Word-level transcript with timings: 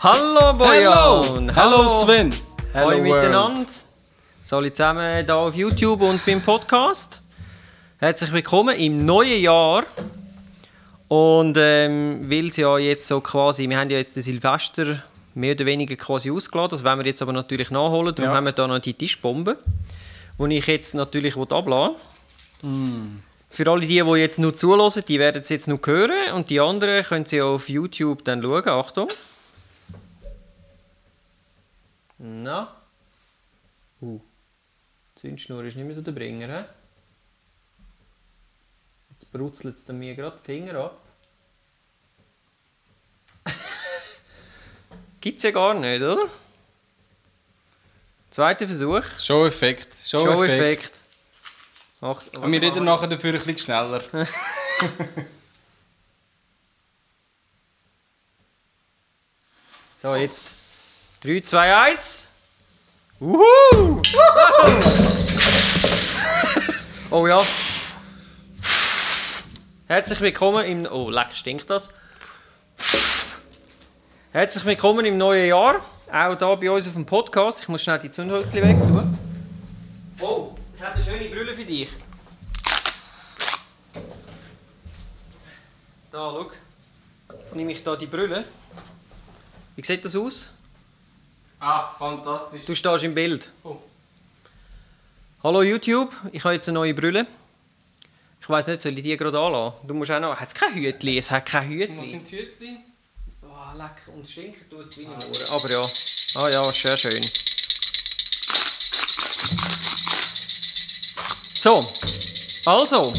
Hallo 0.00 0.52
Bojan! 0.56 1.56
Hallo 1.56 2.04
Sven! 2.04 2.32
Hallo 2.72 2.90
Hello 2.92 3.02
miteinander! 3.02 3.66
So, 4.44 4.58
alle 4.58 4.72
zusammen 4.72 5.24
hier 5.24 5.34
auf 5.34 5.56
YouTube 5.56 6.02
und 6.02 6.24
beim 6.24 6.40
Podcast. 6.40 7.20
Herzlich 7.98 8.30
willkommen 8.30 8.76
im 8.76 9.04
neuen 9.04 9.42
Jahr. 9.42 9.82
Und 11.08 11.56
ähm, 11.58 12.30
weil 12.30 12.46
es 12.46 12.56
ja 12.58 12.78
jetzt 12.78 13.08
so 13.08 13.20
quasi, 13.20 13.68
wir 13.68 13.76
haben 13.76 13.90
ja 13.90 13.98
jetzt 13.98 14.14
den 14.14 14.22
Silvester 14.22 15.02
mehr 15.34 15.56
oder 15.56 15.66
weniger 15.66 15.96
quasi 15.96 16.30
ausgeladen, 16.30 16.70
das 16.70 16.84
werden 16.84 17.00
wir 17.00 17.06
jetzt 17.06 17.20
aber 17.20 17.32
natürlich 17.32 17.72
nachholen. 17.72 18.14
Darum 18.14 18.30
Ja. 18.30 18.36
haben 18.36 18.44
wir 18.44 18.52
da 18.52 18.68
noch 18.68 18.78
die 18.78 18.94
Tischbombe, 18.94 19.58
die 20.38 20.58
ich 20.58 20.66
jetzt 20.68 20.94
natürlich 20.94 21.36
abladen. 21.36 21.96
Mm. 22.62 23.18
Für 23.50 23.68
alle 23.68 23.80
die, 23.80 24.00
die 24.00 24.20
jetzt 24.20 24.38
nur 24.38 24.54
zulassen, 24.54 25.02
die 25.08 25.18
werden 25.18 25.42
es 25.42 25.48
jetzt 25.48 25.66
noch 25.66 25.84
hören 25.84 26.34
und 26.36 26.50
die 26.50 26.60
anderen 26.60 27.02
können 27.02 27.26
sie 27.26 27.42
auf 27.42 27.68
YouTube 27.68 28.24
dann 28.24 28.42
schauen. 28.42 28.68
Achtung. 28.68 29.08
Na? 32.18 32.76
Uh. 34.00 34.20
Die 35.16 35.20
Zündschnur 35.20 35.64
ist 35.64 35.76
nicht 35.76 35.86
mehr 35.86 35.94
so 35.94 36.02
der 36.02 36.12
Bringer, 36.12 36.48
hä? 36.48 36.64
Jetzt 39.10 39.32
brutzelt 39.32 39.76
es 39.76 39.88
mir 39.88 40.14
gerade 40.14 40.38
die 40.38 40.44
Finger 40.44 40.74
ab. 40.76 41.00
Gibt's 45.20 45.42
ja 45.42 45.50
gar 45.50 45.74
nicht, 45.74 46.02
oder? 46.02 46.28
Zweiter 48.30 48.66
Versuch. 48.66 49.02
Show-Effekt. 49.18 49.94
Show-Effekt. 50.04 51.00
Ach, 52.00 52.22
Und 52.34 52.52
wir 52.52 52.62
reden 52.62 52.84
nachher 52.84 53.08
dafür 53.08 53.32
ein 53.32 53.38
bisschen 53.38 53.58
schneller. 53.58 54.02
So, 60.00 60.14
jetzt 60.14 60.52
3, 61.20 61.40
2, 61.40 61.74
1. 61.74 62.28
Wuhu! 63.18 63.42
oh 67.10 67.26
ja. 67.26 67.44
Herzlich 69.88 70.20
willkommen 70.20 70.64
im. 70.64 70.86
Oh, 70.88 71.10
leck, 71.10 71.34
stinkt 71.34 71.68
das. 71.70 71.88
Herzlich 74.30 74.64
willkommen 74.64 75.04
im 75.06 75.18
neuen 75.18 75.48
Jahr. 75.48 75.84
Auch 76.12 76.38
hier 76.38 76.56
bei 76.56 76.70
uns 76.70 76.86
auf 76.86 76.94
dem 76.94 77.04
Podcast. 77.04 77.62
Ich 77.62 77.68
muss 77.68 77.82
schnell 77.82 77.98
die 77.98 78.12
Zündhölzchen 78.12 78.62
weg 78.62 78.78
tun. 78.78 79.18
Oh, 80.20 80.54
es 80.72 80.84
hat 80.84 80.94
eine 80.94 81.02
schöne 81.02 81.28
Brille 81.28 81.52
für 81.52 81.64
dich. 81.64 81.90
Da, 86.12 86.30
schau. 86.30 86.52
Jetzt 87.40 87.56
nehme 87.56 87.72
ich 87.72 87.82
da 87.82 87.96
die 87.96 88.06
Brille. 88.06 88.44
Wie 89.74 89.84
sieht 89.84 90.04
das 90.04 90.14
aus? 90.14 90.52
Ah, 91.60 91.92
fantastisch. 91.98 92.64
Du 92.66 92.74
stehst 92.74 93.04
im 93.04 93.14
Bild. 93.14 93.50
Oh. 93.64 93.76
Hallo 95.42 95.62
YouTube, 95.62 96.12
ich 96.32 96.42
habe 96.44 96.54
jetzt 96.54 96.68
eine 96.68 96.74
neue 96.78 96.94
Brille. 96.94 97.26
Ich 98.40 98.48
weiß 98.48 98.66
nicht, 98.68 98.80
soll 98.80 98.96
ich 98.96 99.02
die 99.02 99.16
gerade 99.16 99.38
anlassen? 99.38 99.76
Du 99.86 99.94
musst 99.94 100.10
auch 100.10 100.20
noch. 100.20 100.36
Hat 100.36 100.48
es 100.48 100.54
kein 100.54 100.74
Hütli? 100.74 101.18
Es 101.18 101.30
hat 101.30 101.46
kein 101.46 101.68
Was 101.68 101.74
Hütli. 101.74 102.10
sind 102.10 102.30
die 102.30 102.36
Hütchen? 102.38 102.78
Oh, 103.42 103.76
lecker. 103.76 104.12
Und 104.14 104.28
stinken 104.28 104.68
tut 104.70 104.86
es 104.86 104.96
wie 104.96 105.02
in 105.02 105.10
den 105.10 105.18
Ohren. 105.28 105.50
Aber 105.50 105.70
ja. 105.70 105.86
Ah 106.34 106.48
ja, 106.48 106.72
sehr 106.72 106.96
schön. 106.96 107.24
So. 111.60 111.86
Also. 112.64 113.12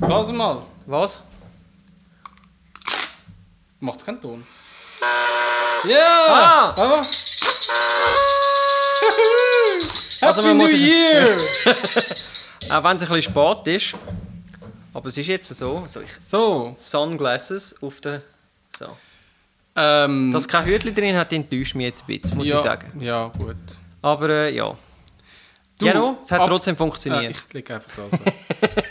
Lass 0.00 0.32
mal. 0.32 0.62
Was? 0.86 1.18
Macht's 3.80 4.04
keinen 4.04 4.20
Ton? 4.20 4.44
Ja! 5.84 6.74
Ah! 6.76 7.06
Happy 10.20 10.26
Also 10.26 10.42
man 10.42 10.56
New 10.56 10.64
muss- 10.64 10.72
Year! 10.72 11.36
Auch 12.70 12.84
wenn 12.84 12.96
es 12.96 13.02
ein 13.02 13.08
bisschen 13.08 13.22
spät 13.22 13.66
ist. 13.76 13.94
Aber 14.92 15.08
es 15.08 15.16
ist 15.16 15.26
jetzt 15.28 15.48
so. 15.48 15.86
so 15.88 16.00
ich, 16.00 16.10
so. 16.26 16.74
Sunglasses 16.76 17.76
auf 17.80 18.00
der. 18.00 18.22
So. 18.78 18.96
Ähm, 19.76 20.32
Dass 20.32 20.48
kein 20.48 20.64
Hütli 20.66 20.92
drin 20.92 21.16
hat, 21.16 21.32
enttäuscht 21.32 21.74
mich 21.76 21.86
jetzt 21.86 22.02
ein 22.02 22.18
bisschen, 22.18 22.36
muss 22.36 22.48
ja, 22.48 22.56
ich 22.56 22.62
sagen. 22.62 23.00
Ja, 23.00 23.28
gut. 23.38 23.56
Aber 24.02 24.28
äh, 24.28 24.54
ja. 24.54 24.70
Du, 25.78 25.86
ja, 25.86 25.94
no, 25.94 26.18
es 26.24 26.30
hat 26.32 26.40
ab- 26.40 26.48
trotzdem 26.48 26.74
Äh, 26.74 26.78
funktioniert. 26.78 27.36
ich 27.46 27.52
lege 27.54 27.76
einfach 27.76 27.90
das. 28.10 28.20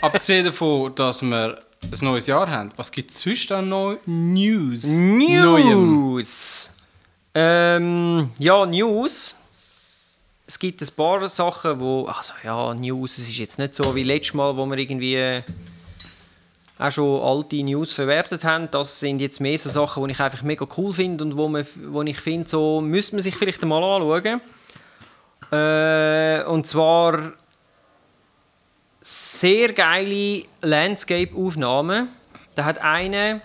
Abgesehen 0.00 0.46
davon, 0.46 0.94
dass 0.94 1.20
wir 1.20 1.58
ein 1.82 1.98
neues 2.00 2.26
Jahr 2.26 2.48
haben, 2.50 2.70
was 2.76 2.90
gibt 2.90 3.10
es 3.10 3.20
sonst 3.20 3.52
an 3.52 3.68
Neu 3.68 3.98
News? 4.06 4.84
Neuem. 4.84 6.24
Ähm, 7.40 8.30
ja, 8.40 8.66
News. 8.66 9.36
Es 10.44 10.58
gibt 10.58 10.82
ein 10.82 10.88
paar 10.96 11.28
Sachen, 11.28 11.78
wo. 11.78 12.06
Also 12.06 12.32
ja, 12.42 12.74
News, 12.74 13.16
es 13.18 13.28
ist 13.28 13.38
jetzt 13.38 13.60
nicht 13.60 13.76
so 13.76 13.94
wie 13.94 14.02
letztes 14.02 14.34
Mal, 14.34 14.56
wo 14.56 14.66
wir 14.66 14.76
irgendwie 14.76 15.14
äh, 15.14 15.42
auch 16.80 16.90
schon 16.90 17.22
alte 17.22 17.62
News 17.62 17.92
verwertet 17.92 18.42
haben. 18.42 18.68
Das 18.72 18.98
sind 18.98 19.20
jetzt 19.20 19.40
mehr 19.40 19.56
so 19.56 19.70
Sachen, 19.70 20.04
die 20.04 20.14
ich 20.14 20.20
einfach 20.20 20.42
mega 20.42 20.66
cool 20.76 20.92
finde 20.92 21.22
und 21.22 21.36
wo, 21.36 21.46
man, 21.46 21.64
wo 21.86 22.02
ich 22.02 22.18
finde, 22.18 22.48
so 22.48 22.80
müsste 22.80 23.14
man 23.14 23.22
sich 23.22 23.36
vielleicht 23.36 23.62
einmal 23.62 23.84
anschauen. 23.84 24.42
Äh, 25.52 26.44
und 26.44 26.66
zwar 26.66 27.34
sehr 29.00 29.72
geile 29.74 30.42
Landscape-Aufnahmen. 30.62 32.08
Da 32.56 32.64
hat 32.64 32.78
eine 32.78 33.42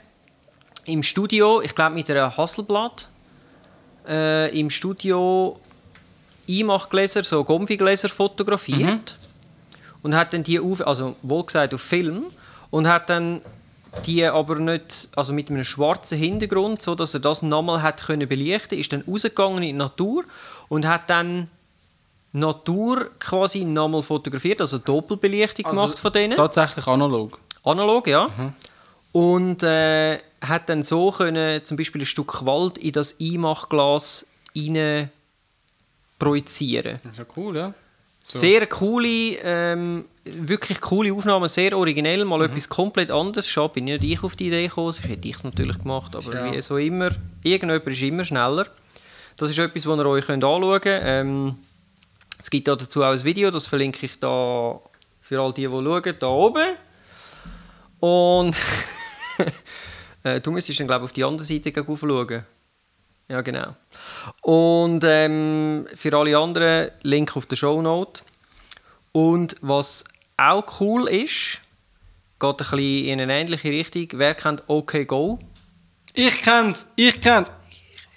im 0.86 1.04
Studio, 1.04 1.62
ich 1.62 1.76
glaube 1.76 1.94
mit 1.94 2.10
einer 2.10 2.36
Hasselblatt, 2.36 3.10
äh, 4.08 4.60
im 4.60 4.70
Studio 4.70 5.60
Einmachgläser, 6.48 7.24
so 7.24 7.44
Gomfigläser 7.44 8.10
fotografiert 8.10 9.18
und 10.02 10.16
hat 10.16 10.34
dann 10.34 10.44
die 10.44 10.60
auf, 10.60 10.86
also 10.86 11.16
wohl 11.22 11.46
gesagt 11.46 11.74
auf 11.74 11.82
Film 11.82 12.28
und 12.70 12.88
hat 12.88 13.10
dann 13.10 13.42
die 14.06 14.26
aber 14.26 14.56
nicht, 14.56 15.10
also 15.16 15.34
mit 15.34 15.50
einem 15.50 15.64
schwarzen 15.64 16.18
Hintergrund, 16.18 16.82
so 16.82 16.96
dass 16.96 17.14
er 17.14 17.20
das 17.20 17.42
nochmal 17.42 17.82
hat 17.82 18.02
können 18.02 18.28
belichten, 18.28 18.78
ist 18.78 18.92
dann 18.92 19.04
rausgegangen 19.08 19.58
in 19.58 19.64
die 19.64 19.74
Natur 19.74 20.24
und 20.68 20.88
hat 20.88 21.10
dann 21.10 21.50
Natur 22.32 23.12
quasi 23.20 23.64
nochmal 23.64 24.02
fotografiert, 24.02 24.60
also 24.60 24.80
Doppelbelichtung 24.80 25.66
Also 25.66 25.82
gemacht 25.82 26.00
von 26.00 26.12
denen. 26.12 26.36
Tatsächlich 26.36 26.88
analog. 26.88 27.40
Analog, 27.64 28.08
ja. 28.08 28.30
Und 29.12 29.62
äh, 29.62 30.18
hat 30.44 30.70
dann 30.70 30.84
so 30.84 31.12
können, 31.12 31.64
zum 31.66 31.78
Beispiel 31.78 32.02
ein 32.02 32.06
Stück 32.06 32.46
Wald 32.46 32.78
in 32.78 32.92
das 32.92 33.16
Einmachglas 33.20 34.26
rein 34.56 35.10
projizieren. 36.20 37.00
Das 37.04 37.12
ist 37.14 37.18
ja 37.18 37.26
cool, 37.36 37.56
ja? 37.58 37.74
So. 38.26 38.40
Sehr 38.40 38.66
coole, 38.68 39.36
ähm, 39.44 40.06
wirklich 40.24 40.80
coole 40.80 41.12
Aufnahmen, 41.14 41.50
sehr 41.50 41.78
originell, 41.78 42.24
Mhm. 42.24 42.30
mal 42.30 42.46
etwas 42.46 42.70
komplett 42.70 43.12
anderes. 43.12 43.50
Schon 43.50 43.70
bin 43.72 43.84
nicht 43.86 44.04
ich 44.04 44.24
auf 44.24 44.38
die 44.38 44.48
Idee 44.48 44.68
gekommen, 44.68 44.94
sonst 44.94 45.10
hätte 45.10 45.28
ich 45.28 45.36
es 45.36 45.44
natürlich 45.44 45.78
gemacht, 45.80 46.16
aber 46.16 46.34
Ja. 46.34 46.52
wie 46.54 46.62
so 46.62 46.78
immer, 46.78 47.12
irgendjemand 47.44 47.86
ist 47.88 48.02
immer 48.02 48.24
schneller. 48.24 48.68
Das 49.36 49.50
ist 49.50 49.58
etwas, 49.60 49.86
was 49.86 49.98
ihr 49.98 50.06
euch 50.06 50.26
könnt 50.26 50.44
anschauen 50.44 50.80
könnt. 50.80 51.04
Ähm, 51.06 51.56
es 52.40 52.50
gibt 52.50 52.68
da 52.70 52.76
dazu 52.78 53.04
auch 53.04 53.12
ein 53.12 53.24
Video, 53.26 53.52
das 53.52 53.68
verlinke 53.68 54.06
ich 54.06 54.18
da 54.20 54.80
für 55.22 55.42
all 55.42 55.52
die, 55.54 55.62
die 55.62 55.68
schauen, 55.68 56.16
da 56.20 56.28
oben. 56.28 56.76
Und 58.00 58.56
äh, 60.24 60.42
du 60.42 60.52
müsstest 60.52 60.80
dann, 60.80 60.88
glaube 60.88 61.06
ich, 61.06 61.10
auf 61.10 61.14
die 61.14 61.24
andere 61.24 61.46
Seite 61.46 61.74
schauen. 61.74 62.46
Ja, 63.30 63.42
genau. 63.42 63.76
Und 64.42 65.04
ähm, 65.06 65.88
für 65.96 66.14
alle 66.18 66.38
anderen, 66.38 66.92
Link 67.04 67.36
auf 67.36 67.46
der 67.46 67.56
Shownote. 67.56 68.22
Und 69.12 69.56
was 69.62 70.04
auch 70.38 70.80
cool 70.80 71.08
ist, 71.08 71.62
geht 72.40 72.50
ein 72.50 72.58
bisschen 72.58 73.06
in 73.06 73.22
eine 73.22 73.34
ähnliche 73.34 73.70
Richtung. 73.70 74.08
Wer 74.14 74.36
kennt 74.36 74.64
OK 74.68 75.08
Go? 75.08 75.40
Ich 76.14 76.42
kenn's, 76.42 76.88
ich 76.96 77.20
kenn's. 77.22 77.52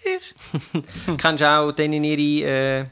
Kennst 1.19 1.40
du 1.40 1.48
auch 1.48 1.72
denen 1.72 2.04
ihre 2.04 2.81
äh, 2.81 2.84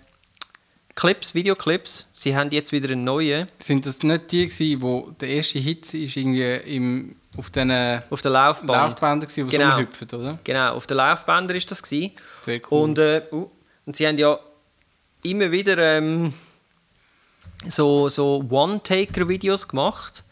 Clips, 0.94 1.34
Videoclips? 1.34 2.08
Sie 2.14 2.34
haben 2.34 2.50
jetzt 2.50 2.72
wieder 2.72 2.90
einen 2.90 3.04
neuen 3.04 3.46
Sind 3.58 3.86
das 3.86 4.02
nicht 4.02 4.32
die 4.32 4.46
gewesen, 4.46 4.82
wo 4.82 5.10
der 5.20 5.28
erste 5.28 5.58
Hit 5.58 5.92
ist 5.94 6.16
irgendwie 6.16 6.54
im, 6.74 7.16
auf 7.36 7.50
diesen 7.50 8.02
auf 8.10 8.22
der 8.22 8.30
Laufband. 8.30 8.68
Laufbändern 8.70 9.20
gewesen, 9.28 9.48
die 9.48 9.56
Genau. 9.56 9.70
so 9.70 9.74
rumhüpfen, 9.76 10.08
oder? 10.20 10.38
Genau, 10.44 10.74
auf 10.74 10.86
den 10.86 10.96
Laufbändern 10.96 11.56
ist 11.56 11.70
das 11.70 11.82
gsi. 11.82 12.12
Sehr 12.42 12.60
cool. 12.70 12.82
Und, 12.82 12.98
äh, 12.98 13.22
uh, 13.32 13.50
und 13.86 13.96
sie 13.96 14.06
haben 14.06 14.18
ja 14.18 14.38
immer 15.22 15.50
wieder 15.50 15.78
ähm, 15.78 16.32
so, 17.68 18.08
so 18.08 18.44
One-Taker-Videos 18.48 19.68
gemacht. 19.68 20.22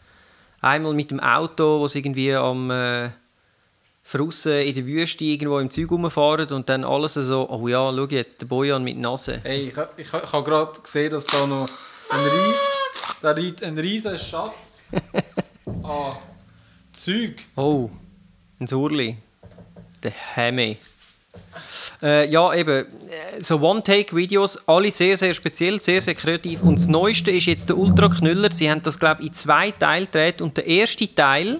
Einmal 0.61 0.93
mit 0.93 1.11
dem 1.11 1.19
Auto, 1.19 1.79
wo 1.79 1.87
sie 1.87 1.99
irgendwie 1.99 2.33
am 2.33 2.71
äh, 2.71 3.09
draussen 4.11 4.53
in 4.61 4.75
der 4.75 4.85
Wüste 4.85 5.23
irgendwo 5.25 5.59
im 5.59 5.69
Zeug 5.71 5.89
rumfahren 5.91 6.47
und 6.53 6.69
dann 6.69 6.83
alles 6.85 7.15
so, 7.15 7.49
oh 7.49 7.67
ja, 7.67 7.91
schau 7.91 8.05
jetzt, 8.05 8.39
der 8.41 8.45
Bojan 8.45 8.83
mit 8.83 8.97
Nase. 8.97 9.39
Hey, 9.43 9.67
ich, 9.67 9.77
ich, 9.97 10.13
ha- 10.13 10.21
ich 10.23 10.31
habe 10.31 10.43
gerade 10.49 10.79
gesehen, 10.79 11.09
dass 11.11 11.25
da 11.25 11.45
noch 11.47 11.67
ein, 12.11 12.19
Ries, 12.19 12.55
da 13.21 13.31
liegt 13.31 13.63
ein 13.63 13.77
riesen 13.77 14.17
Schatz 14.19 14.83
an 15.83 16.13
Zeug. 16.93 17.45
Oh, 17.55 17.89
ein 18.59 18.67
Surli. 18.67 19.17
Der 20.01 20.11
Hemi. 20.11 20.77
Äh, 22.01 22.29
ja, 22.29 22.53
eben, 22.53 22.85
äh, 22.85 23.41
so 23.41 23.59
One-Take-Videos, 23.59 24.67
alle 24.67 24.91
sehr, 24.91 25.17
sehr 25.17 25.33
speziell, 25.33 25.81
sehr, 25.81 26.01
sehr 26.01 26.15
kreativ. 26.15 26.61
Und 26.61 26.75
das 26.75 26.87
Neueste 26.87 27.31
ist 27.31 27.45
jetzt 27.47 27.69
der 27.69 27.77
Ultra-Knüller. 27.77 28.51
Sie 28.51 28.69
haben 28.69 28.83
das, 28.83 28.99
glaube 28.99 29.21
ich, 29.21 29.29
in 29.29 29.33
zwei 29.33 29.71
Teile 29.71 30.05
gedreht. 30.05 30.41
Und 30.41 30.57
der 30.57 30.67
erste 30.67 31.13
Teil 31.13 31.59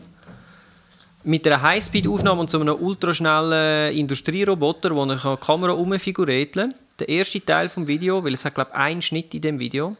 mit 1.23 1.47
einer 1.47 1.61
Highspeed-Aufnahme 1.61 2.41
und 2.41 2.49
so 2.49 2.59
einem 2.59 2.75
ultraschnellen 2.75 3.95
Industrieroboter, 3.95 4.93
wo 4.93 5.05
er 5.05 5.15
die 5.15 5.45
Kamera 5.45 5.71
umfiguriert 5.71 6.55
Der 6.55 7.09
erste 7.09 7.43
Teil 7.43 7.69
vom 7.69 7.87
Video, 7.87 8.23
weil 8.23 8.33
es 8.33 8.45
hat, 8.45 8.55
glaube 8.55 8.71
ich, 8.73 8.77
einen 8.77 9.01
Schnitt 9.01 9.33
in 9.33 9.41
dem 9.41 9.59
Video. 9.59 9.93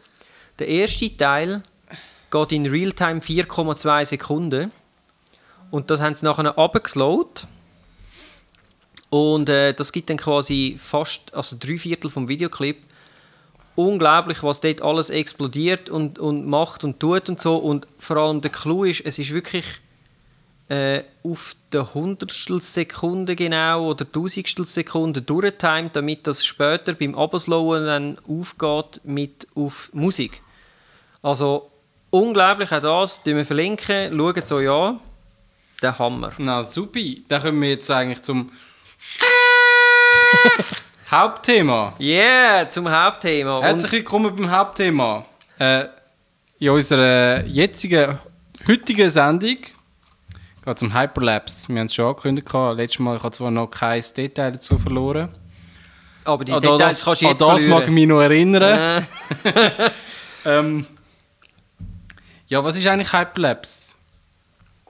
Der 0.60 0.68
erste 0.68 1.16
Teil 1.16 1.64
geht 2.30 2.52
in 2.52 2.66
Realtime 2.66 3.22
4,2 3.22 4.06
Sekunden. 4.06 4.72
Und 5.74 5.90
das 5.90 6.02
haben 6.02 6.14
sie 6.14 6.24
nachher 6.24 6.56
abgeslowt. 6.56 7.48
Und 9.10 9.50
äh, 9.50 9.74
das 9.74 9.92
gibt 9.92 10.12
dann 10.12 10.18
quasi 10.18 10.78
fast, 10.80 11.34
also 11.34 11.58
drei 11.60 11.80
Viertel 11.80 12.12
vom 12.12 12.28
Videoclip. 12.28 12.84
Unglaublich, 13.76 14.44
was 14.44 14.62
dort 14.62 14.84
alles 14.84 15.10
explodiert 15.10 15.90
und, 15.90 16.20
und 16.20 16.46
macht 16.46 16.84
und 16.84 17.00
tut 17.00 17.28
und 17.28 17.42
so. 17.42 17.58
Und 17.58 17.88
vor 17.98 18.18
allem 18.18 18.42
der 18.42 18.52
Clou 18.52 18.84
ist, 18.84 19.02
es 19.04 19.18
ist 19.18 19.32
wirklich 19.32 19.66
äh, 20.70 21.02
auf 21.24 21.56
der 21.72 21.96
Hundertstel 21.96 22.62
Sekunde 22.62 23.36
genau 23.36 23.90
oder 23.90 24.12
Tausendstel 24.12 24.68
Sekunde 24.68 25.24
durchtimed, 25.24 25.96
damit 25.96 26.28
das 26.28 26.46
später 26.46 26.94
beim 26.94 27.16
Abslowen 27.16 27.88
dann 27.88 28.18
aufgeht 28.28 29.02
mit 29.06 29.48
auf 29.56 29.90
Musik. 29.92 30.44
Also 31.24 31.72
unglaublich 32.12 32.72
auch 32.72 32.80
das, 32.80 33.26
wir 33.26 33.44
verlinken, 33.44 34.16
schaut 34.16 34.38
es 34.38 34.52
euch 34.52 34.70
an. 34.70 35.00
Der 35.84 36.00
Hammer. 36.00 36.32
Na 36.38 36.64
supi, 36.64 37.26
dann 37.28 37.42
kommen 37.42 37.62
wir 37.62 37.72
jetzt 37.72 37.92
eigentlich 37.92 38.22
zum 38.22 38.50
Hauptthema. 41.12 41.94
Yeah, 42.00 42.70
zum 42.70 42.90
Hauptthema. 42.90 43.62
Herzlich 43.62 43.92
willkommen 43.92 44.34
beim 44.34 44.50
Hauptthema. 44.50 45.24
Äh, 45.60 45.88
in 46.60 46.70
unserer 46.70 47.44
jetzigen, 47.46 48.18
heutigen 48.66 49.10
Sendung 49.10 49.58
geht 49.58 49.68
es 50.66 50.82
um 50.82 50.98
Hyperlapse. 50.98 51.68
Wir 51.68 51.82
haben 51.82 51.88
es 51.88 51.96
schon 51.96 52.06
angekündigt. 52.06 52.48
Letztes 52.54 53.00
Mal 53.00 53.18
ich 53.18 53.24
habe 53.24 53.34
zwar 53.36 53.52
noch 53.52 53.68
kein 53.68 54.02
Detail 54.16 54.54
dazu 54.54 54.80
verloren. 54.80 55.36
Aber 56.24 56.46
die 56.46 56.54
An 56.54 56.62
Details 56.62 56.80
das, 56.80 57.04
kannst 57.04 57.22
du 57.24 57.26
jetzt 57.26 57.42
das 57.42 57.66
mag 57.66 57.84
ich 57.84 57.90
mich 57.90 58.08
noch 58.08 58.22
erinnern. 58.22 59.06
Äh, 59.44 59.90
Ähm, 60.46 60.86
ja, 62.48 62.62
was 62.64 62.76
ist 62.76 62.86
eigentlich 62.86 63.14
Hyperlapse? 63.14 63.96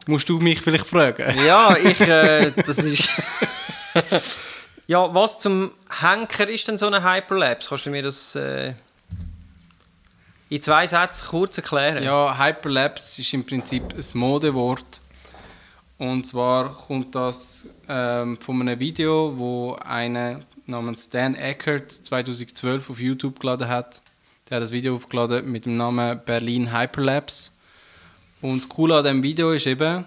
Musst 0.08 0.30
du 0.30 0.40
mich 0.40 0.62
vielleicht 0.62 0.88
fragen? 0.88 1.38
ja, 1.46 1.76
ich, 1.78 2.00
äh, 2.02 2.52
das 2.52 2.80
ist... 2.80 3.10
ja, 4.88 5.14
was 5.14 5.40
zum 5.40 5.72
Henker 6.02 6.48
ist 6.50 6.68
denn 6.68 6.78
so 6.78 6.88
eine 6.88 7.04
Hyperlapse? 7.04 7.70
Kannst 7.70 7.86
du 7.86 7.90
mir 7.90 8.04
das 8.04 8.36
äh, 8.36 8.74
in 10.50 10.62
zwei 10.62 10.88
Sätzen 10.88 11.28
kurz 11.28 11.58
erklären? 11.58 12.04
Ja, 12.04 12.38
Hyperlapse 12.38 13.22
ist 13.22 13.34
im 13.34 13.46
Prinzip 13.46 13.84
ein 13.94 14.20
Modewort. 14.20 15.02
Und 15.98 16.26
zwar 16.26 16.74
kommt 16.74 17.16
das 17.16 17.66
ähm, 17.88 18.38
von 18.38 18.62
einem 18.62 18.80
Video, 18.80 19.38
wo 19.38 19.76
einer 19.76 20.42
namens 20.66 21.10
Dan 21.10 21.36
Eckert 21.36 21.92
2012 21.92 22.90
auf 22.90 23.00
YouTube 23.00 23.40
geladen 23.40 23.68
hat. 23.68 24.02
Der 24.50 24.58
hat 24.58 24.64
das 24.64 24.72
Video 24.72 24.96
aufgeladen 24.96 25.50
mit 25.52 25.66
dem 25.66 25.78
Namen 25.78 26.20
Berlin 26.26 26.78
Hyperlapse. 26.78 27.52
Und 28.44 28.62
das 28.62 28.68
Coole 28.68 28.98
an 28.98 29.04
diesem 29.06 29.24
Video 29.24 29.52
ist 29.54 29.66
eben, 29.68 30.04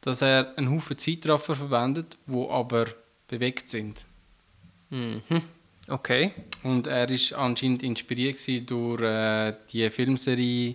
dass 0.00 0.22
er 0.22 0.52
einen 0.56 0.68
Haufen 0.72 0.98
Zeitraffer 0.98 1.54
verwendet, 1.54 2.18
wo 2.26 2.50
aber 2.50 2.86
bewegt 3.28 3.68
sind. 3.68 4.04
Mhm. 4.90 5.22
Okay. 5.88 6.32
Und 6.64 6.88
er 6.88 7.08
ist 7.08 7.32
anscheinend 7.32 7.84
inspiriert 7.84 8.36
durch 8.68 9.02
äh, 9.02 9.54
die 9.72 9.88
Filmserie 9.88 10.74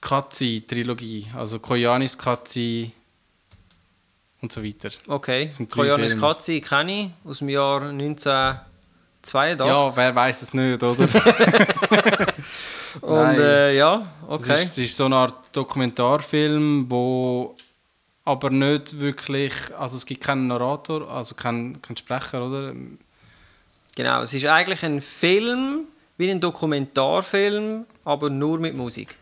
Katzi-Trilogie, 0.00 1.26
also 1.36 1.58
Koyanis 1.58 2.16
Katzi 2.16 2.90
und 4.40 4.50
so 4.50 4.64
weiter. 4.64 4.88
Okay. 5.06 5.50
Koyanis 5.68 6.12
Filme. 6.12 6.26
Katzi 6.26 6.60
kenne 6.60 7.02
ich 7.02 7.10
aus 7.28 7.40
dem 7.40 7.50
Jahr 7.50 7.82
1982. 7.82 9.58
Ja, 9.58 9.94
wer 9.94 10.14
weiß 10.14 10.40
es 10.40 10.54
nicht, 10.54 10.82
oder? 10.82 10.96
Und 13.10 13.16
Nein. 13.16 13.40
äh, 13.40 13.76
ja, 13.76 14.06
Es 14.22 14.28
okay. 14.28 14.52
ist, 14.54 14.62
es 14.72 14.78
ist 14.78 14.96
so 14.96 15.06
eine 15.06 15.16
Art 15.16 15.34
Dokumentarfilm, 15.52 16.86
wo 16.88 17.56
aber 18.24 18.50
nicht 18.50 19.00
wirklich, 19.00 19.52
also 19.76 19.96
es 19.96 20.06
gibt 20.06 20.22
keinen 20.22 20.46
Narrator, 20.46 21.10
also 21.10 21.34
keinen, 21.34 21.80
keinen 21.82 21.96
Sprecher, 21.96 22.46
oder? 22.46 22.72
Genau, 23.96 24.22
es 24.22 24.32
ist 24.32 24.46
eigentlich 24.46 24.82
ein 24.84 25.00
Film, 25.00 25.84
wie 26.16 26.30
ein 26.30 26.40
Dokumentarfilm, 26.40 27.86
aber 28.04 28.30
nur 28.30 28.58
mit 28.60 28.76
Musik. 28.76 29.16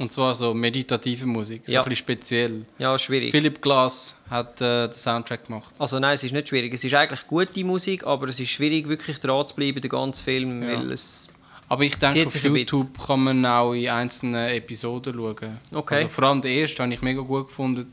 Und 0.00 0.10
zwar 0.10 0.34
so 0.34 0.52
meditative 0.52 1.24
Musik, 1.26 1.62
so 1.66 1.72
Ja. 1.72 1.82
ein 1.82 1.84
bisschen 1.84 1.98
speziell. 2.04 2.64
Ja, 2.78 2.98
schwierig. 2.98 3.30
Philipp 3.30 3.62
Glass 3.62 4.16
hat 4.28 4.60
äh, 4.60 4.88
den 4.88 4.92
Soundtrack 4.92 5.46
gemacht. 5.46 5.72
Also 5.78 6.00
nein, 6.00 6.16
es 6.16 6.24
ist 6.24 6.32
nicht 6.32 6.48
schwierig. 6.48 6.74
Es 6.74 6.82
ist 6.82 6.94
eigentlich 6.94 7.24
gute 7.28 7.62
Musik, 7.62 8.04
aber 8.04 8.26
es 8.28 8.40
ist 8.40 8.48
schwierig, 8.50 8.88
wirklich 8.88 9.20
dran 9.20 9.46
zu 9.46 9.54
bleiben, 9.54 9.80
den 9.80 9.88
ganzen 9.90 10.24
Film, 10.24 10.62
Ja. 10.68 10.76
weil 10.80 10.90
es... 10.90 11.28
Aber 11.68 11.82
ich 11.82 11.96
denke, 11.96 12.26
auf 12.26 12.42
YouTube 12.42 13.06
kann 13.06 13.24
man 13.24 13.46
auch 13.46 13.72
in 13.72 13.88
einzelnen 13.88 14.48
Episoden 14.50 15.14
schauen. 15.14 15.58
Okay. 15.72 15.94
Also 15.96 16.08
vor 16.08 16.24
allem 16.24 16.42
der 16.42 16.50
erste 16.50 16.82
habe 16.82 16.92
ich 16.92 17.00
mega 17.02 17.20
gut 17.20 17.48
gefunden. 17.48 17.92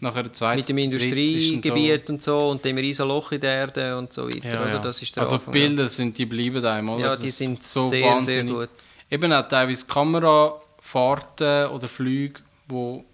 Nachher 0.00 0.22
der 0.22 0.32
zweite. 0.32 0.58
Mit 0.58 0.68
dem 0.68 0.78
Industriegebiet 0.78 2.08
und 2.08 2.22
so 2.22 2.50
und 2.50 2.64
dem 2.64 2.76
riesen 2.78 3.08
Loch 3.08 3.32
in 3.32 3.40
der 3.40 3.52
Erde 3.52 3.98
und 3.98 4.12
so 4.12 4.26
weiter, 4.26 4.38
So, 4.40 4.46
ja, 4.46 4.68
ja. 4.68 4.78
Das 4.78 5.02
ist 5.02 5.16
der 5.16 5.22
also 5.22 5.36
die 5.36 5.40
Anfang, 5.40 5.52
Bilder 5.52 5.88
sind, 5.88 6.16
die 6.18 6.26
bleiben 6.26 6.64
einem, 6.64 6.88
oder? 6.90 7.00
Ja, 7.00 7.16
die 7.16 7.26
Das 7.26 7.38
sind 7.38 7.62
so 7.62 7.88
sehr, 7.88 8.04
wahnsinnig. 8.06 8.54
sehr 8.54 8.66
gut. 8.66 8.68
Eben 9.10 9.32
auch 9.32 9.48
teilweise 9.48 9.86
Kamerafahrten 9.86 11.66
oder 11.70 11.88
Flüge, 11.88 12.40
wo 12.68 13.04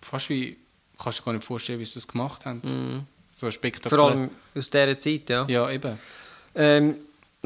fast 0.00 0.30
wie, 0.30 0.56
kannst 1.00 1.20
du 1.20 1.24
gar 1.24 1.32
nicht 1.32 1.44
vorstellen, 1.44 1.78
wie 1.78 1.84
sie 1.84 1.94
das 1.94 2.08
gemacht 2.08 2.44
haben. 2.44 3.06
So 3.30 3.48
spektakulär. 3.50 4.04
Mhm. 4.04 4.10
Vor 4.10 4.20
allem 4.20 4.30
aus 4.56 4.68
dieser 4.70 4.98
Zeit, 4.98 5.30
ja. 5.30 5.46
Ja, 5.48 5.70
eben. 5.70 5.98
Ähm, 6.56 6.96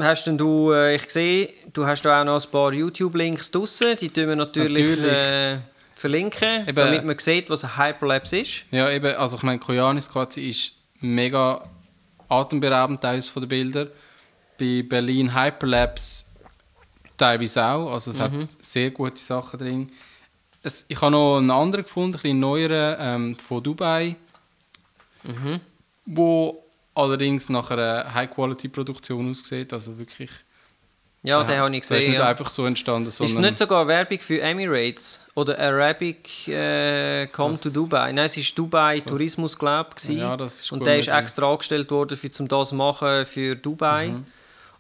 hast 0.05 0.25
denn 0.27 0.37
du, 0.37 0.73
äh, 0.73 0.97
ich 0.97 1.09
sehe, 1.11 1.53
du 1.73 1.87
hast 1.87 2.03
da 2.03 2.21
auch 2.21 2.25
noch 2.25 2.45
ein 2.45 2.51
paar 2.51 2.73
YouTube-Links 2.73 3.51
draussen, 3.51 3.97
die 3.97 4.11
tun 4.11 4.29
wir 4.29 4.37
natürlich, 4.37 4.97
Natürlich. 4.97 5.13
Äh, 5.13 5.59
verlinken, 5.95 6.69
Eben. 6.69 6.77
damit 6.77 7.05
man 7.05 7.19
sieht, 7.19 7.49
was 7.49 7.65
ein 7.65 7.77
Hyperlapse 7.79 8.39
ist. 8.39 8.65
Ja, 8.71 8.91
eben, 8.91 9.17
also 9.17 9.39
ich 9.39 9.43
meine, 9.43 9.59
Koyanis 9.59 10.11
Katzi 10.13 10.51
ist 10.51 10.73
mega 11.01 11.63
atemberaubend 12.29 13.01
teilweise 13.01 13.33
von 13.33 13.43
den 13.43 13.49
Bildern. 13.49 13.89
Bei 14.59 14.85
Berlin 14.87 15.35
Hyperlapse 15.35 16.25
teilweise 17.17 17.65
auch, 17.65 17.93
also 17.93 18.11
es 18.11 18.21
hat 18.21 18.33
sehr 18.61 18.91
gute 18.91 19.19
Sachen 19.19 19.59
drin. 19.59 19.93
Es, 20.63 20.85
ich 20.89 21.01
habe 21.01 21.13
noch 21.13 21.39
einen 21.39 21.51
anderen 21.51 21.85
gefunden, 21.85 22.17
ein 22.17 22.21
bisschen 22.21 22.41
neueren, 22.41 22.97
ähm, 22.99 23.37
von 23.37 23.63
Dubai, 23.63 24.17
wo 26.05 26.66
allerdings 26.97 27.49
nach 27.49 27.71
einer 27.71 28.13
High-Quality-Produktion 28.15 29.31
aussieht, 29.31 29.73
also 29.73 29.99
wirklich... 29.99 30.31
Ja, 31.23 31.43
der 31.43 31.57
den 31.57 31.61
habe 31.65 31.77
ich 31.77 31.87
Der 31.89 31.97
ist 31.97 32.03
gesehen. 32.03 32.11
nicht 32.13 32.21
Ja. 32.21 32.29
einfach 32.29 32.49
so 32.51 32.67
entstanden, 32.67 33.09
Ist 33.09 33.21
es 33.21 33.33
sondern... 33.35 33.51
nicht 33.53 33.59
sogar 33.59 33.89
Werbung 33.89 34.21
für 34.21 34.41
Emirates 34.41 35.27
oder 35.35 35.59
Arabic 35.59 36.47
äh, 36.47 37.27
Come 37.29 37.53
Das- 37.53 37.63
to 37.63 37.71
Dubai? 37.71 38.13
Nein, 38.13 38.27
es 38.27 38.37
ist 38.37 38.57
Dubai 38.57 39.01
Tourismus, 39.01 39.59
glaube 39.59 39.91
ich. 40.01 40.09
Ja, 40.11 40.37
das 40.37 40.61
ist 40.61 40.71
Und 40.71 40.87
der 40.87 40.99
ist 40.99 41.09
extra 41.09 41.51
angestellt 41.51 41.91
worden, 41.91 42.17
für, 42.17 42.31
um 42.39 42.47
das 42.47 42.69
zu 42.69 42.75
machen 42.77 43.27
für 43.27 43.57
Dubai. 43.57 44.09
Mhm. 44.11 44.25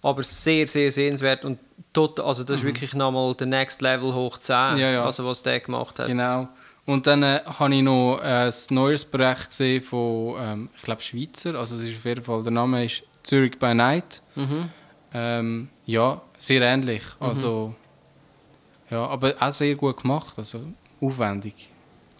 Aber 0.02 0.22
sehr, 0.22 0.68
sehr 0.68 0.92
sehenswert. 0.92 1.44
Und 1.44 1.58
tot, 1.92 2.20
also 2.20 2.44
das 2.44 2.58
ist 2.58 2.62
wirklich 2.64 2.94
nochmal 2.94 3.34
der 3.34 3.48
Next 3.48 3.82
Level 3.82 4.14
hoch 4.14 4.38
10, 4.38 4.74
Mhm. 4.74 4.78
Ja, 4.78 4.90
ja. 4.92 5.04
also 5.04 5.24
was 5.26 5.42
der 5.42 5.58
gemacht 5.58 5.98
hat. 5.98 6.06
Genau. 6.06 6.48
Und 6.86 7.06
dann 7.08 7.22
äh, 7.24 7.40
habe 7.44 7.74
ich 7.74 7.82
noch 7.82 8.20
äh, 8.22 8.46
ein 8.46 8.52
neues 8.70 9.04
Projekt 9.04 9.48
gesehen 9.48 9.82
von, 9.82 10.36
ähm, 10.38 10.68
ich 10.76 10.82
glaube, 10.82 11.02
Schweizer. 11.02 11.56
Also, 11.56 11.76
es 11.76 11.82
ist 11.82 11.98
auf 11.98 12.04
jeden 12.04 12.22
Fall, 12.22 12.42
der 12.44 12.52
Name 12.52 12.84
ist 12.84 13.02
Zurich 13.24 13.58
by 13.58 13.74
Night. 13.74 14.22
Mhm. 14.36 14.70
Ähm, 15.12 15.68
ja, 15.84 16.20
sehr 16.38 16.62
ähnlich. 16.62 17.02
Also, 17.18 17.74
ja, 18.88 19.04
aber 19.04 19.34
auch 19.40 19.50
sehr 19.50 19.74
gut 19.74 20.00
gemacht. 20.00 20.34
Also, 20.36 20.60
aufwendig. 21.00 21.70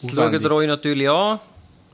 Das 0.03 0.11
schaut 0.11 0.33
ihr 0.33 0.51
euch 0.51 0.67
natürlich 0.67 1.09
an. 1.09 1.39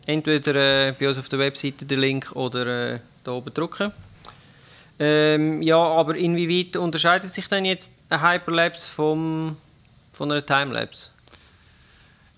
Entweder 0.07 0.89
äh, 0.89 0.93
bei 0.99 1.09
uns 1.09 1.19
auf 1.19 1.29
der 1.29 1.39
Webseite 1.39 1.85
den 1.85 2.01
Link 2.01 2.33
oder 2.35 2.95
äh, 2.95 3.01
da 3.23 3.33
oben 3.33 3.53
drücken. 3.53 3.93
Ähm, 4.99 5.63
ja, 5.63 5.77
aber 5.77 6.17
inwieweit 6.17 6.77
unterscheidet 6.77 7.33
sich 7.33 7.49
denn 7.49 7.65
jetzt 7.65 7.93
ein 8.09 8.23
Hyperlapse 8.23 8.91
vom, 8.91 9.57
von 10.13 10.33
einer 10.33 10.45
Timelapse? 10.45 11.11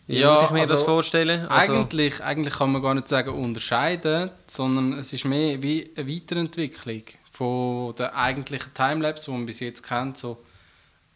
Wie 0.06 0.18
Ja, 0.18 0.32
muss 0.34 0.42
ich 0.42 0.50
mir 0.50 0.61
also 0.61 0.75
das 0.75 0.82
vorstellen? 0.82 1.46
Also, 1.49 1.73
Eigentlich, 1.73 2.23
eigentlich 2.23 2.54
kann 2.54 2.73
man 2.73 2.82
gar 2.82 2.94
nicht 2.94 3.08
sagen 3.08 3.30
unterscheiden, 3.30 4.30
sondern 4.46 4.99
es 4.99 5.12
ist 5.12 5.25
mehr 5.25 5.62
wie 5.62 5.90
eine 5.96 6.06
Weiterentwicklung 6.08 7.02
von 7.32 7.94
der 7.96 8.14
eigentlichen 8.14 8.73
Timelapse, 8.75 9.26
die 9.26 9.30
man 9.32 9.46
bis 9.46 9.61
jetzt 9.61 9.82
kennt. 9.82 10.18
So, 10.18 10.42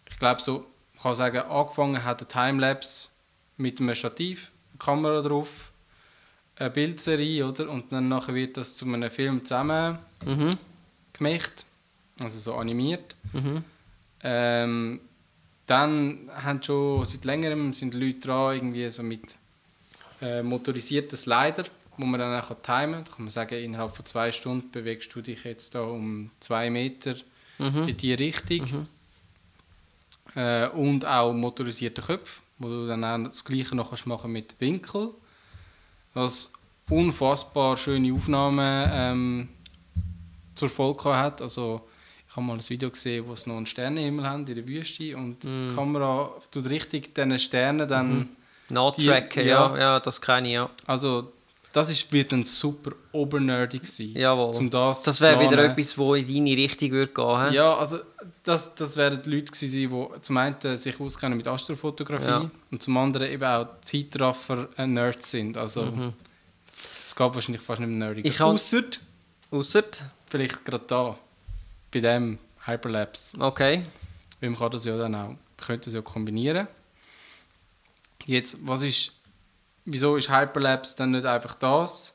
ich 0.08 0.18
glaube, 0.18 0.40
so, 0.40 0.64
man 0.94 1.02
kann 1.02 1.14
sagen, 1.14 1.38
angefangen 1.38 2.02
hat 2.02 2.20
der 2.20 2.28
Timelapse 2.28 3.08
mit 3.58 3.78
einem 3.80 3.94
Stativ, 3.94 4.50
eine 4.72 4.78
Kamera 4.78 5.20
drauf, 5.20 5.48
eine 6.56 6.70
Bildserie, 6.70 7.46
oder? 7.46 7.68
Und 7.68 7.92
dann 7.92 8.08
nachher 8.08 8.34
wird 8.34 8.56
das 8.56 8.74
zu 8.74 8.86
einem 8.86 9.10
Film 9.10 9.44
zusammen 9.44 9.98
Mhm. 10.24 10.50
gemacht, 11.12 11.66
also 12.20 12.40
so 12.40 12.54
animiert. 12.54 13.14
Mhm. 13.32 13.62
Ähm, 14.24 15.00
dann 15.68 16.30
haben 16.34 16.62
schon 16.62 17.04
seit 17.04 17.24
längerem 17.24 17.72
sind 17.72 17.94
Leute 17.94 18.20
dran, 18.20 18.54
irgendwie 18.56 18.88
so 18.90 19.02
mit 19.02 19.36
äh, 20.20 20.42
motorisierten 20.42 21.16
Slider, 21.16 21.64
wo 21.96 22.06
man 22.06 22.18
dann 22.18 22.40
auch 22.40 22.48
timen 22.48 22.94
kann. 22.94 23.04
Da 23.04 23.10
kann 23.12 23.24
man 23.24 23.30
sagen, 23.30 23.62
innerhalb 23.62 23.94
von 23.94 24.04
zwei 24.04 24.32
Stunden 24.32 24.70
bewegst 24.70 25.14
du 25.14 25.20
dich 25.20 25.44
jetzt 25.44 25.74
da 25.74 25.82
um 25.82 26.30
zwei 26.40 26.70
Meter 26.70 27.14
Mhm. 27.58 27.88
in 27.88 27.96
die 27.96 28.14
Richtung. 28.14 28.86
Äh, 30.34 30.68
und 30.68 31.04
auch 31.04 31.32
motorisierte 31.32 32.02
Köpfe, 32.02 32.40
wo 32.58 32.68
du 32.68 32.86
dann 32.86 33.04
auch 33.04 33.18
das 33.28 33.44
Gleiche 33.44 33.74
noch 33.74 33.88
kannst 33.88 34.06
machen 34.06 34.30
mit 34.30 34.54
Winkel. 34.60 35.10
Was 36.14 36.52
unfassbar 36.88 37.76
schöne 37.76 38.12
Aufnahmen 38.12 38.88
ähm, 38.92 39.48
zur 40.54 40.68
Folge 40.68 41.14
hat. 41.16 41.42
Also 41.42 41.88
habe 42.38 42.46
mal 42.46 42.54
ein 42.54 42.68
Video 42.68 42.90
gesehen, 42.90 43.24
wo 43.26 43.32
es 43.34 43.46
noch 43.46 43.56
einen 43.56 43.66
Sternenhimmel 43.66 44.26
haben 44.28 44.46
in 44.46 44.54
der 44.54 44.66
Wüste 44.66 45.16
und 45.16 45.42
die 45.44 45.70
Kamera 45.74 46.30
tut 46.50 46.68
richtig 46.70 47.14
diesen 47.14 47.38
Sternen 47.38 47.86
dann... 47.88 48.28
Nachtracken, 48.70 49.44
Die- 49.44 49.48
ja. 49.48 49.74
ja. 49.74 49.78
ja, 49.78 50.00
das 50.00 50.20
kenne 50.20 50.48
ich, 50.48 50.54
ja. 50.54 50.68
Also 50.86 51.32
das 51.72 51.88
ist, 51.90 52.12
wird 52.12 52.32
ein 52.32 52.44
super 52.44 52.92
obernerdig 53.12 53.84
sein. 53.86 54.12
Jawohl. 54.14 54.54
Um 54.56 54.68
das 54.70 55.02
Das 55.04 55.20
wäre 55.22 55.40
wieder 55.40 55.64
etwas, 55.64 55.96
wo 55.96 56.14
in 56.14 56.26
deine 56.28 56.50
Richtung 56.56 56.90
würde 56.90 57.12
gehen? 57.12 57.52
Ja, 57.54 57.74
also 57.76 57.98
das, 58.42 58.74
das 58.74 58.96
wären 58.98 59.22
die 59.22 59.30
Leute 59.30 59.52
gewesen, 59.52 59.90
die 59.90 60.20
zum 60.22 60.36
einen 60.36 60.76
sich 60.76 61.00
auskennen 61.00 61.36
mit 61.38 61.46
Astrofotografie 61.48 62.26
Ja. 62.26 62.50
und 62.70 62.82
zum 62.82 62.96
anderen 62.98 63.30
eben 63.30 63.44
auch 63.44 63.68
Zeitraffer-Nerds 63.80 65.30
sind. 65.30 65.56
Also 65.56 66.12
es 67.06 67.14
gab 67.14 67.34
wahrscheinlich 67.34 67.62
fast 67.62 67.80
nicht 67.80 67.88
mehr 67.90 68.08
nerdig. 68.08 68.40
Ausser 68.40 68.82
Ausser, 69.50 69.84
vielleicht 70.26 70.62
gerade 70.64 70.84
da, 70.86 71.18
bei 71.90 72.00
dem 72.00 72.38
Hyperlapse. 72.64 73.38
okay. 73.40 73.82
Weil 74.40 74.50
man 74.50 74.58
kann 74.58 74.70
das 74.70 74.84
ja 74.84 74.96
dann 74.96 75.14
auch, 75.14 75.34
könnte 75.56 75.86
das 75.86 75.94
ja 75.94 76.02
kombinieren. 76.02 76.68
Jetzt, 78.24 78.58
was 78.66 78.82
ist, 78.82 79.12
wieso 79.84 80.16
ist 80.16 80.30
Hyperlapse 80.30 80.96
dann 80.96 81.12
nicht 81.12 81.26
einfach 81.26 81.54
das? 81.54 82.14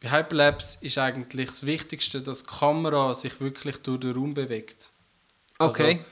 Bei 0.00 0.10
Hyperlapse 0.10 0.78
ist 0.82 0.98
eigentlich 0.98 1.48
das 1.48 1.66
Wichtigste, 1.66 2.20
dass 2.20 2.44
die 2.44 2.50
Kamera 2.50 3.14
sich 3.14 3.40
wirklich 3.40 3.78
durch 3.78 4.00
den 4.00 4.12
Raum 4.12 4.34
bewegt. 4.34 4.90
Okay. 5.58 5.92
Also, 5.92 6.04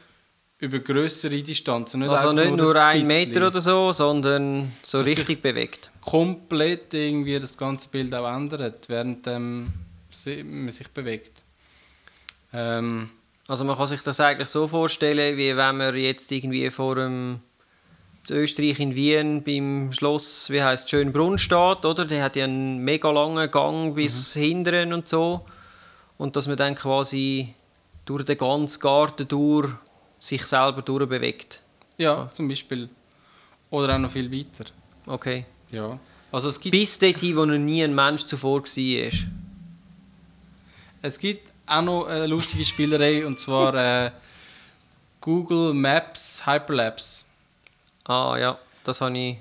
über 0.59 0.79
größere 0.79 1.43
Distanzen. 1.43 2.01
Nicht 2.01 2.11
Also, 2.11 2.33
nicht 2.33 2.57
nur 2.57 2.75
ein 2.77 3.03
ein. 3.03 3.07
Meter 3.07 3.49
oder 3.49 3.61
so, 3.61 3.93
sondern 3.93 4.73
so 4.83 4.99
Dass 4.99 5.07
richtig 5.07 5.43
bewegt. 5.43 5.91
Komplett 6.01 6.95
irgendwie 6.95 7.39
das 7.39 7.57
ganze 7.59 7.89
Bild 7.91 8.15
auch 8.15 8.27
ändert, 8.27 8.89
während 8.89 9.27
ähm, 9.27 9.67
man 10.25 10.71
sich 10.71 10.89
bewegt. 10.89 11.43
Ähm, 12.57 13.11
Also 13.49 13.63
man 13.65 13.77
kann 13.77 13.87
sich 13.87 14.01
das 14.03 14.19
eigentlich 14.19 14.49
so 14.49 14.67
vorstellen, 14.67 15.37
wie 15.37 15.57
wenn 15.57 15.77
man 15.77 15.95
jetzt 15.95 16.33
irgendwie 16.33 16.69
vor 16.71 16.97
einem 16.97 17.41
in 18.29 18.37
Österreich 18.37 18.81
in 18.81 18.97
Wien 18.97 19.45
beim 19.45 19.93
Schloss, 19.93 20.51
wie 20.51 20.61
heißt 20.61 20.91
Schönbrunn 20.91 21.39
steht, 21.39 21.85
oder? 21.85 22.05
Der 22.07 22.25
hat 22.25 22.35
ja 22.35 22.45
einen 22.45 22.79
mega 22.79 23.09
langen 23.11 23.49
Gang 23.53 23.95
bis 23.95 24.33
hinteren 24.35 24.93
und 24.93 25.07
so. 25.07 25.45
Und 26.19 26.35
dass 26.35 26.49
man 26.49 26.57
dann 26.57 26.75
quasi 26.75 27.55
durch 28.05 28.25
den 28.25 28.37
ganzen 28.39 28.81
Garten 28.81 29.29
durch 29.29 29.71
sich 30.19 30.45
selber 30.45 30.83
durchbewegt. 30.83 31.61
ja, 31.99 32.29
zum 32.33 32.49
Beispiel. 32.49 32.89
Oder 33.71 33.95
auch 33.95 33.99
noch 33.99 34.11
viel 34.11 34.31
weiter. 34.33 34.71
Okay. 35.07 35.45
Ja. 35.71 35.99
Also 36.33 36.49
es 36.49 36.59
gibt 36.59 36.73
Bis 36.73 36.99
dorthin, 36.99 37.37
wo 37.37 37.45
noch 37.45 37.59
nie 37.59 37.85
ein 37.85 37.95
Mensch 37.95 38.25
zuvor 38.25 38.63
war. 38.63 39.13
Es 41.03 41.19
gibt 41.19 41.53
auch 41.67 41.83
noch 41.83 42.07
eine 42.07 42.27
lustige 42.27 42.65
Spielerei 42.65 43.27
und 43.27 43.39
zwar 43.41 43.75
äh, 43.75 44.11
Google 45.21 45.75
Maps 45.75 46.47
Hyperlapse. 46.47 47.25
Ah 48.05 48.37
ja, 48.39 48.59
das 48.85 49.01
habe 49.01 49.17
ich. 49.19 49.37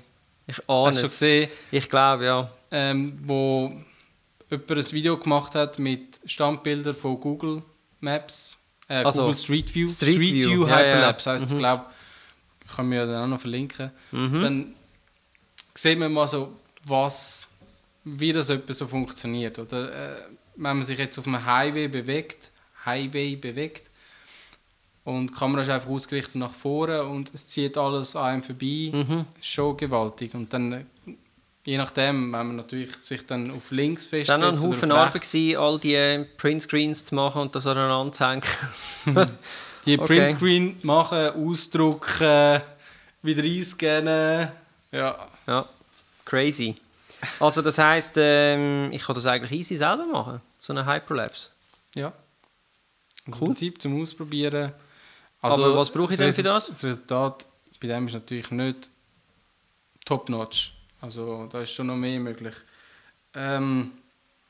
Ich 0.48 0.58
ahne 0.68 0.88
Hast 0.88 1.02
du 1.02 1.06
es. 1.06 1.12
gesehen, 1.12 1.50
Ich 1.72 1.88
glaube 1.90 2.24
ja. 2.24 2.50
ähm, 2.70 3.18
wo 3.24 3.72
jemand 4.48 4.70
ein 4.70 4.92
Video 4.92 5.16
gemacht 5.18 5.54
hat 5.56 5.78
mit 5.78 6.20
Standbildern 6.24 6.94
von 6.94 7.18
Google 7.20 7.62
Maps, 8.00 8.56
äh, 8.88 9.02
Also, 9.02 9.22
Google 9.22 9.36
Street 9.36 9.74
View, 9.74 9.88
Street 9.88 10.18
View, 10.20 10.66
ja, 10.66 10.80
ja. 10.80 10.86
Hyperlapse 10.86 11.30
heißt 11.30 11.46
Mhm. 11.46 11.52
es, 11.52 11.58
glaube 11.58 11.84
ich. 11.90 12.76
Kann 12.76 12.86
mir 12.88 13.06
dann 13.06 13.24
auch 13.24 13.26
noch 13.28 13.40
verlinken. 13.40 13.90
Mhm. 14.12 14.40
Dann 14.40 14.74
sieht 15.74 15.98
man 15.98 16.12
mal 16.12 16.26
so, 16.26 16.56
was, 16.84 17.48
wie 18.04 18.32
das 18.32 18.46
so 18.48 18.86
funktioniert. 18.88 19.58
Oder 19.58 20.12
äh, 20.12 20.16
wenn 20.56 20.76
man 20.78 20.82
sich 20.82 20.98
jetzt 20.98 21.18
auf 21.18 21.26
einem 21.26 21.44
Highway 21.44 21.88
bewegt, 21.88 22.50
Highway 22.84 23.36
bewegt 23.36 23.90
und 25.04 25.28
die 25.28 25.34
Kamera 25.34 25.62
ist 25.62 25.70
einfach 25.70 25.88
ausgerichtet 25.90 26.36
nach 26.36 26.52
vorne 26.54 27.02
und 27.04 27.30
es 27.34 27.48
zieht 27.48 27.76
alles 27.78 28.16
an 28.16 28.24
einem 28.26 28.42
vorbei, 28.42 28.90
Mhm. 28.92 29.26
ist 29.38 29.48
schon 29.48 29.76
gewaltig. 29.76 30.34
Und 30.34 30.52
dann, 30.52 30.72
äh, 30.72 30.84
je 31.64 31.76
nachdem, 31.78 32.32
wenn 32.32 32.46
man 32.46 32.56
natürlich 32.56 32.92
sich 33.02 33.24
dann 33.26 33.50
auf 33.50 33.70
links 33.70 34.06
Es 34.06 34.12
war 34.12 34.18
festsetzt 34.18 34.40
noch 34.42 34.48
ein 34.48 34.60
Haufen 34.60 34.92
auf 34.92 34.98
Arbeit, 35.08 35.22
gewesen, 35.22 35.56
all 35.58 35.78
die 35.78 36.24
Printscreens 36.36 37.04
zu 37.06 37.14
machen 37.14 37.42
und 37.42 37.54
das 37.54 37.66
aneinander 37.66 38.12
zu 38.12 38.26
hängen. 38.28 38.42
die 39.86 39.98
Okay. 39.98 40.06
Printscreen 40.06 40.76
machen, 40.82 41.30
ausdrucken, 41.30 42.62
wieder 43.22 43.42
einscannen. 43.42 44.48
Ja, 44.92 45.28
ja, 45.46 45.68
crazy. 46.24 46.74
Also 47.40 47.62
das 47.62 47.78
heisst, 47.78 48.14
ähm, 48.16 48.90
ich 48.92 49.02
kann 49.02 49.14
das 49.14 49.26
eigentlich 49.26 49.52
easy 49.52 49.76
selber 49.76 50.06
machen, 50.06 50.40
so 50.60 50.72
eine 50.72 50.86
Hyperlapse. 50.86 51.50
Ja. 51.94 52.12
Im 53.26 53.32
Cool. 53.32 53.48
Prinzip 53.48 53.80
zum 53.80 54.00
Ausprobieren. 54.00 54.72
Aber 55.40 55.76
was 55.76 55.90
brauche 55.90 56.12
ich 56.12 56.18
denn 56.18 56.32
für 56.32 56.42
das? 56.42 56.66
Das 56.66 56.84
Resultat 56.84 57.46
bei 57.80 57.88
dem 57.88 58.06
ist 58.06 58.14
natürlich 58.14 58.50
nicht 58.50 58.90
top-notch. 60.04 60.72
Also 61.00 61.48
da 61.50 61.60
ist 61.60 61.72
schon 61.72 61.88
noch 61.88 61.96
mehr 61.96 62.18
möglich. 62.18 62.54
Ähm, 63.34 63.92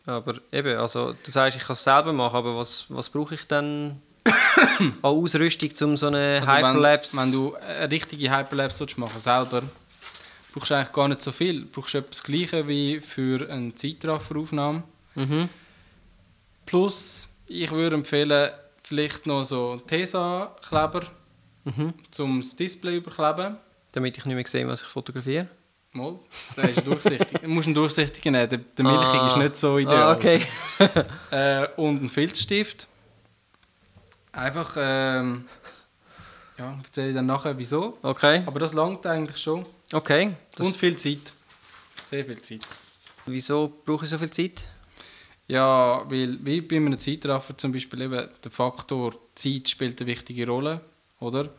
Aber 0.05 0.35
eben, 0.53 0.79
also 0.79 1.13
du 1.13 1.31
sagst, 1.31 1.57
ich 1.57 1.65
kann 1.65 1.75
es 1.75 1.83
selber 1.83 2.13
machen, 2.13 2.37
aber 2.37 2.57
was, 2.57 2.87
was 2.89 3.09
brauche 3.11 3.35
ich 3.35 3.47
dann 3.47 4.01
an 4.79 4.95
Ausrüstung, 5.03 5.71
um 5.89 5.97
so 5.97 6.07
eine 6.07 6.41
also 6.41 6.47
wenn, 6.53 6.67
Hyperlapse... 6.67 7.17
wenn 7.17 7.33
du 7.33 7.55
eine 7.57 7.91
richtige 7.91 8.31
Hyperlapse 8.31 8.81
willst 8.81 8.99
machen 8.99 9.19
selber, 9.19 9.63
brauchst 10.59 10.73
eigentlich 10.73 10.93
gar 10.93 11.09
nicht 11.09 11.23
so 11.23 11.33
viel. 11.33 11.63
Du 11.63 11.69
brauchst 11.81 11.95
etwas 11.95 12.23
Gleiches 12.23 12.67
wie 12.67 13.01
für 13.01 13.49
eine 13.51 13.75
Zeitrafferaufnahme. 13.75 14.83
Mhm. 15.15 15.49
Plus, 16.65 17.29
ich 17.47 17.71
würde 17.71 17.97
empfehlen, 17.97 18.51
vielleicht 18.83 19.27
noch 19.27 19.45
so 19.45 19.77
Tesa-Kleber, 19.87 21.03
Mhm. 21.65 21.95
um 22.19 22.41
das 22.41 22.55
Display 22.57 22.97
überkleben. 22.99 23.57
Damit 23.93 24.19
ich 24.19 24.25
nicht 24.25 24.35
mehr 24.37 24.47
sehe, 24.47 24.67
was 24.69 24.83
ich 24.83 24.89
fotografiere. 24.89 25.49
Mal, 25.93 26.19
der 26.57 26.69
ist 26.71 26.87
durchsichtig. 26.87 27.41
Du 27.41 27.49
musst 27.49 27.67
einen 27.69 27.75
durchsichtigen 27.75 28.33
nehmen, 28.33 28.49
der, 28.49 28.59
der 28.59 28.85
milchige 28.85 29.21
Ah. 29.21 29.27
ist 29.29 29.37
nicht 29.37 29.57
so 29.57 29.79
ideal. 29.79 30.03
Ah, 30.03 30.13
okay. 30.13 30.43
Äh, 31.31 31.67
und 31.77 31.99
einen 32.01 32.11
Filzstift. 32.11 32.87
Einfach, 34.33 34.77
ähm, 34.79 35.47
ja, 36.59 36.79
erzähle 36.85 37.09
ich 37.09 37.15
dann 37.15 37.27
nachher 37.27 37.57
wieso. 37.57 37.97
Okay, 38.03 38.43
Aber 38.47 38.61
das 38.61 38.75
langt 38.75 39.07
eigentlich 39.07 39.39
schon. 39.39 39.65
Okay. 39.93 40.35
Das, 40.55 40.67
und 40.67 40.77
viel 40.77 40.97
Zeit. 40.97 41.33
Sehr 42.07 42.25
viel 42.25 42.41
Zeit. 42.41 42.61
wieso 43.27 43.73
brauche 43.85 44.05
ich 44.05 44.11
so 44.11 44.19
viel 44.19 44.31
Zeit? 44.31 44.63
Ja, 45.49 46.05
weil 46.11 46.39
wie 46.45 46.61
bei 46.61 46.77
einem 46.77 46.99
Zeitraffer 46.99 47.57
zum 47.57 47.73
Beispiel 47.73 48.01
eben 48.03 48.29
der 48.43 48.51
Faktor 48.51 49.15
Zeit 49.35 49.69
spielt 49.69 50.01
eine 50.01 50.09
wichtige 50.09 50.47
Rolle, 50.47 50.81
oder? 51.21 51.51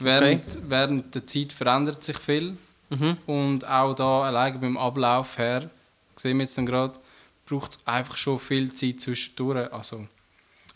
Während, 0.00 0.58
während 0.68 1.14
der 1.14 1.26
Zeit 1.26 1.52
verändert 1.52 2.04
sich 2.04 2.18
viel 2.18 2.56
Mhm. 2.90 3.18
und 3.26 3.68
auch 3.68 3.92
da 3.94 4.22
allein 4.22 4.58
beim 4.60 4.78
Ablauf 4.78 5.36
her, 5.36 5.68
sehen 6.16 6.38
wir 6.38 6.44
jetzt 6.44 6.56
dann 6.56 6.64
gerade, 6.64 6.98
braucht 7.44 7.72
es 7.72 7.86
einfach 7.86 8.16
schon 8.16 8.38
viel 8.38 8.72
Zeit 8.72 9.00
zwischendurch. 9.02 9.70
Also, 9.70 10.06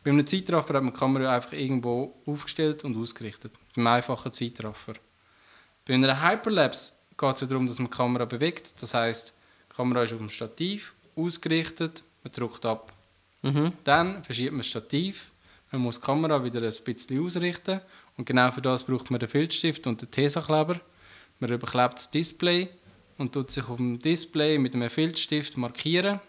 bei 0.04 0.10
einem 0.10 0.26
Zeitraffer 0.26 0.74
hat 0.74 0.82
man 0.82 0.92
die 0.92 0.98
Kamera 0.98 1.34
einfach 1.34 1.52
irgendwo 1.52 2.14
aufgestellt 2.26 2.84
und 2.84 2.96
ausgerichtet. 2.98 3.52
Beim 3.74 3.86
einfachen 3.86 4.30
Zeitraffer. 4.32 4.92
Bei 5.86 5.94
einer 5.94 6.22
Hyperlapse 6.22 6.92
geht 7.18 7.34
es 7.34 7.40
ja 7.40 7.46
darum, 7.46 7.66
dass 7.66 7.78
man 7.78 7.90
die 7.90 7.96
Kamera 7.96 8.24
bewegt. 8.24 8.74
Das 8.80 8.94
heißt, 8.94 9.32
die 9.70 9.76
Kamera 9.76 10.02
ist 10.02 10.12
auf 10.12 10.18
dem 10.18 10.30
Stativ 10.30 10.94
ausgerichtet, 11.16 12.02
man 12.22 12.32
drückt 12.32 12.64
ab. 12.64 12.92
Mhm. 13.42 13.72
Dann 13.84 14.22
verschiebt 14.24 14.52
man 14.52 14.60
das 14.60 14.68
Stativ, 14.68 15.30
man 15.70 15.82
muss 15.82 16.00
die 16.00 16.06
Kamera 16.06 16.44
wieder 16.44 16.62
ein 16.62 16.74
bisschen 16.84 17.24
ausrichten 17.24 17.80
und 18.16 18.24
genau 18.24 18.50
für 18.52 18.62
das 18.62 18.84
braucht 18.84 19.10
man 19.10 19.20
den 19.20 19.28
Filzstift 19.28 19.86
und 19.86 20.00
den 20.00 20.10
Tesa-Kleber. 20.10 20.80
Man 21.40 21.50
überklebt 21.50 21.94
das 21.94 22.10
Display 22.10 22.68
und 23.18 23.32
tut 23.32 23.50
sich 23.50 23.68
auf 23.68 23.76
dem 23.76 23.98
Display 23.98 24.58
mit 24.58 24.74
einem 24.74 24.90
Filzstift 24.90 25.56
markieren, 25.56 26.20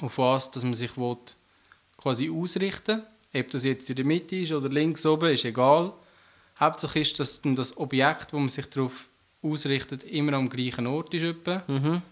auf 0.00 0.18
was 0.18 0.50
dass 0.50 0.64
man 0.64 0.74
sich 0.74 0.96
will, 0.96 1.16
quasi 1.96 2.30
ausrichten 2.30 3.02
Ob 3.34 3.50
das 3.50 3.64
jetzt 3.64 3.88
in 3.88 3.96
der 3.96 4.04
Mitte 4.04 4.36
ist 4.36 4.52
oder 4.52 4.68
links 4.68 5.06
oben, 5.06 5.30
ist 5.30 5.44
egal. 5.44 5.92
Hauptsache 6.62 7.00
ist, 7.00 7.18
dass 7.18 7.42
dann 7.42 7.56
das 7.56 7.76
Objekt, 7.76 8.32
wo 8.32 8.38
man 8.38 8.48
sich 8.48 8.66
darauf 8.66 9.06
ausrichtet, 9.42 10.04
immer 10.04 10.34
am 10.34 10.48
gleichen 10.48 10.86
Ort 10.86 11.12
ist. 11.14 11.22
Etwa. 11.22 11.62
Mhm. 11.66 12.02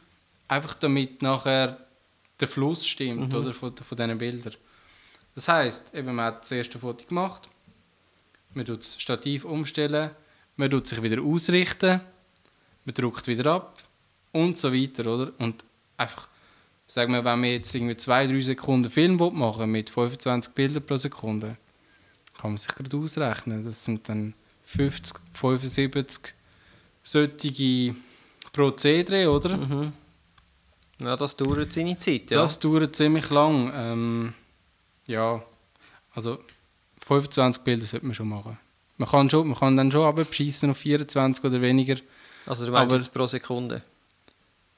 einfach 0.48 0.74
damit 0.74 1.22
nachher 1.22 1.78
der 2.40 2.48
Fluss 2.48 2.86
stimmt 2.86 3.32
oder, 3.34 3.54
von, 3.54 3.76
von 3.76 3.96
diesen 3.96 4.18
Bildern. 4.18 4.54
Das 5.34 5.48
heißt, 5.48 5.94
eben, 5.94 6.14
man 6.14 6.26
hat 6.26 6.42
das 6.42 6.50
erste 6.50 6.78
Foto 6.78 7.06
gemacht, 7.06 7.48
man 8.54 8.66
tut 8.66 8.80
das 8.80 9.00
Stativ 9.00 9.44
umstellen, 9.44 10.10
man 10.56 10.70
tut 10.70 10.86
sich 10.86 11.02
wieder 11.02 11.22
ausrichten, 11.22 12.00
man 12.84 12.94
drückt 12.94 13.28
wieder 13.28 13.52
ab 13.52 13.78
und 14.32 14.58
so 14.58 14.72
weiter, 14.72 15.06
oder? 15.06 15.32
Und 15.38 15.64
einfach, 15.96 16.28
sagen 16.86 17.12
wir, 17.12 17.24
wenn 17.24 17.40
man 17.40 17.50
jetzt 17.50 17.74
irgendwie 17.74 17.94
2-3 17.94 18.42
Sekunden 18.42 18.90
Film 18.90 19.16
machen 19.16 19.60
will, 19.60 19.66
mit 19.66 19.90
25 19.90 20.52
Bildern 20.52 20.84
pro 20.84 20.96
Sekunde, 20.96 21.56
kann 22.38 22.50
man 22.50 22.56
sich 22.58 22.74
gerade 22.74 22.96
ausrechnen. 22.96 23.64
Das 23.64 23.84
sind 23.84 24.08
dann 24.08 24.34
50, 24.76 25.16
75 25.32 26.34
solche 27.02 27.94
Prozedere, 28.52 29.30
oder? 29.30 29.56
Mhm. 29.56 29.92
Ja, 31.00 31.16
das 31.16 31.36
dauert 31.36 31.72
seine 31.72 31.96
Zeit, 31.96 32.30
ja. 32.30 32.42
Das 32.42 32.58
dauert 32.58 32.94
ziemlich 32.94 33.30
lang. 33.30 33.72
Ähm, 33.74 34.34
ja, 35.06 35.42
also 36.14 36.38
25 37.06 37.62
Bilder 37.62 37.86
sollte 37.86 38.06
man 38.06 38.14
schon 38.14 38.28
machen. 38.28 38.58
Man 38.98 39.08
kann, 39.08 39.30
schon, 39.30 39.48
man 39.48 39.58
kann 39.58 39.76
dann 39.76 39.90
schon 39.90 40.04
abschießen 40.18 40.70
auf 40.70 40.76
24 40.78 41.42
oder 41.44 41.60
weniger. 41.62 41.96
also 42.46 42.66
du 42.66 42.72
meinst 42.72 42.94
aber- 42.94 43.04
pro 43.12 43.26
Sekunde. 43.26 43.82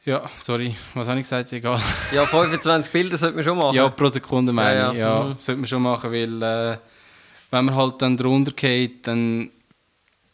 Ja, 0.04 0.28
sorry, 0.40 0.74
was 0.94 1.06
habe 1.08 1.18
ich 1.20 1.24
gesagt? 1.24 1.52
Egal. 1.52 1.80
Ja, 2.12 2.26
25 2.26 2.92
Bilder 2.92 3.16
sollte 3.16 3.36
man 3.36 3.44
schon 3.44 3.58
machen. 3.58 3.74
Ja, 3.76 3.88
pro 3.88 4.08
Sekunde 4.08 4.52
meine 4.52 4.76
Ja, 4.78 4.92
ich. 4.92 4.98
ja. 4.98 5.18
Ja, 5.20 5.24
Mhm. 5.28 5.34
sollte 5.38 5.60
man 5.60 5.66
schon 5.68 5.82
machen, 5.82 6.12
weil 6.12 6.42
äh, 6.42 6.78
wenn 7.50 7.64
man 7.66 7.74
halt 7.76 8.00
dann 8.02 8.16
drunter 8.16 8.52
geht, 8.52 9.06
dann 9.06 9.50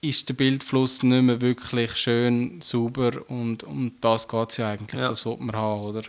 ist 0.01 0.29
der 0.29 0.35
Bildfluss 0.35 1.03
nicht 1.03 1.23
mehr 1.23 1.41
wirklich 1.41 1.97
schön, 1.97 2.61
sauber 2.61 3.13
und 3.29 3.65
um 3.65 3.93
das 4.01 4.29
geht 4.29 4.51
es 4.51 4.57
ja 4.59 4.71
eigentlich, 4.71 5.01
Ja. 5.01 5.09
das 5.09 5.21
sollte 5.21 5.43
man 5.43 5.57
haben, 5.57 5.81
oder? 5.81 6.03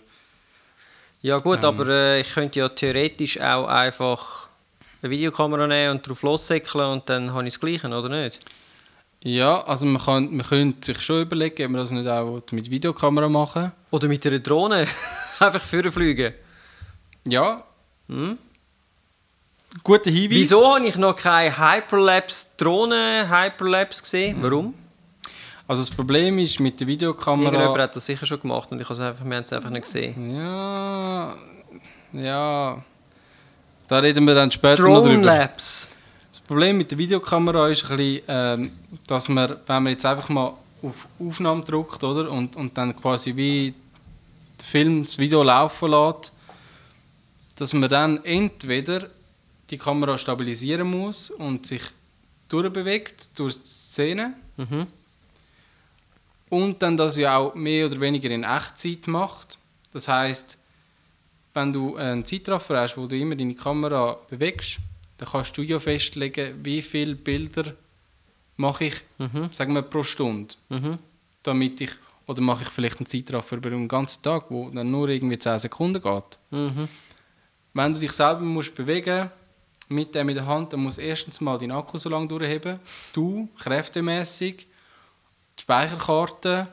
Ja 1.22 1.38
gut, 1.40 1.60
Ähm. 1.60 1.66
aber 1.66 1.88
äh, 1.88 2.22
ich 2.22 2.34
könnte 2.34 2.60
ja 2.60 2.70
theoretisch 2.70 3.40
auch 3.42 3.68
einfach 3.68 4.48
eine 5.02 5.10
Videokamera 5.10 5.66
nehmen 5.68 5.92
und 5.98 6.08
drauf 6.08 6.22
lossäckeln 6.24 6.86
und 6.92 7.10
dann 7.10 7.34
habe 7.34 7.48
ich 7.48 7.54
das 7.54 7.60
Gleiche, 7.60 7.88
oder 7.88 8.10
nicht? 8.10 8.40
Ja, 9.22 9.62
also 9.66 9.86
man, 9.86 10.02
kann, 10.02 10.36
man 10.36 10.46
könnte 10.46 10.86
sich 10.94 11.02
schon 11.02 11.24
überlegen, 11.24 11.66
ob 11.66 11.72
man 11.72 11.82
das 11.82 11.92
nicht 11.92 12.08
auch 12.08 12.42
mit 12.52 12.70
Videokamera 12.70 13.28
machen 13.28 13.72
Oder 13.92 14.08
mit 14.08 14.26
einer 14.26 14.40
Drohne. 14.40 14.88
einfach 15.40 15.62
fliegen. 15.64 16.34
Ja, 17.28 17.64
Hm? 18.08 18.38
Guter 19.84 20.12
Hinweis. 20.12 20.38
Wieso 20.38 20.76
habe 20.76 20.88
ich 20.88 20.96
noch 20.96 21.16
keine 21.16 21.58
Hyperlapse-Drohne-Hyperlapse 21.58 24.02
gesehen? 24.02 24.38
Warum? 24.42 24.74
Also 25.68 25.84
das 25.84 25.92
Problem 25.92 26.40
ist 26.40 26.60
mit 26.60 26.80
der 26.80 26.88
Irgendjemand 26.88 27.54
Videokamera... 27.54 27.84
hat 27.84 27.96
das 27.96 28.06
sicher 28.06 28.26
schon 28.26 28.42
gemacht 28.42 28.72
und 28.72 28.82
ich 28.82 28.86
habe 28.86 28.96
es 28.96 29.00
einfach, 29.00 29.24
wir 29.24 29.36
haben 29.36 29.44
es 29.44 29.54
einfach 29.54 29.70
nicht 29.70 29.84
gesehen. 29.84 30.36
Ja, 30.36 31.36
ja... 32.14 32.84
Da 33.88 34.00
reden 34.00 34.26
wir 34.26 34.34
dann 34.36 34.52
später 34.52 34.84
noch 34.84 35.00
drüber. 35.00 35.14
Drone-Lapse. 35.16 35.88
Das 36.32 36.42
Problem 36.42 36.78
mit 36.78 36.92
der 36.92 36.98
Videokamera 37.00 37.70
ist 37.70 37.90
ein 37.90 37.98
bisschen, 37.98 38.22
ähm, 38.28 38.72
dass 39.08 39.30
man, 39.30 39.56
wenn 39.66 39.84
man 39.84 39.94
jetzt 39.94 40.06
einfach 40.06 40.30
mal 40.30 40.54
auf 40.84 41.08
Aufnahme 41.20 41.64
drückt, 41.64 42.04
oder? 42.04 42.30
Und, 42.32 42.56
und 42.56 42.78
dann 42.78 42.96
quasi 42.96 43.36
wie 43.36 43.74
der 44.60 44.66
Film, 44.66 45.04
das 45.04 45.18
Video 45.18 45.42
laufen 45.42 45.90
lässt, 45.90 46.32
dass 47.56 47.74
man 47.74 47.90
dann 47.90 48.24
entweder 48.24 49.08
die 49.70 49.78
Kamera 49.78 50.18
stabilisieren 50.18 50.90
muss 50.90 51.30
und 51.32 51.66
sich 51.66 51.84
durchbewegt 52.48 53.38
durch 53.38 53.62
die 53.62 53.68
Szene 53.68 54.34
Mhm. 54.58 54.88
und 56.50 56.82
dann 56.82 56.98
das 56.98 57.18
ja 57.18 57.38
auch 57.38 57.54
mehr 57.56 57.86
oder 57.86 58.00
weniger 58.02 58.30
in 58.30 58.44
Echtzeit 58.44 59.08
macht. 59.08 59.58
Das 59.94 60.08
heißt, 60.08 60.58
wenn 61.54 61.74
du 61.74 61.96
einen 61.96 62.26
Zeitraffer 62.26 62.82
hast, 62.82 62.98
wo 62.98 63.08
du 63.08 63.18
immer 63.18 63.36
deine 63.36 63.56
Kamera 63.56 64.18
bewegst, 64.30 64.78
dann 65.18 65.30
kannst 65.30 65.58
du 65.58 65.62
ja 65.62 65.80
festlegen, 65.80 66.56
wie 66.64 66.82
viele 66.82 67.16
Bilder 67.16 67.74
mache 68.58 68.86
ich, 68.86 68.96
Mhm. 69.18 69.50
sagen 69.52 69.74
wir, 69.74 69.82
pro 69.84 70.04
Stunde. 70.04 70.56
Mhm. 70.70 70.98
Damit 71.44 71.82
ich, 71.82 71.92
oder 72.28 72.42
mache 72.42 72.64
ich 72.64 72.70
vielleicht 72.70 72.98
einen 72.98 73.06
Zeitraffer 73.06 73.58
über 73.58 73.70
einen 73.70 73.88
ganzen 73.88 74.22
Tag, 74.22 74.46
wo 74.50 74.70
dann 74.70 74.92
nur 74.92 75.10
irgendwie 75.10 75.38
10 75.38 75.60
Sekunden 75.60 76.02
geht. 76.02 76.40
Mhm. 76.52 76.88
Wenn 77.74 77.94
du 77.94 78.00
dich 78.00 78.12
selber 78.12 78.42
musst 78.42 78.76
bewegen 78.76 79.30
mit 79.90 80.16
dem 80.16 80.30
in 80.30 80.36
der 80.36 80.46
Hand, 80.46 80.72
dann 80.72 80.82
muss 80.82 80.98
erstens 80.98 81.42
mal 81.42 81.58
dein 81.58 81.72
Akku 81.72 81.98
so 81.98 82.10
lange 82.10 82.28
durchheben, 82.28 82.80
du 83.14 83.50
kräftemäßig, 83.58 84.68
die 85.58 85.62
Speicherkarte 85.62 86.68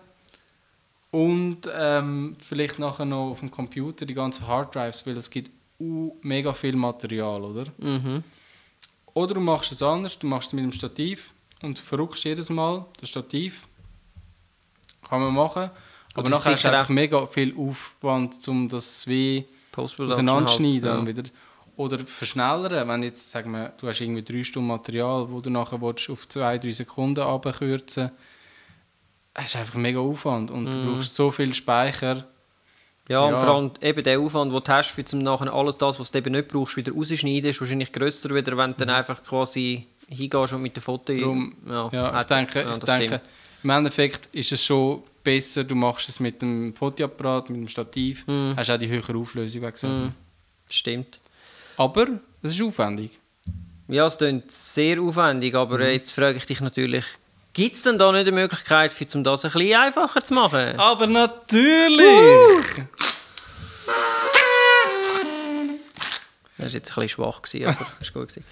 und 1.11 1.62
ähm, 1.74 2.37
vielleicht 2.46 2.79
nachher 2.79 3.07
noch 3.07 3.31
auf 3.31 3.40
dem 3.40 3.50
Computer 3.50 4.05
die 4.07 4.14
ganzen 4.14 4.46
Harddrives, 4.46 5.07
weil 5.07 5.16
es 5.16 5.31
gibt 5.31 5.50
uh, 5.81 6.14
mega 6.20 6.52
viel 6.52 6.76
Material, 6.76 7.42
oder? 7.42 7.66
Mhm. 7.79 8.22
Oder 9.14 9.35
du 9.35 9.40
machst 9.40 9.72
es 9.72 9.83
anders, 9.83 10.18
du 10.18 10.26
machst 10.26 10.48
es 10.48 10.52
mit 10.52 10.64
dem 10.64 10.72
Stativ 10.72 11.33
und 11.62 11.79
verrückst 11.79 12.24
jedes 12.24 12.50
Mal 12.50 12.85
das 13.00 13.09
Stativ. 13.09 13.66
Kann 15.09 15.22
man 15.22 15.33
machen. 15.33 15.70
Aber 16.14 16.29
nachher 16.29 16.52
hast 16.52 16.64
du 16.64 16.68
einfach 16.68 16.88
mega 16.90 17.26
viel 17.26 17.57
Aufwand, 17.57 18.46
um 18.48 18.68
das 18.68 19.07
wie 19.07 19.46
Post-Production 19.72 20.29
auseinanderschneiden 20.29 20.90
halt, 20.90 21.07
wieder 21.07 21.22
oder 21.76 21.98
verschnellern, 21.98 22.88
wenn 22.88 23.02
jetzt 23.02 23.30
sagen 23.30 23.50
wir, 23.52 23.72
du 23.80 23.88
hast 23.88 24.00
irgendwie 24.00 24.22
drei 24.22 24.42
Stunden 24.44 24.68
Material, 24.68 25.30
wo 25.30 25.40
du 25.40 25.50
nachher 25.50 25.80
willst, 25.80 26.08
auf 26.10 26.26
zwei, 26.28 26.58
drei 26.58 26.70
Sekunden 26.72 27.20
abkürzen, 27.20 28.10
hast 29.34 29.54
du 29.54 29.58
einfach 29.58 29.74
mega 29.74 29.98
Aufwand 30.00 30.50
und 30.50 30.72
du 30.72 30.78
Mhm. 30.78 30.94
brauchst 30.94 31.14
so 31.14 31.30
viel 31.30 31.52
Speicher. 31.54 32.26
Ja, 33.08 33.20
und 33.20 33.34
Ja. 33.34 33.36
vor 33.36 33.48
allem 33.54 33.70
eben 33.82 34.02
der 34.02 34.18
Aufwand, 34.18 34.52
den 34.52 34.60
du 34.64 34.72
hast, 34.72 34.88
für 34.90 35.04
zum 35.04 35.20
nachher 35.20 35.52
alles 35.52 35.76
das, 35.78 36.00
was 36.00 36.10
du 36.10 36.18
eben 36.18 36.32
nicht 36.32 36.48
brauchst, 36.48 36.76
wieder 36.76 36.92
rausschneiden, 36.92 37.50
ist 37.50 37.60
wahrscheinlich 37.60 37.92
grösser, 37.92 38.34
wieder, 38.34 38.56
wenn 38.56 38.72
du 38.72 38.78
dann 38.78 38.90
einfach 38.90 39.22
quasi 39.22 39.86
hingehst 40.08 40.52
und 40.54 40.62
mit 40.62 40.74
der 40.74 40.82
Foto... 40.82 41.12
Mhm. 41.12 41.20
Drum, 41.20 41.56
ja, 41.68 41.88
Ja, 41.92 42.20
ich 42.20 42.26
denke, 42.26 42.62
ja, 42.62 42.72
ich 42.72 42.78
das 42.80 42.86
denke 42.98 43.06
stimmt. 43.06 43.22
im 43.62 43.70
Endeffekt 43.70 44.28
ist 44.32 44.50
es 44.52 44.64
schon 44.64 45.02
besser, 45.22 45.62
du 45.64 45.74
machst 45.74 46.08
es 46.08 46.18
mit 46.20 46.40
dem 46.42 46.74
Fotoapparat, 46.74 47.50
mit 47.50 47.60
dem 47.60 47.68
Stativ, 47.68 48.26
Mhm. 48.26 48.54
hast 48.56 48.70
auch 48.70 48.78
die 48.78 48.88
höhere 48.88 49.16
Auflösung. 49.16 49.62
Mhm. 49.82 50.12
Stimmt. 50.70 51.18
Aber 51.76 52.06
es 52.42 52.52
ist 52.52 52.62
aufwendig. 52.62 53.18
Ja, 53.88 54.06
es 54.06 54.18
klingt 54.18 54.50
sehr 54.50 55.00
aufwendig, 55.00 55.54
aber 55.54 55.78
Mhm. 55.78 55.84
jetzt 55.92 56.12
frage 56.12 56.38
ich 56.38 56.46
dich 56.46 56.60
natürlich, 56.60 57.04
gibt 57.52 57.76
es 57.76 57.82
denn 57.82 57.98
da 57.98 58.10
nicht 58.12 58.22
eine 58.22 58.32
Möglichkeit, 58.32 58.92
für, 58.92 59.06
um 59.14 59.22
das 59.24 59.44
ein 59.44 59.52
bisschen 59.52 59.74
einfacher 59.80 60.22
zu 60.24 60.34
machen? 60.34 60.78
Aber 60.78 61.06
natürlich! 61.06 62.84
Das 66.58 66.72
war 66.72 66.80
jetzt 66.80 66.90
ein 66.90 66.94
bisschen 66.94 67.08
schwach, 67.08 67.42
gewesen, 67.42 67.66
aber 67.68 67.86
ist 68.00 68.12
gut. 68.12 68.28
Gewesen. 68.28 68.44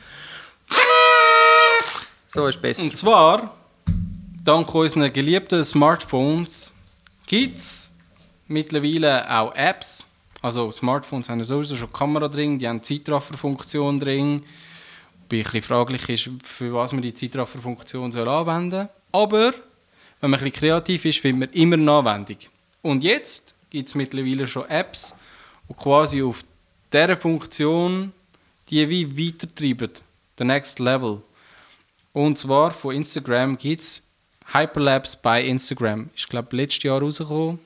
So 2.28 2.46
ist 2.46 2.60
besser. 2.60 2.82
Und 2.82 2.96
zwar, 2.96 3.54
dank 4.44 4.74
unseren 4.74 5.12
geliebten 5.12 5.64
Smartphones 5.64 6.74
gibt 7.26 7.58
es 7.58 7.90
mittlerweile 8.46 9.28
auch 9.30 9.54
Apps. 9.54 10.08
Also 10.44 10.70
Smartphones 10.70 11.30
haben 11.30 11.42
sowieso 11.42 11.74
schon 11.74 11.90
Kamera 11.90 12.28
drin, 12.28 12.58
die 12.58 12.68
haben 12.68 12.82
Zeitrafferfunktion 12.82 13.98
drin. 13.98 14.42
Wobei 15.22 15.38
ein 15.38 15.42
bisschen 15.42 15.62
fraglich 15.62 16.06
ist, 16.10 16.30
für 16.44 16.74
was 16.74 16.92
man 16.92 17.00
die 17.00 17.14
Zeitrafferfunktion 17.14 18.12
soll 18.12 18.28
anwenden 18.28 18.70
soll. 18.70 18.88
Aber 19.10 19.54
wenn 20.20 20.30
man 20.30 20.34
ein 20.38 20.44
bisschen 20.44 20.60
kreativ 20.60 21.06
ist, 21.06 21.20
findet 21.20 21.54
man 21.54 21.58
immer 21.58 21.76
eine 21.76 21.90
Anwendung. 22.10 22.36
Und 22.82 23.02
jetzt 23.02 23.54
gibt 23.70 23.88
es 23.88 23.94
mittlerweile 23.94 24.46
schon 24.46 24.68
Apps, 24.68 25.14
die 25.66 25.72
quasi 25.72 26.22
auf 26.22 26.44
dieser 26.92 27.16
Funktion 27.16 28.12
die 28.68 28.86
wie 28.86 29.16
weitertreiben. 29.16 29.92
The 30.36 30.44
next 30.44 30.78
level. 30.78 31.22
Und 32.12 32.36
zwar 32.36 32.70
von 32.70 32.94
Instagram 32.94 33.56
gibt 33.56 33.80
es 33.80 34.02
Hyperlapse 34.52 35.16
bei 35.22 35.42
Instagram. 35.42 36.10
Ist, 36.14 36.28
glaube 36.28 36.48
ich, 36.50 36.56
letztes 36.58 36.82
Jahr 36.82 37.00
rausgekommen. 37.00 37.60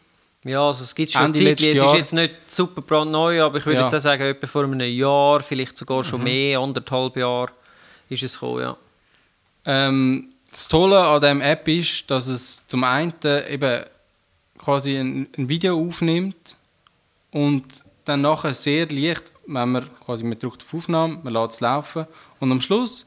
Ja, 0.49 0.67
also 0.67 0.85
es 0.85 0.95
gibt 0.95 1.13
schon 1.13 1.27
Ende 1.27 1.39
Zeitchen. 1.57 1.77
Es 1.77 1.83
ist 1.85 1.95
jetzt 1.95 2.13
nicht 2.13 2.35
super 2.47 2.81
brandneu, 2.83 3.43
aber 3.43 3.59
ich 3.59 3.67
würde 3.67 3.81
Ja. 3.81 3.85
jetzt 3.87 3.95
auch 3.95 4.01
sagen, 4.01 4.23
etwa 4.23 4.47
vor 4.47 4.65
einem 4.65 4.81
Jahr, 4.81 5.41
vielleicht 5.41 5.77
sogar 5.77 5.99
Mhm. 5.99 6.05
schon 6.05 6.23
mehr, 6.23 6.59
anderthalb 6.61 7.17
Jahre, 7.17 7.51
ist 8.09 8.23
es 8.23 8.35
gekommen, 8.35 8.61
ja. 8.63 8.77
Ähm, 9.65 10.29
das 10.51 10.67
Tolle 10.69 10.99
an 11.07 11.21
dieser 11.21 11.45
App 11.45 11.69
ist, 11.69 12.11
dass 12.11 12.27
es 12.27 12.67
zum 12.67 12.83
einen 12.85 13.13
eben 13.51 13.85
quasi 14.57 14.97
ein, 14.97 15.29
ein 15.37 15.49
Video 15.49 15.79
aufnimmt 15.87 16.57
und 17.33 17.85
dann 18.07 18.23
nachher 18.23 18.55
sehr 18.55 18.87
leicht, 18.89 19.33
wenn 19.47 19.71
man 19.73 19.89
quasi 20.05 20.25
man 20.25 20.39
drückt 20.39 20.63
auf 20.63 20.73
Aufnahme, 20.73 21.21
man 21.23 21.35
lässt 21.35 21.53
es 21.57 21.61
laufen 21.61 22.07
und 22.41 22.51
am 22.51 22.61
Schluss 22.63 23.05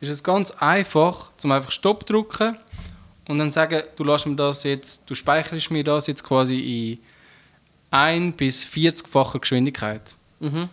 ist 0.00 0.10
es 0.10 0.22
ganz 0.22 0.50
einfach, 0.50 1.30
zum 1.38 1.52
einfach 1.52 1.70
Stopp 1.70 2.04
drücken 2.04 2.58
und 3.28 3.38
dann 3.38 3.50
sagen, 3.50 3.82
du 3.96 4.04
lässt 4.04 4.26
mir 4.26 4.36
das 4.36 4.62
jetzt, 4.64 5.08
du 5.08 5.14
speicherst 5.14 5.70
mir 5.70 5.84
das 5.84 6.06
jetzt 6.06 6.24
quasi 6.24 6.58
in 6.92 6.98
1 7.90 8.36
bis 8.36 8.64
40-facher 8.64 9.38
Geschwindigkeit. 9.40 10.14
Mhm. 10.40 10.68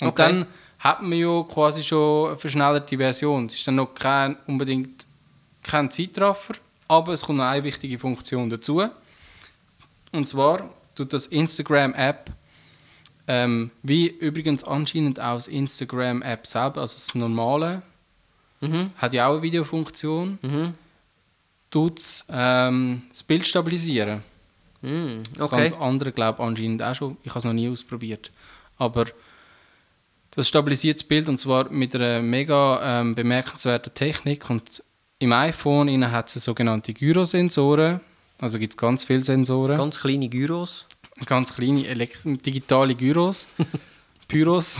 Und 0.00 0.08
Okay. 0.08 0.14
dann 0.16 0.46
hat 0.80 1.02
man 1.02 1.12
ja 1.18 1.42
quasi 1.44 1.82
schon 1.82 2.28
eine 2.28 2.36
verschnellerte 2.36 2.96
Version. 2.98 3.46
Es 3.46 3.54
ist 3.54 3.66
dann 3.66 3.76
noch 3.76 3.94
kein, 3.94 4.36
unbedingt 4.46 5.06
kein 5.62 5.90
Zeitraffer, 5.90 6.54
aber 6.88 7.12
es 7.14 7.22
kommt 7.22 7.38
noch 7.38 7.46
eine 7.46 7.64
wichtige 7.64 7.98
Funktion 7.98 8.50
dazu. 8.50 8.86
Und 10.12 10.28
zwar 10.28 10.68
tut 10.94 11.12
das 11.12 11.26
Instagram-App, 11.26 12.30
ähm, 13.28 13.70
wie 13.82 14.06
übrigens 14.08 14.62
anscheinend 14.64 15.18
auch 15.18 15.34
das 15.34 15.48
Instagram-App 15.48 16.46
selber, 16.46 16.82
also 16.82 16.94
das 16.94 17.14
normale, 17.14 17.82
Mhm. 18.60 18.90
hat 18.96 19.12
ja 19.14 19.26
auch 19.28 19.34
eine 19.34 19.42
Videofunktion, 19.42 20.38
Mhm. 20.42 20.74
Tut 21.70 22.00
ähm, 22.30 23.02
das 23.10 23.22
Bild 23.22 23.46
stabilisieren. 23.46 24.22
Das 24.82 25.46
Okay. 25.46 25.56
ganz 25.68 25.72
andere 25.72 26.12
glaube 26.12 26.40
ich 26.40 26.46
anscheinend 26.48 26.82
auch 26.82 26.94
schon. 26.94 27.16
Ich 27.22 27.30
habe 27.30 27.40
es 27.40 27.44
noch 27.44 27.52
nie 27.52 27.68
ausprobiert. 27.68 28.30
Aber 28.78 29.06
das 30.32 30.48
stabilisiert 30.48 30.98
das 30.98 31.04
Bild 31.04 31.28
und 31.28 31.38
zwar 31.38 31.70
mit 31.70 31.94
einer 31.94 32.22
mega 32.22 33.00
ähm, 33.00 33.14
bemerkenswerten 33.14 33.94
Technik. 33.94 34.48
Und 34.50 34.82
im 35.18 35.32
iPhone 35.32 36.10
hat 36.12 36.34
es 36.34 36.44
sogenannte 36.44 36.92
Gyrosensoren. 36.92 38.00
Also 38.40 38.58
gibt 38.58 38.74
es 38.74 38.76
ganz 38.76 39.04
viele 39.04 39.24
Sensoren. 39.24 39.76
Ganz 39.76 39.98
kleine 39.98 40.28
Gyros. 40.28 40.86
Ganz 41.24 41.54
kleine 41.54 41.86
elekt 41.86 42.18
digitale 42.24 42.94
Gyros. 42.94 43.48
Pyros. 44.28 44.76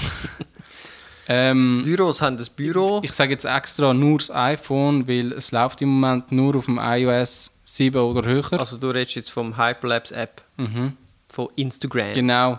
Ähm, 1.28 1.82
Gyros 1.84 2.20
haben 2.22 2.36
das 2.36 2.48
Büro. 2.50 3.00
ich 3.02 3.12
sage 3.12 3.32
jetzt 3.32 3.44
extra 3.44 3.92
nur 3.94 4.18
das 4.18 4.30
iPhone, 4.30 5.08
weil 5.08 5.32
es 5.32 5.52
läuft 5.52 5.82
im 5.82 5.88
Moment 6.00 6.30
nur 6.32 6.56
auf 6.56 6.66
dem 6.66 6.78
iOS 6.80 7.52
7 7.64 8.00
oder 8.00 8.28
höher. 8.28 8.52
Also 8.58 8.76
du 8.76 8.90
redest 8.90 9.16
jetzt 9.16 9.30
vom 9.30 9.56
Hyperlapse 9.56 10.14
App 10.14 10.42
Mhm. 10.56 10.92
von 11.28 11.48
Instagram. 11.56 12.12
Genau. 12.14 12.58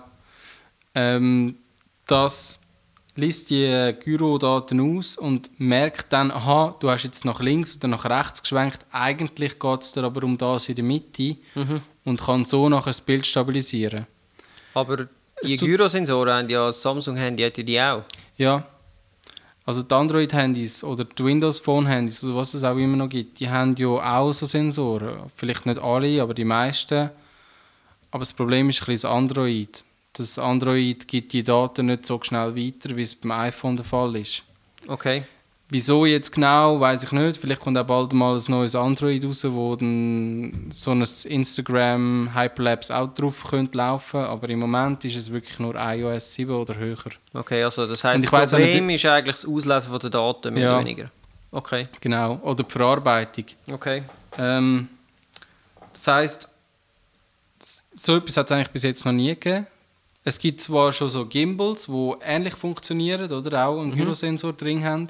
Ähm, 0.95 1.55
das 2.07 2.59
liest 3.15 3.49
die 3.49 3.95
Gyrodaten 4.03 4.79
aus 4.97 5.17
und 5.17 5.49
merkt 5.59 6.13
dann, 6.13 6.29
aha, 6.31 6.75
du 6.79 6.89
hast 6.89 7.03
jetzt 7.03 7.25
nach 7.25 7.39
links 7.39 7.75
oder 7.77 7.87
nach 7.87 8.05
rechts 8.05 8.41
geschwenkt. 8.43 8.85
Eigentlich 8.91 9.57
geht 9.59 9.81
es 9.81 9.91
dir 9.91 10.03
aber 10.03 10.23
um 10.23 10.37
das 10.37 10.69
in 10.69 10.75
der 10.75 10.83
Mitte 10.85 11.37
Mhm. 11.55 11.81
und 12.05 12.21
kann 12.21 12.45
so 12.45 12.69
nachher 12.69 12.89
das 12.91 13.01
Bild 13.01 13.25
stabilisieren. 13.25 14.05
Aber 14.75 15.07
die 15.43 15.57
Gyrosensoren 15.57 16.33
haben 16.33 16.49
ja 16.49 16.71
Samsung-Handy 16.71 17.43
hat 17.43 17.57
ja 17.57 17.63
die 17.63 17.79
auch. 17.79 18.03
Ja. 18.37 18.63
Also 19.65 19.83
die 19.83 19.93
Android-Handys 19.93 20.83
oder 20.83 21.03
die 21.03 21.23
Windows-Phone-Handys 21.23 22.23
oder 22.23 22.37
was 22.37 22.53
es 22.53 22.63
auch 22.63 22.77
immer 22.77 22.95
noch 22.95 23.09
gibt, 23.09 23.39
die 23.39 23.49
haben 23.49 23.75
ja 23.75 23.87
auch 23.87 24.31
so 24.31 24.45
Sensoren. 24.45 25.29
Vielleicht 25.35 25.65
nicht 25.65 25.79
alle, 25.79 26.21
aber 26.21 26.33
die 26.33 26.45
meisten. 26.45 27.09
Aber 28.11 28.19
das 28.19 28.33
Problem 28.33 28.69
ist 28.69 28.81
ein 28.81 28.85
bisschen 28.85 29.09
das 29.09 29.17
Android. 29.17 29.83
Das 30.13 30.39
Android 30.39 31.07
gibt 31.07 31.33
die 31.33 31.43
Daten 31.43 31.87
nicht 31.87 32.05
so 32.05 32.19
schnell 32.23 32.55
weiter, 32.55 32.95
wie 32.95 33.01
es 33.01 33.13
beim 33.13 33.31
iPhone 33.31 33.75
der 33.75 33.85
Fall 33.85 34.15
ist. 34.15 34.43
Okay. 34.87 35.23
Wieso 35.69 36.05
jetzt 36.05 36.31
genau, 36.31 36.79
weiß 36.79 37.03
ich 37.03 37.11
nicht. 37.11 37.37
Vielleicht 37.41 37.59
kommt 37.59 37.77
auch 37.77 37.83
bald 37.85 38.13
mal 38.13 38.37
ein 38.37 38.43
neues 38.47 38.73
Android 38.73 39.25
raus, 39.25 39.45
wo 39.49 39.75
dann 39.75 40.69
so 40.71 40.91
ein 40.91 41.01
Instagram 41.25 42.33
Hyperlapse 42.33 42.95
auch 42.95 43.13
drauf 43.13 43.43
könnte 43.49 43.77
laufen. 43.77 44.21
Aber 44.21 44.47
im 44.47 44.59
Moment 44.59 45.03
ist 45.03 45.17
es 45.17 45.31
wirklich 45.31 45.59
nur 45.59 45.75
iOS 45.75 46.33
7 46.35 46.51
oder 46.55 46.75
höher. 46.77 46.95
Okay, 47.33 47.63
also 47.63 47.85
das 47.85 48.01
ich 48.01 48.21
das 48.21 48.31
weiss 48.31 48.51
Problem 48.51 48.89
ist 48.91 49.05
eigentlich 49.05 49.35
das 49.35 49.45
Auslesen 49.45 49.89
von 49.91 49.99
der 49.99 50.09
Daten, 50.09 50.53
mehr 50.53 50.63
Ja. 50.63 50.71
oder 50.77 50.79
weniger. 50.85 51.11
Okay, 51.51 51.83
Genau. 51.99 52.35
Oder 52.43 52.63
die 52.63 52.71
Verarbeitung. 52.71 53.45
okay. 53.71 54.03
Ähm, 54.37 54.87
das 55.91 56.07
heisst, 56.07 56.49
so 57.93 58.15
etwas 58.17 58.37
hat 58.37 58.45
es 58.45 58.51
eigentlich 58.53 58.69
bis 58.69 58.83
jetzt 58.83 59.05
noch 59.05 59.11
nie 59.11 59.29
gegeben. 59.29 59.67
Es 60.23 60.37
gibt 60.39 60.61
zwar 60.61 60.93
schon 60.93 61.09
so 61.09 61.25
Gimbals, 61.25 61.87
die 61.87 62.13
ähnlich 62.21 62.53
funktionieren 62.53 63.31
oder 63.31 63.65
auch 63.65 63.81
einen 63.81 63.93
Gyrosensor 63.95 64.53
drin 64.53 64.83
haben, 64.83 65.07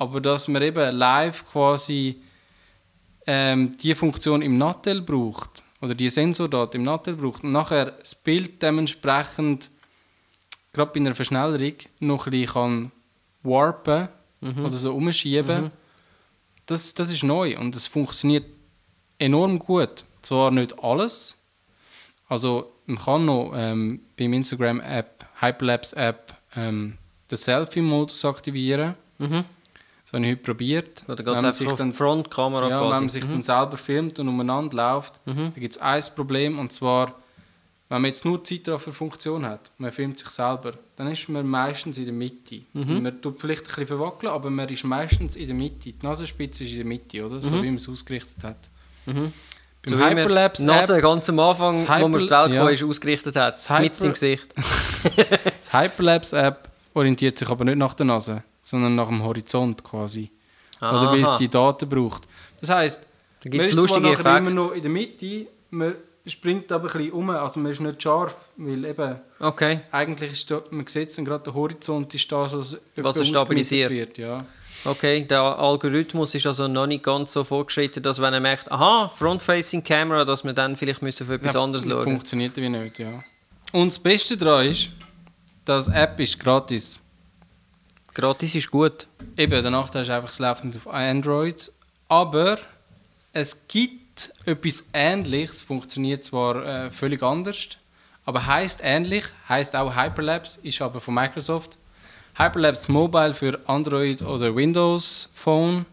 aber 0.00 0.22
dass 0.22 0.48
man 0.48 0.62
eben 0.62 0.96
live 0.96 1.44
quasi 1.46 2.22
ähm, 3.26 3.76
die 3.76 3.94
Funktion 3.94 4.40
im 4.40 4.56
Nattel 4.56 5.02
braucht 5.02 5.62
oder 5.82 5.94
die 5.94 6.08
Sensordaten 6.08 6.80
im 6.80 6.86
Nattel 6.86 7.16
braucht 7.16 7.44
und 7.44 7.52
nachher 7.52 7.90
das 7.90 8.14
Bild 8.14 8.62
dementsprechend 8.62 9.68
gerade 10.72 10.90
bei 10.92 11.00
einer 11.00 11.14
Verschnellerung 11.14 11.74
noch 12.00 12.26
ein 12.26 12.30
bisschen 12.30 12.52
kann 12.52 12.92
warpen 13.42 14.08
oder 14.40 14.70
so 14.70 14.94
umschieben, 14.94 15.70
das, 16.64 16.94
das 16.94 17.10
ist 17.10 17.22
neu 17.22 17.58
und 17.58 17.76
es 17.76 17.86
funktioniert 17.86 18.46
enorm 19.18 19.58
gut. 19.58 20.04
Zwar 20.22 20.50
nicht 20.50 20.82
alles, 20.82 21.36
also 22.26 22.72
man 22.86 22.98
kann 22.98 23.26
noch 23.26 23.52
ähm, 23.54 24.00
beim 24.18 24.32
Instagram-App, 24.32 25.26
Hyperlapse-App, 25.40 26.34
ähm, 26.56 26.96
den 27.30 27.36
Selfie-Modus 27.36 28.24
aktivieren. 28.24 28.94
Mhm. 29.18 29.44
Das 30.10 30.14
habe 30.18 30.24
ich 30.26 30.32
heute 30.32 30.42
probiert. 30.42 31.04
Oder 31.06 31.18
Wenn 31.18 31.24
geht 31.24 31.34
man 31.36 31.44
es 31.44 31.58
sich 31.58 31.70
dann- 31.72 31.92
Frontkamera 31.92 32.68
ja, 32.68 32.78
quasi? 32.78 32.84
Mhm. 32.86 32.90
wenn 32.92 33.00
man 33.00 33.08
sich 33.08 33.24
dann 33.24 33.42
selber 33.42 33.76
filmt 33.76 34.18
und 34.18 34.26
umeinander 34.28 34.76
läuft, 34.76 35.20
dann 35.24 35.54
gibt 35.54 35.76
es 35.76 35.80
ein 35.80 36.02
Problem 36.16 36.58
und 36.58 36.72
zwar, 36.72 37.14
wenn 37.88 38.02
man 38.02 38.08
jetzt 38.08 38.24
nur 38.24 38.42
Zeitraffer-Funktion 38.42 39.46
hat, 39.46 39.70
man 39.78 39.92
filmt 39.92 40.18
sich 40.18 40.28
selber, 40.28 40.72
dann 40.96 41.06
ist 41.12 41.28
man 41.28 41.46
meistens 41.46 41.96
in 41.98 42.06
der 42.06 42.14
Mitte. 42.14 42.62
Mhm. 42.72 43.02
Man 43.02 43.22
tut 43.22 43.40
vielleicht 43.40 43.62
ein 43.62 43.66
bisschen 43.66 43.86
verwackeln, 43.86 44.32
aber 44.32 44.50
man 44.50 44.68
ist 44.68 44.82
meistens 44.84 45.36
in 45.36 45.46
der 45.46 45.54
Mitte. 45.56 45.92
Die 45.92 45.96
Nasenspitze 46.02 46.64
ist 46.64 46.70
in 46.70 46.76
der 46.78 46.86
Mitte, 46.86 47.24
oder? 47.24 47.40
So 47.40 47.62
wie 47.62 47.66
man 47.66 47.76
es 47.76 47.88
ausgerichtet 47.88 48.42
hat. 48.42 48.68
Mhm. 49.06 49.14
Beim 49.14 49.32
So 49.86 49.96
man 49.96 50.16
Hyperlapse-App 50.18 50.66
Nase 50.66 51.00
ganz 51.00 51.28
am 51.30 51.38
Anfang, 51.38 51.72
Das 51.72 51.88
wo 51.88 52.08
man 52.08 52.20
die 52.20 52.26
Hyper- 52.26 52.44
Welt 52.50 52.52
ja. 52.54 52.68
ist 52.68 52.82
ausgerichtet 52.82 53.36
hat. 53.36 53.70
Mit 53.80 53.92
Hyper- 53.94 54.04
im 54.06 54.12
Gesicht. 54.12 54.54
Das 55.60 55.72
Hyperlapse-App 55.72 56.68
orientiert 56.94 57.38
sich 57.38 57.48
aber 57.48 57.64
nicht 57.64 57.78
nach 57.78 57.94
der 57.94 58.06
Nase, 58.06 58.42
sondern 58.62 58.94
nach 58.94 59.08
dem 59.08 59.22
Horizont 59.22 59.82
quasi. 59.84 60.30
Oder 60.80 61.12
wie 61.12 61.20
es 61.20 61.28
Aha. 61.28 61.38
die 61.38 61.48
Daten 61.48 61.88
braucht. 61.88 62.26
Das 62.60 62.70
heisst, 62.70 63.02
Da 63.44 63.56
man 63.56 63.66
ist 63.66 63.74
lustige 63.74 64.00
zwar 64.00 64.10
nachher 64.12 64.38
immer 64.38 64.50
noch 64.50 64.72
in 64.72 64.82
der 64.82 64.90
Mitte, 64.90 65.46
man 65.70 65.94
springt 66.26 66.70
aber 66.72 66.88
ein 66.90 66.92
bisschen 66.98 67.12
um, 67.12 67.30
also 67.30 67.60
man 67.60 67.72
ist 67.72 67.80
nicht 67.80 68.02
scharf, 68.02 68.34
weil 68.56 68.84
eben 68.84 69.16
Okay, 69.40 69.80
eigentlich 69.90 70.32
ist 70.32 70.50
da, 70.50 70.62
man 70.70 70.86
sieht 70.86 71.16
dann 71.16 71.24
gerade 71.24 71.44
der 71.44 71.54
Horizont 71.54 72.14
ist 72.14 72.30
da, 72.30 72.48
so 72.48 72.58
Was 72.58 72.74
etwas 72.96 73.28
stabilisiert. 73.28 73.90
Wird, 73.90 74.18
ja. 74.18 74.44
okay. 74.84 75.24
Der 75.26 75.40
Algorithmus 75.40 76.34
ist 76.34 76.46
also 76.46 76.68
noch 76.68 76.86
nicht 76.86 77.02
ganz 77.02 77.32
so 77.32 77.44
vorgeschritten, 77.44 78.02
dass 78.02 78.20
wenn 78.20 78.32
er 78.34 78.40
merkt, 78.40 78.70
aha, 78.70 79.10
Front-Facing 79.14 79.82
Camera, 79.82 80.24
dass 80.24 80.44
wir 80.44 80.52
dann 80.52 80.76
vielleicht 80.76 81.02
müssen 81.02 81.26
für 81.26 81.34
etwas 81.34 81.54
Ja, 81.54 81.62
anderes 81.62 81.86
schauen. 81.86 82.02
Funktioniert 82.02 82.56
wie 82.56 82.68
nicht, 82.68 82.98
ja. 82.98 83.20
Und 83.72 83.88
das 83.88 83.98
Beste 83.98 84.36
daran 84.36 84.66
ist, 84.66 84.90
das 85.64 85.88
App 85.88 86.18
ist 86.20 86.38
gratis. 86.40 87.00
Gratis 88.14 88.54
ist 88.54 88.70
gut. 88.70 89.06
Eben, 89.36 89.62
danach 89.62 89.92
hast 89.94 90.08
du 90.08 90.14
einfach, 90.14 90.32
es 90.32 90.38
läuft 90.38 90.64
nicht 90.64 90.76
auf 90.76 90.88
Android. 90.88 91.72
Aber 92.08 92.58
es 93.32 93.68
gibt 93.68 94.32
etwas 94.44 94.84
Ähnliches, 94.92 95.62
funktioniert 95.62 96.24
zwar 96.24 96.66
äh, 96.66 96.90
völlig 96.90 97.22
anders, 97.22 97.68
aber 98.24 98.46
heißt 98.46 98.80
ähnlich, 98.82 99.24
heißt 99.48 99.76
auch 99.76 99.94
Hyperlapse, 99.96 100.58
ist 100.62 100.82
aber 100.82 101.00
von 101.00 101.14
Microsoft. 101.14 101.78
Hyperlapse 102.34 102.90
Mobile 102.90 103.34
für 103.34 103.60
Android 103.66 104.22
oder 104.22 104.54
Windows 104.54 105.30
Phone 105.34 105.86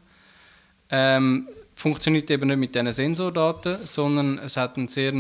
ähm, 0.89 1.47
funktioniert 1.75 2.29
eben 2.31 2.47
nicht 2.47 2.57
mit 2.57 2.75
diesen 2.75 2.91
Sensordaten, 2.91 3.85
sondern 3.85 4.39
es 4.39 4.57
hat 4.57 4.77
einen 4.77 4.87
sehr 4.87 5.11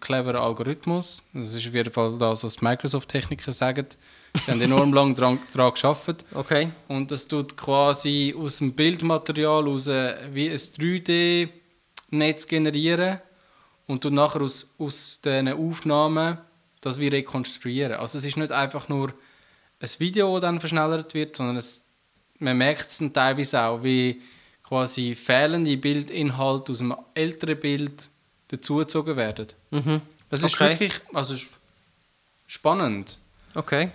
cleveren 0.00 0.42
Algorithmus. 0.42 1.22
Das 1.32 1.54
ist 1.54 1.66
auf 1.66 1.74
jeden 1.74 1.92
Fall 1.92 2.18
das, 2.18 2.42
was 2.42 2.60
Microsoft-Techniker 2.60 3.52
sagen. 3.52 3.86
Sie 4.36 4.50
haben 4.50 4.60
enorm 4.60 4.92
lange 4.92 5.14
daran 5.14 5.38
daran 5.52 5.72
gearbeitet. 5.74 6.24
Okay. 6.34 6.70
Und 6.88 7.10
das 7.10 7.28
tut 7.28 7.56
quasi 7.56 8.34
aus 8.36 8.58
dem 8.58 8.72
Bildmaterial 8.72 9.64
raus 9.64 9.86
wie 9.86 10.50
ein 10.50 10.58
3D-Netz 10.58 12.46
generieren 12.48 13.20
und 13.86 14.02
tut 14.02 14.12
nachher 14.12 14.42
aus, 14.42 14.68
aus 14.78 15.20
diesen 15.24 15.52
Aufnahmen 15.52 16.38
das 16.80 16.98
wie 17.00 17.08
rekonstruieren. 17.08 17.94
Also 17.94 18.18
es 18.18 18.24
ist 18.24 18.36
nicht 18.36 18.52
einfach 18.52 18.88
nur 18.88 19.12
ein 19.80 19.88
Video, 19.98 20.34
das 20.34 20.42
dann 20.42 20.60
verschnellert 20.60 21.14
wird, 21.14 21.36
sondern 21.36 21.56
es, 21.56 21.82
man 22.38 22.58
merkt 22.58 22.88
es 22.90 22.98
dann 22.98 23.12
teilweise 23.12 23.62
auch, 23.62 23.82
wie 23.82 24.20
quasi 24.62 25.14
fehlende 25.14 25.76
Bildinhalte 25.76 26.72
aus 26.72 26.80
einem 26.80 26.96
älteren 27.14 27.58
Bild 27.60 28.10
dazugezogen 28.48 29.16
werden. 29.16 29.46
Mhm. 29.70 30.02
Das 30.28 30.42
ist 30.42 30.54
Okay. 30.54 30.70
wirklich 30.70 31.00
also 31.12 31.36
spannend. 32.46 33.18
Okay. 33.54 33.90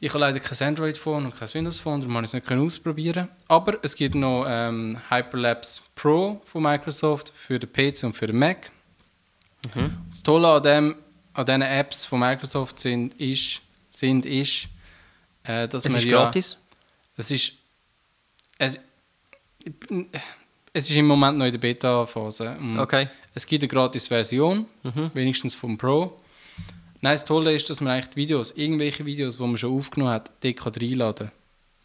Ich 0.00 0.10
habe 0.10 0.20
leider 0.20 0.38
kein 0.38 0.68
Android-Phone 0.68 1.24
und 1.26 1.34
kein 1.36 1.52
Windows-Phone, 1.52 2.00
darum 2.00 2.14
konnte 2.14 2.36
ich 2.36 2.42
es 2.44 2.48
nicht 2.50 2.58
ausprobieren. 2.60 3.28
Aber 3.48 3.78
es 3.82 3.96
gibt 3.96 4.14
noch 4.14 4.44
ähm, 4.48 4.98
Hyperlapse 5.10 5.80
Pro 5.96 6.40
von 6.46 6.62
Microsoft 6.62 7.32
für 7.34 7.58
den 7.58 7.72
PC 7.72 8.04
und 8.04 8.12
für 8.14 8.28
den 8.28 8.38
Mac. 8.38 8.70
Das 10.08 10.22
Tolle 10.22 10.48
an, 10.48 10.62
dem, 10.62 10.94
an 11.34 11.46
diesen 11.46 11.62
Apps 11.62 12.04
von 12.04 12.20
Microsoft 12.20 12.78
sind, 12.78 13.14
ist, 13.20 13.60
sind, 13.90 14.24
ist 14.24 14.68
äh, 15.42 15.66
dass 15.66 15.84
Es 15.84 15.90
man 15.90 15.98
ist 15.98 16.04
ja... 16.04 16.10
gratis. 16.22 16.56
Es 17.16 17.30
ist... 17.32 17.52
Es, 18.58 18.78
es 20.72 20.90
ist 20.90 20.96
im 20.96 21.06
Moment 21.06 21.38
noch 21.38 21.46
in 21.46 21.52
der 21.52 21.58
Beta-Phase. 21.58 22.56
Okay. 22.78 23.08
Es 23.34 23.46
gibt 23.46 23.62
eine 23.64 23.68
gratis 23.68 24.06
Version, 24.08 24.66
Mhm. 24.84 25.10
wenigstens 25.14 25.54
vom 25.56 25.76
Pro. 25.76 26.16
Nein, 27.00 27.14
das 27.14 27.24
Tolle 27.24 27.54
ist, 27.54 27.68
dass 27.70 27.80
man 27.80 27.92
eigentlich 27.94 28.16
Videos, 28.16 28.50
irgendwelche 28.52 29.04
Videos, 29.06 29.36
die 29.36 29.42
man 29.42 29.56
schon 29.56 29.76
aufgenommen 29.78 30.12
hat, 30.12 30.30
dort 30.42 30.56
kann 30.56 30.72
reinladen 30.74 31.28
kann. 31.28 31.32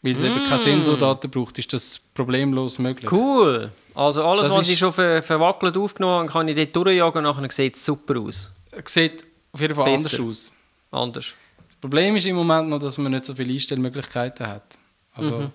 Weil 0.02 0.12
es 0.14 0.24
eben 0.24 0.44
keine 0.44 0.60
Sensordaten 0.60 1.30
braucht, 1.32 1.58
ist 1.60 1.72
das 1.72 2.00
problemlos 2.14 2.78
möglich. 2.80 3.10
Mm. 3.10 3.16
Cool. 3.16 3.72
Also 3.96 4.24
alles, 4.26 4.48
Das 4.48 4.58
was 4.58 4.70
ich 4.70 4.78
schon 4.78 4.92
ver 4.92 5.22
verwackelt 5.24 5.78
aufgenommen 5.78 6.20
habe, 6.24 6.30
kann 6.30 6.48
ich 6.48 6.56
dort 6.56 6.76
durchjagen 6.76 7.26
und 7.26 7.36
nachher 7.36 7.52
sieht 7.52 7.76
es 7.76 7.86
super 7.86 8.20
aus. 8.20 8.52
Es 8.72 8.94
Sieht 8.94 9.26
auf 9.52 9.62
jeden 9.62 9.76
Fall 9.76 9.86
Besser. 9.86 10.18
anders 10.20 10.20
aus. 10.20 10.54
Anders. 10.92 11.34
Das 11.68 11.76
Problem 11.80 12.16
ist 12.16 12.26
im 12.26 12.36
Moment 12.36 12.70
noch, 12.70 12.80
dass 12.80 12.98
man 12.98 13.12
nicht 13.12 13.26
so 13.26 13.36
viele 13.36 13.54
Einstellmöglichkeiten 13.54 14.48
hat. 14.48 14.78
Also, 15.14 15.38
Mhm. 15.40 15.52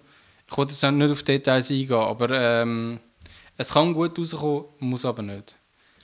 ich 0.49 0.57
wollte 0.57 0.73
jetzt 0.73 0.83
nicht 0.83 1.11
auf 1.13 1.23
Details 1.25 1.71
eingehen, 1.71 1.93
aber 1.93 2.31
ähm, 2.31 3.01
es 3.57 3.73
kann 3.73 3.93
gut 3.93 4.17
rauskommen, 4.19 4.65
muss 4.79 5.05
aber 5.05 5.23
nicht. 5.23 5.57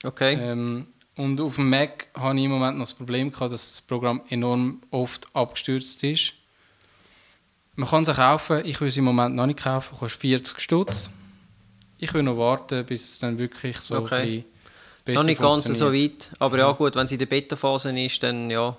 Okay. 0.03 0.37
Ähm, 0.39 0.87
und 1.15 1.39
auf 1.41 1.55
dem 1.55 1.69
Mac 1.69 2.07
habe 2.15 2.37
ich 2.37 2.43
im 2.45 2.51
Moment 2.51 2.77
noch 2.77 2.85
das 2.85 2.93
Problem 2.93 3.31
gehabt, 3.31 3.51
dass 3.53 3.71
das 3.71 3.81
Programm 3.81 4.21
enorm 4.29 4.81
oft 4.91 5.27
abgestürzt 5.33 6.03
ist. 6.03 6.33
Man 7.75 7.89
kann 7.89 8.03
es 8.03 8.15
kaufen, 8.15 8.61
ich 8.65 8.79
will 8.79 8.87
es 8.87 8.97
im 8.97 9.03
Moment 9.05 9.35
noch 9.35 9.45
nicht 9.45 9.59
kaufen, 9.59 9.97
kostet 9.97 10.21
40 10.21 10.59
Stutz. 10.59 11.09
Ich 11.97 12.13
will 12.13 12.23
noch 12.23 12.37
warten, 12.37 12.85
bis 12.85 13.07
es 13.07 13.19
dann 13.19 13.37
wirklich 13.37 13.77
so 13.79 13.97
Okay. 13.97 14.15
ein 14.15 14.21
bisschen 14.25 14.45
besser 15.05 15.19
Noch 15.19 15.25
nicht 15.25 15.41
ganz 15.41 15.63
so 15.65 15.93
weit. 15.93 16.31
Aber 16.39 16.57
ja, 16.57 16.71
gut, 16.71 16.95
wenn 16.95 17.05
es 17.05 17.11
in 17.11 17.19
der 17.19 17.25
Beta-Phase 17.25 17.97
ist, 17.99 18.21
dann 18.23 18.49
ja, 18.49 18.75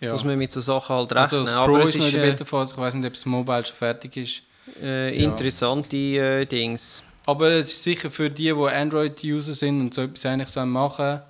Ja. 0.00 0.12
muss 0.12 0.24
man 0.24 0.38
mit 0.38 0.50
so 0.52 0.60
Sachen 0.60 0.94
halt 0.96 1.12
also 1.12 1.36
rechnen. 1.38 1.44
das 1.46 1.54
aber 1.54 1.78
Pro 1.78 1.82
es 1.84 1.90
ist 1.90 1.98
noch 1.98 2.06
in 2.06 2.12
der 2.14 2.24
äh, 2.24 2.30
Beta-Phase, 2.30 2.74
ich 2.74 2.80
weiß 2.80 2.94
nicht, 2.94 3.06
ob 3.06 3.12
das 3.12 3.26
Mobile 3.26 3.66
schon 3.66 3.76
fertig 3.76 4.16
ist. 4.16 4.42
äh, 4.82 5.16
Ja. 5.20 5.30
interessante 5.30 5.96
äh, 5.96 6.46
Dings. 6.46 7.02
Aber 7.26 7.48
es 7.50 7.70
ist 7.70 7.82
sicher 7.82 8.10
für 8.10 8.28
die, 8.30 8.44
die 8.44 8.52
Android-User 8.52 9.52
sind 9.52 9.80
und 9.80 9.94
so 9.94 10.02
etwas 10.02 10.26
eigentlich 10.26 10.48
sollen 10.48 10.70
machen 10.70 11.20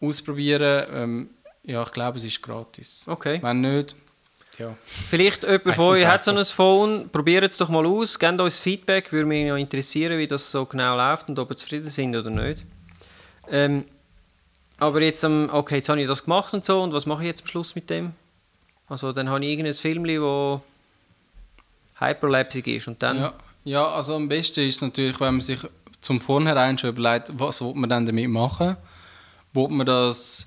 ausprobieren. 0.00 0.86
Ähm, 0.92 1.30
ja, 1.64 1.82
ich 1.82 1.92
glaube, 1.92 2.18
es 2.18 2.24
ist 2.24 2.42
gratis. 2.42 3.04
Okay. 3.06 3.38
Wenn 3.42 3.60
nicht, 3.60 3.94
ja. 4.58 4.76
Vielleicht 4.86 5.44
jemand 5.44 5.74
von 5.76 5.84
euch 5.90 6.06
hat 6.06 6.24
so 6.24 6.32
ein 6.32 6.44
Phone, 6.44 7.08
probiert 7.10 7.52
es 7.52 7.58
doch 7.58 7.68
mal 7.68 7.86
aus, 7.86 8.18
gebt 8.18 8.40
uns 8.40 8.58
Feedback, 8.58 9.12
würde 9.12 9.26
mich 9.26 9.46
noch 9.46 9.56
interessieren, 9.56 10.18
wie 10.18 10.26
das 10.26 10.50
so 10.50 10.66
genau 10.66 10.96
läuft 10.96 11.28
und 11.28 11.38
ob 11.38 11.50
ihr 11.50 11.56
zufrieden 11.56 11.90
sind 11.90 12.16
oder 12.16 12.30
nicht. 12.30 12.64
Ähm, 13.50 13.84
aber 14.78 15.00
jetzt, 15.02 15.24
okay, 15.24 15.76
jetzt 15.76 15.88
habe 15.88 16.00
ich 16.00 16.08
das 16.08 16.24
gemacht 16.24 16.52
und 16.54 16.64
so, 16.64 16.82
und 16.82 16.92
was 16.92 17.06
mache 17.06 17.22
ich 17.22 17.28
jetzt 17.28 17.42
am 17.42 17.46
Schluss 17.46 17.74
mit 17.74 17.88
dem? 17.88 18.12
Also 18.88 19.12
dann 19.12 19.28
habe 19.30 19.44
ich 19.44 19.50
irgendein 19.50 19.74
Film, 19.74 20.04
wo 20.04 20.60
hyperlapsig 22.00 22.66
ist 22.66 22.88
und 22.88 23.02
dann... 23.02 23.18
Ja, 23.18 23.32
ja, 23.64 23.86
also 23.86 24.14
am 24.16 24.28
besten 24.28 24.60
ist 24.60 24.76
es 24.76 24.82
natürlich, 24.82 25.20
wenn 25.20 25.34
man 25.34 25.40
sich 25.40 25.60
zum 26.00 26.20
Vornherein 26.20 26.78
schon 26.78 26.90
überlegt, 26.90 27.30
was 27.34 27.60
man 27.60 27.90
dann 27.90 28.06
damit 28.06 28.30
machen. 28.30 28.68
Will 28.68 28.76
man 29.52 29.86
das, 29.86 30.46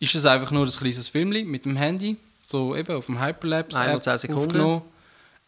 ist 0.00 0.14
es 0.14 0.26
einfach 0.26 0.50
nur 0.50 0.66
ein 0.66 0.72
kleines 0.72 1.08
Film 1.08 1.28
mit 1.28 1.64
dem 1.64 1.76
Handy, 1.76 2.16
so 2.42 2.76
eben 2.76 2.94
auf 2.94 3.06
dem 3.06 3.20
Hyperlapse 3.20 3.82
App 3.82 4.02
10 4.02 4.18
Sekunden. 4.18 4.42
aufgenommen. 4.42 4.82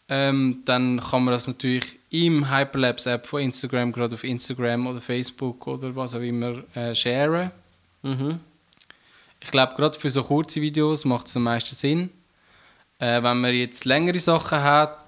Ähm, 0.09 0.63
dann 0.65 1.01
kann 1.01 1.25
man 1.25 1.35
das 1.35 1.49
natürlich 1.49 1.99
im 2.11 2.49
Hyperlapse 2.51 3.11
App 3.11 3.27
von 3.27 3.41
Instagram, 3.41 3.91
gerade 3.91 4.15
auf 4.15 4.23
Instagram 4.23 4.87
oder 4.87 5.01
Facebook 5.01 5.67
oder 5.67 5.95
was 5.97 6.15
auch 6.15 6.21
immer, 6.21 6.63
äh, 6.75 6.95
sharen. 6.95 7.51
Mhm. 8.03 8.39
Ich 9.41 9.51
glaube, 9.51 9.75
gerade 9.75 9.99
für 9.99 10.11
so 10.11 10.23
kurze 10.23 10.61
Videos 10.61 11.05
macht 11.05 11.27
es 11.27 11.37
am 11.37 11.43
meisten 11.43 11.75
Sinn. 11.75 12.11
Äh, 12.99 13.23
wenn 13.23 13.41
man 13.41 13.53
jetzt 13.53 13.85
längere 13.85 14.19
Sachen 14.19 14.63
hat, 14.63 15.07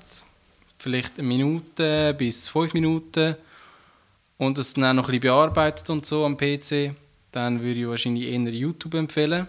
vielleicht 0.78 1.18
eine 1.18 1.26
Minute 1.26 2.14
bis 2.14 2.48
fünf 2.48 2.74
Minuten 2.74 3.37
und 4.37 4.59
es 4.59 4.74
dann 4.74 4.85
auch 4.85 4.92
noch 4.94 5.09
ein 5.09 5.20
bisschen 5.20 5.33
bearbeitet 5.33 5.88
und 5.90 6.07
so 6.07 6.24
am 6.24 6.37
PC, 6.37 6.94
dann 7.32 7.62
würde 7.62 7.80
ich 7.80 7.86
wahrscheinlich 7.86 8.26
eher 8.26 8.40
YouTube 8.40 8.94
empfehlen. 8.94 9.46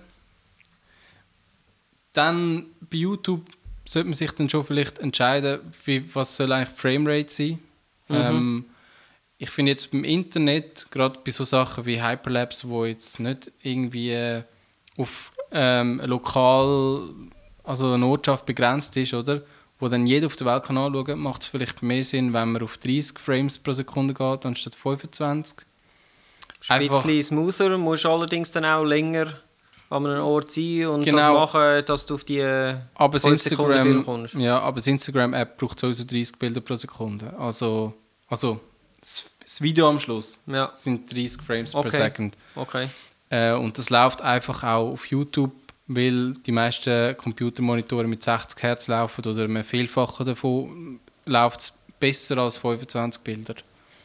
Dann 2.13 2.65
bei 2.81 2.97
YouTube 2.97 3.45
sollte 3.85 4.07
man 4.07 4.13
sich 4.13 4.31
dann 4.31 4.49
schon 4.49 4.65
vielleicht 4.65 4.99
entscheiden, 4.99 5.59
wie, 5.85 6.03
was 6.13 6.35
soll 6.35 6.51
eigentlich 6.51 6.69
die 6.69 6.81
Framerate 6.81 7.31
sein. 7.31 7.59
Ähm, 8.09 8.65
ich 9.37 9.49
finde 9.49 9.71
jetzt 9.71 9.91
beim 9.91 10.03
Internet, 10.03 10.87
gerade 10.91 11.19
bei 11.23 11.31
so 11.31 11.43
Sachen 11.43 11.85
wie 11.85 12.01
Hyperlapse, 12.01 12.67
wo 12.67 12.85
jetzt 12.85 13.19
nicht 13.19 13.51
irgendwie 13.63 14.11
äh, 14.11 14.43
auf 14.97 15.31
ähm, 15.51 16.01
lokal, 16.03 17.09
also 17.63 17.93
eine 17.93 18.05
Ortschaft 18.05 18.45
begrenzt 18.45 18.97
ist, 18.97 19.13
oder? 19.13 19.41
Wo 19.79 19.87
dann 19.87 20.05
jeder 20.05 20.27
auf 20.27 20.35
der 20.35 20.47
Welt 20.47 20.63
kann 20.63 20.77
anschauen, 20.77 21.19
macht 21.19 21.43
es 21.43 21.47
vielleicht 21.47 21.81
mehr 21.81 22.03
Sinn, 22.03 22.33
wenn 22.33 22.51
man 22.51 22.61
auf 22.61 22.77
30 22.77 23.17
Frames 23.17 23.57
pro 23.57 23.71
Sekunde 23.71 24.13
geht, 24.13 24.45
anstatt 24.45 24.75
25. 24.75 25.65
Ein 26.67 26.87
bisschen 26.87 27.23
smoother, 27.23 27.77
musst 27.77 28.05
allerdings 28.05 28.51
dann 28.51 28.65
auch 28.65 28.83
länger 28.83 29.27
an 29.89 30.05
einem 30.05 30.23
Ort 30.23 30.51
sein 30.51 30.85
und 30.87 30.99
das 30.99 31.05
Genau. 31.05 31.39
machen, 31.39 31.83
dass 31.85 32.05
du 32.05 32.15
auf 32.15 32.23
die 32.23 32.41
Aber 32.43 33.13
das 33.13 33.23
5 33.23 33.41
Sekunden 33.41 33.73
Film 33.73 33.87
Instagram, 33.97 34.05
kommst. 34.05 34.33
ja, 34.35 34.59
aber 34.59 34.75
das 34.75 34.87
Instagram-App 34.87 35.57
braucht 35.57 35.79
sowieso 35.79 36.03
30 36.03 36.37
Bilder 36.37 36.61
pro 36.61 36.75
Sekunde. 36.75 37.33
Also, 37.39 37.93
also 38.27 38.59
das, 38.99 39.25
das 39.41 39.61
Video 39.61 39.89
am 39.89 39.99
Schluss 39.99 40.41
Ja, 40.45 40.69
sind 40.73 41.11
30 41.11 41.41
Frames 41.41 41.73
Okay. 41.73 41.89
per 41.89 41.97
Second. 41.97 42.37
okay. 42.55 42.87
Äh, 43.31 43.53
und 43.53 43.77
das 43.77 43.89
läuft 43.89 44.21
einfach 44.21 44.63
auch 44.63 44.91
auf 44.91 45.05
YouTube, 45.07 45.51
weil 45.87 46.33
die 46.45 46.51
meisten 46.51 47.15
Computermonitore 47.17 48.05
mit 48.05 48.21
60 48.21 48.61
Hertz 48.61 48.87
laufen 48.89 49.25
oder 49.25 49.45
ein 49.45 49.63
Vielfacher 49.63 50.23
davon 50.25 50.99
läuft 51.25 51.59
es 51.61 51.73
besser 51.99 52.37
als 52.37 52.57
25 52.57 53.23
Bilder. 53.23 53.55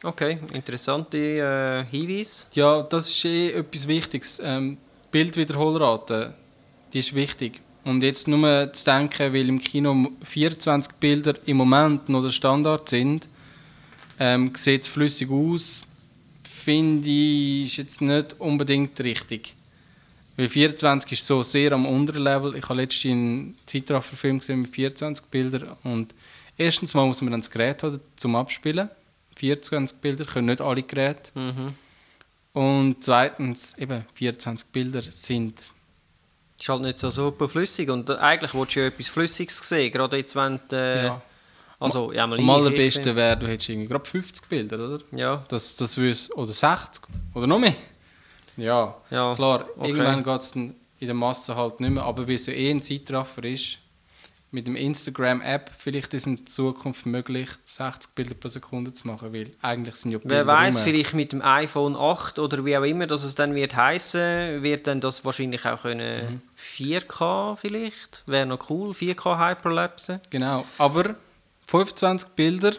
Okay, 0.05 0.39
interessante 0.53 1.17
äh, 1.17 1.85
Hinweise. 1.91 2.47
Ja, 2.53 2.83
das 2.83 3.09
ist 3.09 3.25
eh 3.25 3.53
etwas 3.53 3.89
Wichtiges. 3.89 4.39
Ähm, 4.45 4.77
Bildwiederholrate, 5.11 6.35
die 6.93 6.99
ist 6.99 7.15
wichtig. 7.15 7.63
Und 7.85 8.03
jetzt 8.03 8.29
nur 8.29 8.71
zu 8.71 8.85
denken, 8.85 9.33
weil 9.33 9.49
im 9.49 9.59
Kino 9.59 10.11
24 10.23 10.93
Bilder 10.97 11.35
im 11.47 11.57
Moment 11.57 12.11
noch 12.11 12.23
der 12.23 12.33
Standard 12.33 12.87
sind, 12.87 13.29
ähm, 14.21 14.53
sieht 14.55 14.83
es 14.83 14.89
flüssig 14.89 15.31
aus, 15.31 15.85
finde 16.43 17.09
ich, 17.09 17.67
ist 17.67 17.77
jetzt 17.79 18.03
nicht 18.03 18.39
unbedingt 18.39 19.01
richtig. 19.01 19.55
Weil 20.37 20.51
24 20.51 21.13
ist 21.13 21.27
so 21.27 21.43
sehr 21.43 21.73
am 21.73 21.87
unteren 21.87 22.25
Level. 22.25 22.55
Ich 22.57 22.65
habe 22.65 22.81
letztens 22.81 23.13
einen 23.13 23.57
Zeitrafferfilm 23.65 24.41
gesehen 24.41 24.63
mit 24.63 24.75
24 24.75 25.25
Bildern 25.27 25.77
und 25.83 26.15
erstens 26.59 26.93
mal 26.93 27.07
muss 27.07 27.23
man 27.23 27.31
dann 27.31 27.41
das 27.41 27.51
Gerät 27.51 27.83
haben 27.83 28.01
zum 28.17 28.37
Abspielen. 28.37 28.91
24 29.37 29.99
Bilder 29.99 30.25
können 30.25 30.47
nicht 30.47 30.61
alle 30.61 30.83
Geräte. 30.83 31.31
Mhm. 31.35 31.75
Und 32.53 33.03
zweitens, 33.03 33.77
eben, 33.79 34.05
24 34.15 34.69
Bilder 34.69 35.03
sind. 35.03 35.73
Ist 36.59 36.69
halt 36.69 36.83
nicht 36.83 36.99
so 37.01 37.11
super 37.11 37.49
flüssig 37.49 37.91
und 37.91 38.09
eigentlich 38.11 38.55
willst 38.55 38.77
du 38.77 38.81
ja 38.81 38.87
etwas 38.87 39.09
Flüssiges 39.09 39.59
sehen, 39.69 39.93
gerade 39.93 40.19
jetzt 40.19 40.37
wenn 40.37 40.61
du, 40.69 40.77
äh, 40.77 41.07
ja. 41.07 41.23
also 41.81 42.13
ja, 42.13 42.27
mal 42.29 42.39
Am 42.39 42.49
allerbesten 42.49 43.17
wäre, 43.17 43.37
du 43.37 43.49
hättest 43.49 43.71
irgendwie 43.71 43.89
gerade 43.89 44.05
50 44.05 44.49
Bilder, 44.49 44.77
oder? 44.77 45.01
Ja, 45.11 45.45
Das, 45.49 45.75
das 45.77 45.99
wüs- 45.99 46.33
oder 46.33 46.53
60 46.53 47.03
oder 47.35 47.49
noch 47.49 47.59
mehr. 47.59 47.75
Ja, 48.57 48.95
ja. 49.11 49.35
klar, 49.35 49.67
okay. 49.77 49.89
irgendwann 49.89 50.23
geht 50.23 50.41
es 50.41 50.55
in 50.55 50.75
der 51.01 51.15
Masse 51.15 51.57
halt 51.57 51.81
nicht 51.81 51.91
mehr, 51.91 52.05
aber 52.05 52.27
weil 52.29 52.37
es 52.37 52.47
ja 52.47 52.53
eh 52.53 52.71
ein 52.71 52.83
Zeitraffer 52.83 53.43
ist, 53.45 53.79
mit 54.55 54.69
dem 54.69 54.77
Instagram-App 54.77 55.73
vielleicht 55.77 56.15
ist 56.15 56.29
in 56.29 56.47
Zukunft 56.47 57.07
möglich, 57.07 57.49
60 57.65 58.15
Bilder 58.15 58.35
pro 58.35 58.47
Sekunde 58.49 58.93
zu 58.93 59.09
machen, 59.09 59.33
weil 59.33 59.51
eigentlich 59.61 59.97
sind 59.97 60.13
ja 60.13 60.19
die 60.19 60.29
Wer 60.31 60.45
Bilder 60.45 60.53
weiß, 60.53 60.81
vielleicht 60.83 61.13
mit 61.13 61.33
dem 61.33 61.43
iPhone 61.43 61.97
8 61.97 62.39
oder 62.39 62.65
wie 62.65 62.79
auch 62.79 62.85
immer, 62.85 63.09
dass 63.09 63.25
es 63.25 63.35
dann 63.35 63.57
wird 63.57 63.75
heißen, 63.75 64.63
wird 64.63 64.87
dann 64.87 65.01
das 65.01 65.25
wahrscheinlich 65.25 65.67
auch 65.67 65.83
können 65.83 66.35
Mhm. 66.35 66.41
4K 66.57 67.57
vielleicht. 67.57 68.23
Wäre 68.27 68.47
noch 68.47 68.71
cool, 68.71 68.93
4K 68.95 69.39
Hyperlapse. 69.51 70.21
Genau, 70.31 70.65
aber 70.79 71.17
25 71.67 72.29
Bilder, 72.31 72.75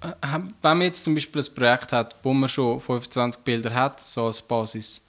äh, 0.00 0.08
wenn 0.20 0.52
man 0.62 0.82
jetzt 0.82 1.04
zum 1.04 1.14
Beispiel 1.14 1.42
ein 1.42 1.54
Projekt 1.54 1.92
hat, 1.92 2.16
wo 2.24 2.32
man 2.34 2.48
schon 2.48 2.80
25 2.80 3.42
Bilder 3.44 3.72
hat, 3.72 4.00
so 4.00 4.26
als 4.26 4.42
Basis, 4.42 5.00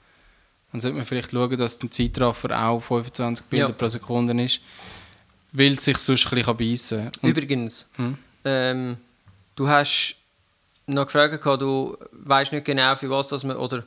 dann 0.72 0.82
sollte 0.82 0.98
man 0.98 1.06
vielleicht 1.08 1.32
schauen, 1.32 1.58
dass 1.58 1.80
der 1.80 1.90
Zeitraffer 1.90 2.64
auch 2.64 2.80
25 2.80 3.46
Bilder 3.48 3.68
Ja. 3.70 3.74
pro 3.74 3.88
Sekunde 3.88 4.40
ist, 4.44 4.62
weil 5.54 5.74
es 5.74 5.86
sich 5.86 5.98
sonst 5.98 6.26
ein 6.32 6.36
bisschen 6.36 6.58
beißen 6.58 7.12
kann. 7.12 7.30
Übrigens, 7.30 7.88
Hm? 7.96 8.18
ähm, 8.44 8.98
du 9.56 9.68
hast 9.68 10.16
noch 10.88 11.06
gefragt, 11.06 11.42
gehabt, 11.42 11.62
du 11.62 11.98
weißt 12.12 12.52
nicht 12.52 12.66
genau, 12.66 12.96
für 12.96 13.10
was 13.10 13.28
das 13.30 13.44
man, 13.44 13.56
oder 13.58 13.84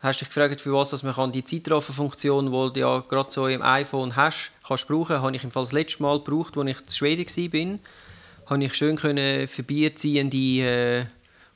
hast 0.00 0.20
dich 0.20 0.28
gefragt, 0.28 0.60
für 0.60 0.72
was 0.72 0.90
das 0.90 1.02
man 1.02 1.14
kann 1.14 1.30
die 1.32 1.44
Zeitrafferfunktion, 1.44 2.46
die 2.46 2.72
du 2.74 2.80
ja 2.80 2.98
gerade 3.08 3.30
so 3.30 3.46
im 3.46 3.62
iPhone 3.62 4.16
hast, 4.16 4.50
kannst 4.66 4.88
brauchen, 4.88 5.20
habe 5.22 5.36
ich 5.36 5.44
im 5.44 5.50
Fall 5.50 5.62
das 5.64 5.72
letzte 5.72 6.02
Mal 6.02 6.18
gebraucht, 6.20 6.56
als 6.56 6.68
ich 6.68 6.80
in 6.80 6.88
Schweden 6.88 7.78
war, 8.46 8.50
habe 8.50 8.64
ich 8.64 8.74
schön 8.74 8.96
können 8.96 9.46
vorbeiziehende 9.48 10.36
äh, 10.36 11.04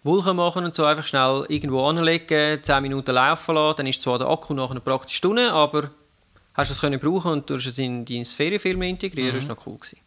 Wolken 0.05 0.37
machen 0.37 0.65
und 0.65 0.75
so 0.75 0.85
einfach 0.85 1.07
schnell 1.07 1.45
irgendwo 1.49 1.87
anlegen, 1.87 2.63
10 2.63 2.83
Minuten 2.83 3.11
laufen 3.11 3.55
lassen, 3.57 3.77
dann 3.79 3.87
ist 3.87 4.01
zwar 4.01 4.19
der 4.19 4.29
Akku 4.29 4.55
nach 4.55 4.71
einer 4.71 4.81
praktischen 4.81 5.17
Stunde, 5.19 5.53
aber 5.53 5.91
hast 6.59 6.71
du 6.71 6.75
es 6.75 6.81
können 6.81 7.01
brauchen 7.01 7.33
und 7.33 7.49
du 7.49 7.55
hast 7.55 7.67
es 7.67 7.79
in 7.79 8.05
deinen 8.05 8.25
Ferienfilm 8.25 8.83
integrieren, 8.83 9.35
das 9.35 9.49
war 9.49 9.55
noch 9.55 9.67
cool. 9.67 9.79
Gewesen. 9.79 9.99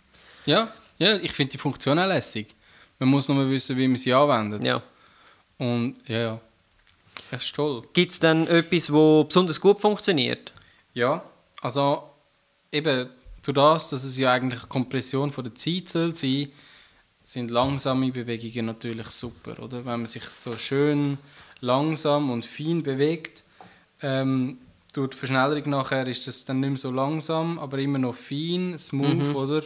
Ja, 0.46 0.72
ja, 0.98 1.16
ich 1.18 1.32
finde 1.32 1.54
die 1.54 1.58
Funktion 1.58 1.98
auch 1.98 2.08
lässig. 2.08 2.54
Man 3.00 3.10
muss 3.10 3.28
nur 3.28 3.50
wissen, 3.50 3.78
wie 3.78 3.88
man 3.88 3.98
sie 3.98 4.14
anwendet. 4.14 4.64
Ja. 4.64 4.84
Und 5.58 5.96
ja, 6.08 6.20
ja. 6.20 6.42
Das 7.30 7.44
ist 7.44 7.56
toll. 7.56 7.84
Gibt 7.94 8.12
es 8.12 8.20
dann 8.20 8.48
etwas, 8.48 8.92
wo 8.92 9.24
besonders 9.24 9.60
gut 9.60 9.80
funktioniert? 9.80 10.52
Ja, 10.94 11.24
also 11.62 12.10
eben 12.72 13.10
durch 13.42 13.56
das, 13.56 13.90
dass 13.90 14.04
es 14.04 14.18
ja 14.18 14.34
eigentlich 14.34 14.60
eine 14.60 14.70
Kompression 14.70 15.32
von 15.32 15.44
der 15.44 15.56
Zeit 15.56 15.90
soll 15.90 16.16
sein, 16.16 16.50
sind 17.24 17.50
langsame 17.50 18.12
Bewegungen 18.12 18.66
natürlich 18.66 19.08
super, 19.08 19.58
oder? 19.60 19.78
Wenn 19.86 20.02
man 20.02 20.08
sich 20.08 20.24
so 20.26 20.58
schön 20.58 21.18
langsam 21.62 22.30
und 22.30 22.46
fein 22.46 22.84
bewegt, 22.84 23.44
ähm, 24.02 24.58
durch 24.94 25.12
die 25.12 25.18
Verschnellerung 25.18 25.70
nachher 25.70 26.06
ist 26.08 26.28
das 26.28 26.44
dann 26.46 26.60
nicht 26.60 26.70
mehr 26.70 26.78
so 26.78 26.92
langsam, 26.92 27.60
aber 27.60 27.78
immer 27.80 27.98
noch 28.00 28.16
fein, 28.16 28.78
smooth, 28.78 29.36
oder? 29.36 29.62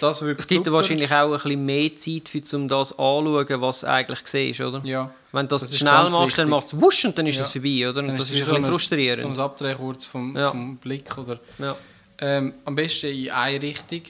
Das 0.00 0.22
wirkt 0.22 0.40
Es 0.40 0.46
gibt 0.48 0.64
super. 0.66 0.76
wahrscheinlich 0.76 1.10
auch 1.12 1.26
ein 1.26 1.32
bisschen 1.32 1.64
mehr 1.64 1.96
Zeit, 1.96 2.28
für, 2.28 2.56
um 2.56 2.66
das 2.68 2.90
anzuschauen, 2.98 3.60
was 3.60 3.80
du 3.80 3.86
eigentlich 3.88 4.20
siehst, 4.24 4.60
oder? 4.60 4.80
Ja. 4.84 5.12
Wenn 5.30 5.46
du 5.46 5.50
das, 5.50 5.62
Das 5.62 5.72
ist 5.72 5.78
schnell 5.78 5.92
machst, 5.92 6.14
dann 6.16 6.26
wichtig. 6.26 6.46
macht 6.48 6.66
es 6.66 6.80
wusch 6.80 7.04
und 7.04 7.16
dann 7.18 7.26
ist 7.28 7.38
Ja. 7.38 7.44
es 7.44 7.52
vorbei, 7.52 7.88
oder? 7.88 8.00
Und 8.00 8.08
Dann 8.08 8.16
das 8.16 8.28
ist 8.28 8.34
wie 8.34 8.42
ein 8.42 8.48
bisschen 8.48 8.64
frustrierend. 8.64 9.36
So 9.36 9.42
ein 9.42 9.46
Abdrehen 9.46 9.76
kurz 9.78 10.04
vom, 10.04 10.36
Ja. 10.36 10.50
vom 10.50 10.76
Blick, 10.78 11.16
oder? 11.16 11.38
ja. 11.58 11.76
Ähm, 12.18 12.54
am 12.64 12.74
besten 12.76 13.06
in 13.06 13.30
eine 13.30 13.60
Richtung. 13.62 14.02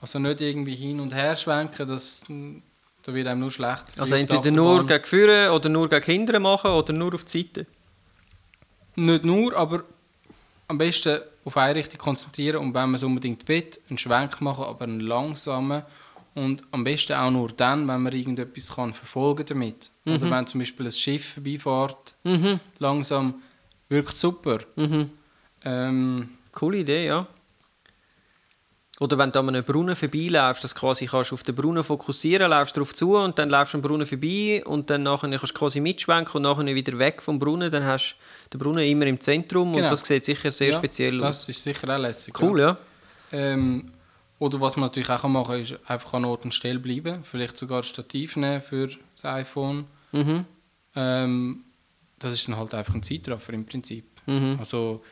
Also 0.00 0.18
nicht 0.18 0.40
irgendwie 0.40 0.74
hin 0.76 0.98
und 1.00 1.14
her 1.14 1.36
schwenken, 1.36 1.86
das, 1.88 2.24
da 3.04 3.14
wird 3.14 3.26
einem 3.26 3.40
nur 3.40 3.50
schlecht. 3.50 3.84
Also 3.98 4.14
entweder 4.14 4.50
nur 4.50 4.86
gegen 4.86 5.04
vorne 5.04 5.52
oder 5.52 5.68
nur 5.68 5.88
gegen 5.88 6.04
hinten 6.04 6.42
machen 6.42 6.70
oder 6.70 6.92
nur 6.92 7.14
auf 7.14 7.24
die 7.24 7.42
Seite. 7.42 7.66
Nicht 8.96 9.24
nur, 9.24 9.56
aber 9.56 9.84
am 10.68 10.78
besten 10.78 11.20
auf 11.44 11.56
eine 11.56 11.74
Richtung 11.74 11.98
konzentrieren 11.98 12.58
und 12.58 12.74
wenn 12.74 12.82
man 12.90 12.94
es 12.94 13.02
unbedingt 13.02 13.46
will, 13.48 13.64
einen 13.88 13.98
Schwenk 13.98 14.40
machen, 14.40 14.64
aber 14.64 14.84
einen 14.84 15.00
langsamen. 15.00 15.82
Und 16.34 16.62
am 16.70 16.84
besten 16.84 17.14
auch 17.14 17.30
nur 17.30 17.48
dann, 17.48 17.88
wenn 17.88 18.02
man 18.02 18.12
irgendetwas 18.12 18.74
kann 18.74 18.94
verfolgen 18.94 19.44
damit. 19.46 19.90
Oder 20.06 20.30
wenn 20.30 20.46
zum 20.46 20.60
Beispiel 20.60 20.86
ein 20.86 20.92
Schiff 20.92 21.34
vorbeifährt, 21.34 22.14
Mhm. 22.22 22.60
langsam, 22.78 23.42
wirkt 23.88 24.16
super. 24.16 24.60
Mhm. 24.76 25.10
Ähm, 25.64 26.28
Coole 26.52 26.78
Idee, 26.78 27.06
ja. 27.06 27.26
Oder 29.00 29.16
wenn 29.16 29.32
du 29.32 29.38
an 29.38 29.48
einem 29.48 29.64
Brunnen 29.64 29.96
vorbeiläufst, 29.96 30.62
dass 30.62 30.74
quasi 30.74 31.06
kannst 31.06 31.30
du 31.30 31.34
auf 31.34 31.42
den 31.42 31.54
Brunnen 31.54 31.82
fokussieren, 31.82 32.50
läufst 32.50 32.76
drauf 32.76 32.94
zu 32.94 33.16
und 33.16 33.38
dann 33.38 33.48
läufst 33.48 33.72
du 33.72 33.78
am 33.78 33.82
Brunnen 33.82 34.06
vorbei 34.06 34.62
und 34.66 34.90
dann 34.90 35.02
nachher 35.04 35.30
kannst 35.30 35.50
du 35.54 35.58
quasi 35.58 35.80
mitschwenken 35.80 36.34
und 36.36 36.42
nachher 36.42 36.66
wieder 36.66 36.98
weg 36.98 37.22
vom 37.22 37.38
Brunnen, 37.38 37.70
dann 37.70 37.84
hast 37.84 38.16
du 38.50 38.58
den 38.58 38.62
Brunnen 38.62 38.84
immer 38.84 39.06
im 39.06 39.18
Zentrum 39.18 39.72
Genau. 39.72 39.84
und 39.86 39.90
das 39.90 40.00
sieht 40.06 40.22
sicher 40.24 40.50
sehr 40.50 40.72
ja, 40.72 40.78
speziell 40.78 41.18
Das 41.18 41.40
aus. 41.40 41.48
ist 41.48 41.62
sicher 41.62 41.88
auch 41.94 41.98
lässig. 41.98 42.38
Cool, 42.38 42.60
ja. 42.60 42.76
Ähm, 43.32 43.90
oder 44.38 44.60
was 44.60 44.76
man 44.76 44.88
natürlich 44.90 45.08
auch 45.08 45.24
machen 45.24 45.46
kann, 45.52 45.60
ist 45.60 45.78
einfach 45.86 46.12
an 46.14 46.26
Ort 46.26 46.44
und 46.44 46.52
Stelle 46.52 46.78
bleiben. 46.78 47.24
Vielleicht 47.24 47.56
sogar 47.56 47.78
ein 47.78 47.84
Stativ 47.84 48.36
nehmen 48.36 48.60
für 48.62 48.88
das 49.14 49.24
iPhone. 49.24 49.86
Mhm. 50.12 50.44
Ähm, 50.94 51.64
das 52.18 52.34
ist 52.34 52.46
dann 52.48 52.56
halt 52.58 52.74
einfach 52.74 52.94
ein 52.94 53.02
Zeitraffer 53.02 53.54
im 53.54 53.64
Prinzip. 53.64 54.04
Mhm. 54.26 54.56
Also, 54.58 55.02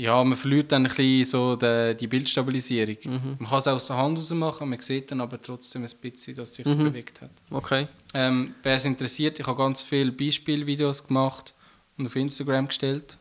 ja, 0.00 0.22
man 0.22 0.38
verliert 0.38 0.70
dann 0.70 0.86
ein 0.86 0.88
bisschen 0.94 1.24
so 1.24 1.56
die, 1.56 1.96
die 1.98 2.06
Bildstabilisierung. 2.06 2.96
Mhm. 3.04 3.36
Man 3.40 3.48
kann 3.50 3.58
es 3.58 3.66
auch 3.66 3.72
aus 3.74 3.88
der 3.88 3.96
Hand 3.96 4.16
raus 4.16 4.30
machen, 4.30 4.68
man 4.70 4.80
sieht 4.80 5.10
dann 5.10 5.20
aber 5.20 5.42
trotzdem 5.42 5.82
ein 5.84 5.90
bisschen, 6.00 6.36
dass 6.36 6.54
sich 6.54 6.64
Mhm. 6.66 6.84
bewegt 6.84 7.20
hat. 7.20 7.30
Okay. 7.50 7.88
Ähm, 8.14 8.54
Wer 8.62 8.76
es 8.76 8.84
interessiert, 8.84 9.40
ich 9.40 9.46
habe 9.46 9.58
ganz 9.58 9.82
viele 9.82 10.12
Beispielvideos 10.12 11.06
gemacht 11.06 11.52
und 11.98 12.06
auf 12.06 12.14
Instagram 12.14 12.68
gestellt. 12.68 13.18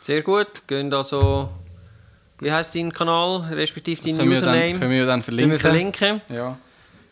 Sehr 0.00 0.22
gut. 0.22 0.62
Gehen 0.68 0.92
also, 0.94 1.48
wie 2.40 2.52
heißt 2.52 2.74
dein 2.76 2.92
Kanal, 2.92 3.40
respektive 3.52 4.00
Das 4.00 4.06
dein 4.06 4.16
können 4.18 4.30
wir, 4.30 4.40
dann, 4.40 4.48
Username? 4.50 4.78
können 4.78 4.90
wir 4.92 5.06
dann 5.06 5.22
Können 5.22 5.50
wir 5.50 5.58
verlinken. 5.58 6.00
verlinken. 6.20 6.36
Ja. 6.36 6.58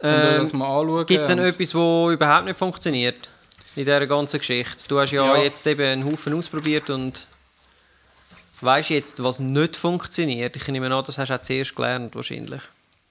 Ähm, 0.04 0.42
das 0.42 0.52
mal 0.52 0.66
anschauen. 0.80 1.06
Gibt 1.06 1.22
es 1.22 1.26
denn 1.26 1.38
etwas, 1.38 1.70
das 1.70 1.74
überhaupt 2.14 2.44
nicht 2.44 2.58
funktioniert 2.58 3.30
in 3.76 3.84
dieser 3.84 4.06
ganzen 4.06 4.38
Geschichte? 4.38 4.84
Du 4.88 5.00
hast 5.00 5.10
ja, 5.12 5.24
Ja. 5.36 5.42
jetzt 5.42 5.66
eben 5.66 5.80
einen 5.82 6.04
Haufen 6.04 6.34
ausprobiert 6.34 6.88
und 6.90 7.26
weißt 8.62 8.90
jetzt, 8.90 9.22
was 9.22 9.40
nicht 9.40 9.76
funktioniert. 9.76 10.56
Ich 10.56 10.66
nehme 10.68 10.94
an, 10.94 11.04
das 11.04 11.18
hast 11.18 11.28
du 11.28 11.34
auch 11.34 11.42
zuerst 11.42 11.74
gelernt 11.74 12.14
wahrscheinlich. 12.14 12.62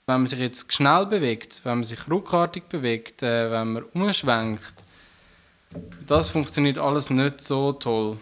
Wenn 0.08 0.22
man 0.22 0.28
sich 0.28 0.40
jetzt 0.40 0.74
schnell 0.74 1.06
bewegt, 1.06 1.62
wenn 1.64 1.80
man 1.80 1.84
sich 1.84 2.10
ruckartig 2.10 2.64
bewegt, 2.64 3.24
äh, 3.24 3.52
wenn 3.52 3.74
man 3.74 3.84
umschwenkt, 3.94 4.74
das 6.08 6.30
funktioniert 6.30 6.78
alles 6.78 7.10
nicht 7.10 7.42
so 7.42 7.74
toll. 7.74 8.18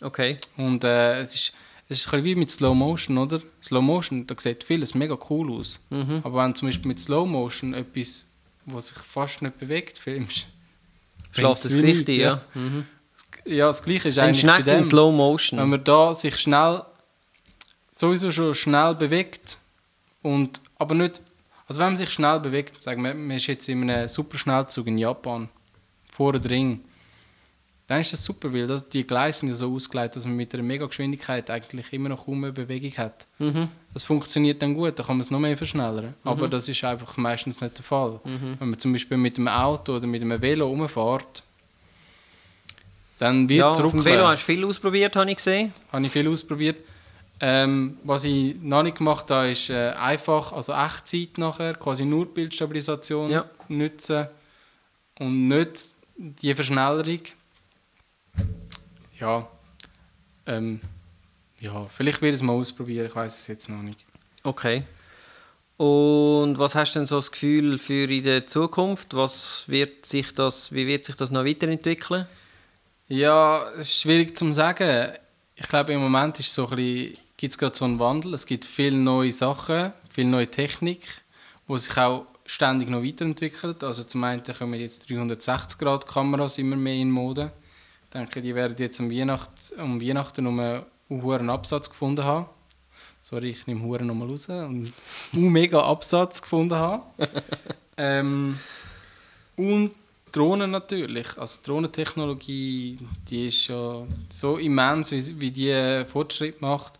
Okay. 0.00 0.38
Und 0.56 0.84
äh, 0.84 1.20
es, 1.20 1.34
ist, 1.34 1.54
es 1.88 1.98
ist 1.98 2.14
ein 2.14 2.24
wie 2.24 2.34
mit 2.34 2.50
Slow 2.50 2.74
Motion, 2.74 3.18
oder? 3.18 3.40
Slow 3.62 3.82
Motion, 3.82 4.26
da 4.26 4.34
sieht 4.38 4.64
vieles 4.64 4.94
mega 4.94 5.18
cool 5.30 5.52
aus. 5.52 5.80
Mhm. 5.90 6.20
Aber 6.24 6.42
wenn 6.42 6.54
zum 6.54 6.68
Beispiel 6.68 6.88
mit 6.88 7.00
Slow 7.00 7.28
Motion 7.28 7.74
etwas, 7.74 8.26
was 8.64 8.88
sich 8.88 8.98
fast 8.98 9.42
nicht 9.42 9.58
bewegt, 9.58 9.98
filmst, 9.98 10.46
Schlaft 11.32 11.64
das 11.64 11.72
Gesicht 11.72 12.08
ein, 12.08 12.14
nichts, 12.14 12.16
ja. 12.16 12.40
Mhm. 12.54 12.86
Ja, 13.44 13.66
das 13.66 13.82
Gleiche 13.82 14.08
ist 14.08 14.18
Ein 14.18 14.28
eigentlich 14.28 14.46
bei 14.46 14.62
Schneck 14.62 14.66
in. 14.66 14.84
Slow 14.84 15.12
Motion. 15.12 15.58
Wenn 15.58 15.70
man 15.70 15.84
da 15.84 16.14
sich 16.14 16.36
schnell, 16.36 16.82
sowieso 17.90 18.32
schon 18.32 18.54
schnell 18.54 18.94
bewegt 18.94 19.58
und, 20.22 20.60
aber 20.78 20.94
nicht, 20.94 21.20
also 21.66 21.80
wenn 21.80 21.88
man 21.88 21.96
sich 21.96 22.10
schnell 22.10 22.40
bewegt, 22.40 22.80
sagen 22.80 23.02
wir, 23.02 23.14
man 23.14 23.36
ist 23.36 23.46
jetzt 23.46 23.68
in 23.68 23.88
einem 23.90 24.08
Superschnellzug 24.08 24.86
in 24.86 24.98
Japan, 24.98 25.48
vor 26.10 26.32
der 26.34 26.50
Ring, 26.50 26.80
dann 27.86 28.00
ist 28.00 28.12
das 28.12 28.24
super, 28.24 28.52
weil 28.52 28.66
das, 28.66 28.88
die 28.88 29.06
Gleise 29.06 29.40
sind 29.40 29.48
ja 29.48 29.54
so 29.54 29.74
ausgelegt, 29.74 30.16
dass 30.16 30.24
man 30.24 30.36
mit 30.36 30.54
einer 30.54 30.62
Megageschwindigkeit 30.62 31.50
eigentlich 31.50 31.92
immer 31.92 32.08
noch 32.08 32.24
kaum 32.24 32.44
eine 32.44 32.52
Bewegung 32.52 32.92
hat. 32.96 33.26
Mhm. 33.38 33.68
Das 33.92 34.02
funktioniert 34.02 34.62
dann 34.62 34.74
gut, 34.74 34.98
da 34.98 35.02
kann 35.02 35.16
man 35.16 35.20
es 35.20 35.30
noch 35.30 35.40
mehr 35.40 35.56
verschnellern. 35.56 36.14
Aber 36.24 36.48
das 36.48 36.68
ist 36.68 36.82
einfach 36.84 37.16
meistens 37.16 37.60
nicht 37.60 37.76
der 37.76 37.84
Fall. 37.84 38.20
Wenn 38.24 38.70
man 38.70 38.78
zum 38.78 38.92
Beispiel 38.92 39.16
mit 39.16 39.36
einem 39.36 39.48
Auto 39.48 39.96
oder 39.96 40.06
mit 40.06 40.22
einem 40.22 40.40
Velo 40.40 40.68
rumfährt, 40.68 41.42
dann 43.22 43.48
wird 43.48 43.60
Ja, 43.60 43.68
es 43.68 43.78
auf 43.78 43.92
dem. 43.92 44.04
Velo 44.04 44.26
hast 44.26 44.42
du 44.42 44.52
viel 44.52 44.64
ausprobiert, 44.64 45.14
habe 45.14 45.30
ich 45.30 45.36
gesehen. 45.36 45.72
Habe 45.92 46.04
ich 46.04 46.10
viel 46.10 46.26
ausprobiert. 46.28 46.78
Ähm, 47.38 47.98
was 48.02 48.24
ich 48.24 48.56
noch 48.60 48.82
nicht 48.82 48.98
gemacht 48.98 49.30
habe, 49.30 49.50
ist 49.50 49.70
äh, 49.70 49.90
einfach, 49.90 50.52
also 50.52 50.72
Echtzeit 50.72 51.38
nachher, 51.38 51.74
quasi 51.74 52.04
nur 52.04 52.26
Bildstabilisation 52.26 53.30
Ja. 53.30 53.44
nutzen 53.68 54.26
und 55.20 55.46
nicht 55.48 55.94
die 56.16 56.52
Verschnellerung. 56.52 57.20
Ja, 59.20 59.46
ähm, 60.46 60.80
ja, 61.60 61.86
vielleicht 61.96 62.22
werde 62.22 62.30
ich 62.34 62.40
es 62.40 62.42
mal 62.42 62.54
ausprobieren, 62.54 63.06
ich 63.06 63.14
weiß 63.14 63.38
es 63.38 63.46
jetzt 63.46 63.68
noch 63.68 63.82
nicht. 63.82 64.04
Okay. 64.42 64.82
Und 65.76 66.58
was 66.58 66.74
hast 66.74 66.94
du 66.94 66.98
denn 67.00 67.06
so 67.06 67.16
das 67.16 67.30
Gefühl 67.30 67.78
für 67.78 68.04
in 68.10 68.24
der 68.24 68.46
Zukunft? 68.48 69.14
Was 69.14 69.64
wird 69.68 70.06
sich 70.06 70.34
das, 70.34 70.72
wie 70.72 70.86
wird 70.88 71.04
sich 71.04 71.14
das 71.16 71.30
noch 71.30 71.44
weiterentwickeln? 71.44 72.26
Ja, 73.14 73.68
es 73.72 73.88
ist 73.88 74.00
schwierig 74.00 74.38
zu 74.38 74.50
sagen. 74.54 75.12
Ich 75.54 75.68
glaube, 75.68 75.92
im 75.92 76.00
Moment 76.00 76.40
ist 76.40 76.54
so 76.54 76.66
gibt 76.66 77.12
es 77.42 77.58
gerade 77.58 77.76
so 77.76 77.84
einen 77.84 77.98
Wandel. 77.98 78.32
Es 78.32 78.46
gibt 78.46 78.64
viele 78.64 78.96
neue 78.96 79.30
Sachen, 79.32 79.92
viel 80.08 80.24
neue 80.24 80.50
Technik, 80.50 81.20
die 81.68 81.78
sich 81.78 81.94
auch 81.98 82.24
ständig 82.46 82.88
noch 82.88 83.02
weiterentwickelt. 83.02 83.84
Also 83.84 84.04
zum 84.04 84.24
einen 84.24 84.42
kommen 84.42 84.80
jetzt 84.80 85.10
360-Grad-Kameras 85.10 86.56
immer 86.56 86.76
mehr 86.76 86.94
in 86.94 87.10
Mode. 87.10 87.52
Ich 88.04 88.10
denke, 88.12 88.40
die 88.40 88.54
werden 88.54 88.76
jetzt 88.78 88.98
um, 88.98 89.10
Weihnacht, 89.10 89.50
um 89.76 90.00
Weihnachten 90.00 90.46
um 90.46 90.58
einen 90.58 90.86
hohen 91.10 91.50
Absatz 91.50 91.90
gefunden 91.90 92.24
haben. 92.24 92.46
Sorry, 93.20 93.50
ich 93.50 93.66
nehme 93.66 93.82
Huren 93.82 94.06
nochmal 94.06 94.30
raus. 94.30 94.48
Und 94.48 94.90
einen 95.34 95.52
mega 95.52 95.80
Absatz 95.82 96.40
gefunden 96.40 96.76
haben. 96.76 97.02
ähm, 97.98 98.58
und 99.56 99.90
Drohnen 100.32 100.70
natürlich. 100.70 101.38
Also 101.38 101.60
die 101.60 101.66
Drohnentechnologie, 101.66 102.98
die 103.28 103.48
ist 103.48 103.68
ja 103.68 104.06
so 104.30 104.56
immens, 104.56 105.12
wie, 105.12 105.50
die 105.50 106.04
Fortschritt 106.10 106.60
macht. 106.60 106.98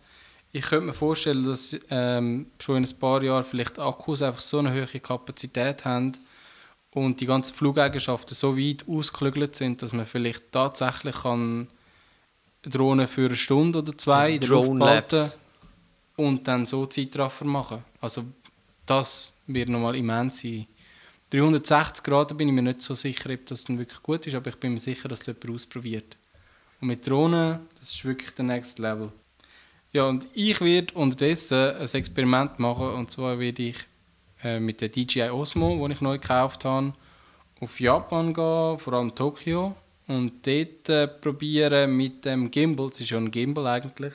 Ich 0.51 0.65
könnte 0.65 0.87
mir 0.87 0.93
vorstellen, 0.93 1.45
dass 1.45 1.75
ähm, 1.89 2.47
schon 2.59 2.77
in 2.77 2.83
ein 2.83 2.99
paar 2.99 3.23
Jahren 3.23 3.43
vielleicht 3.43 3.79
Akkus 3.79 4.21
einfach 4.21 4.41
so 4.41 4.59
eine 4.59 4.71
hohe 4.71 4.99
Kapazität 4.99 5.83
haben 5.83 6.11
und 6.91 7.19
die 7.19 7.25
ganzen 7.25 7.55
Flugeigenschaften 7.55 8.35
so 8.35 8.55
weit 8.55 8.85
ausgeklügelt 8.87 9.55
sind, 9.55 9.81
dass 9.81 9.93
man 9.93 10.05
vielleicht 10.05 10.51
tatsächlich 10.51 11.15
kann 11.15 11.67
Drohnen 12.61 13.07
für 13.07 13.25
eine 13.25 13.35
Stunde 13.35 13.79
oder 13.79 13.97
zwei 13.97 14.33
in 14.33 14.41
der 14.41 14.49
Luft 14.49 14.79
behalten 14.79 15.31
und 16.15 16.47
dann 16.47 16.65
so 16.65 16.85
Zeitraffer 16.85 17.45
machen. 17.45 17.83
Also 17.99 18.23
das 18.85 19.33
wird 19.47 19.69
nochmal 19.69 19.95
immens 19.95 20.39
sein. 20.39 20.67
360 21.33 22.03
Grad 22.03 22.37
bin 22.37 22.47
ich 22.47 22.53
mir 22.53 22.61
nicht 22.61 22.83
so 22.83 22.93
sicher, 22.93 23.31
ob 23.31 23.45
das 23.47 23.63
dann 23.63 23.79
wirklich 23.79 24.03
gut 24.03 24.27
ist, 24.27 24.35
aber 24.35 24.49
ich 24.49 24.57
bin 24.57 24.73
mir 24.73 24.79
sicher, 24.79 25.09
dass 25.09 25.21
es 25.21 25.25
jemand 25.25 25.49
ausprobiert. 25.49 26.15
Und 26.79 26.89
mit 26.89 27.07
Drohnen, 27.07 27.59
das 27.79 27.89
ist 27.89 28.05
wirklich 28.05 28.29
der 28.35 28.45
Next 28.45 28.77
Level. 28.77 29.11
Ja, 29.91 30.05
und 30.05 30.27
ich 30.33 30.61
werde 30.61 30.93
unterdessen 30.93 31.75
ein 31.75 31.87
Experiment 31.91 32.59
machen, 32.59 32.87
und 32.89 33.09
zwar 33.09 33.39
werde 33.39 33.63
ich 33.63 33.77
äh, 34.43 34.59
mit 34.59 34.79
der 34.79 34.89
DJI 34.89 35.31
Osmo, 35.31 35.87
die 35.87 35.93
ich 35.93 36.01
neu 36.01 36.19
gekauft 36.19 36.65
habe, 36.65 36.93
auf 37.59 37.79
Japan 37.79 38.33
gehen, 38.33 38.77
vor 38.77 38.93
allem 38.93 39.15
Tokio, 39.15 39.75
und 40.07 40.45
dort 40.45 40.89
äh, 40.89 41.07
probieren 41.07 41.97
mit 41.97 42.25
dem 42.25 42.51
Gimbal, 42.51 42.89
es 42.89 42.99
ist 42.99 43.09
ja 43.09 43.17
ein 43.17 43.31
Gimbal 43.31 43.65
eigentlich, 43.65 44.13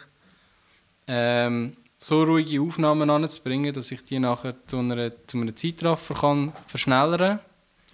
ähm, 1.08 1.76
so 1.98 2.22
ruhige 2.22 2.62
Aufnahmen 2.62 3.10
anzubringen, 3.10 3.74
dass 3.74 3.90
ich 3.90 4.04
die 4.04 4.18
nachher 4.18 4.54
zu, 4.66 4.78
einer, 4.78 5.10
zu 5.26 5.36
einem 5.36 5.54
Zeitraffer 5.54 6.14
kann 6.14 6.52
verschnellern 6.66 7.40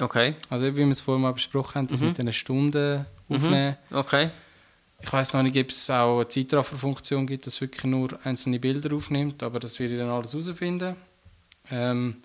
Okay. 0.00 0.34
Also 0.50 0.66
wie 0.66 0.76
wir 0.76 0.88
es 0.88 1.00
vorhin 1.00 1.22
mal 1.22 1.32
besprochen 1.32 1.76
haben, 1.76 1.86
das 1.86 2.00
mit 2.00 2.18
einer 2.18 2.32
Stunde 2.32 3.06
aufnehmen. 3.28 3.76
Okay. 3.92 4.30
Ich 5.00 5.12
weiß 5.12 5.34
noch 5.34 5.42
nicht, 5.42 5.56
ob 5.56 5.68
es 5.68 5.90
auch 5.90 6.16
eine 6.16 6.28
Zeitrafferfunktion 6.28 7.26
gibt, 7.26 7.46
dass 7.46 7.60
wirklich 7.60 7.84
nur 7.84 8.18
einzelne 8.24 8.58
Bilder 8.58 8.94
aufnimmt, 8.94 9.42
aber 9.42 9.60
das 9.60 9.78
werde 9.78 9.94
ich 9.94 10.00
dann 10.00 10.08
alles 10.08 10.32
herausfinden. 10.32 10.96
Ähm, 11.70 12.16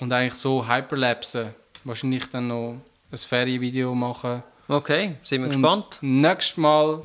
und 0.00 0.12
eigentlich 0.12 0.34
so 0.34 0.66
Hyperlapsen, 0.68 1.50
wahrscheinlich 1.84 2.28
dann 2.28 2.48
noch 2.48 2.76
ein 3.10 3.18
Ferienvideo 3.18 3.94
machen. 3.94 4.42
Okay. 4.66 5.16
Sind 5.22 5.42
wir 5.42 5.48
Und 5.48 5.62
gespannt. 5.62 5.98
Nächstes 6.00 6.56
Mal 6.56 7.02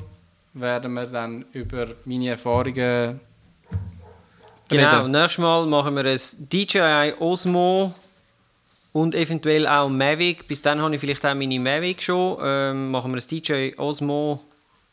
werden 0.52 0.92
wir 0.92 1.06
dann 1.06 1.44
über 1.52 1.88
meine 2.04 2.30
Erfahrungen 2.30 3.20
Genau, 4.68 4.98
reden. 5.00 5.10
nächstes 5.10 5.38
Mal 5.38 5.66
machen 5.66 5.94
wir 5.96 6.04
ein 6.04 6.18
DJI 6.50 7.14
Osmo 7.18 7.94
und 8.92 9.14
eventuell 9.14 9.66
auch 9.66 9.88
Mavic. 9.88 10.46
Bis 10.46 10.62
dann 10.62 10.80
habe 10.80 10.94
ich 10.94 11.00
vielleicht 11.00 11.24
auch 11.26 11.34
meine 11.34 11.58
Mavic 11.60 12.02
schon. 12.02 12.38
Ähm, 12.42 12.90
machen 12.90 13.12
wir 13.14 13.20
ein 13.20 13.26
DJI 13.28 13.74
Osmo 13.78 14.40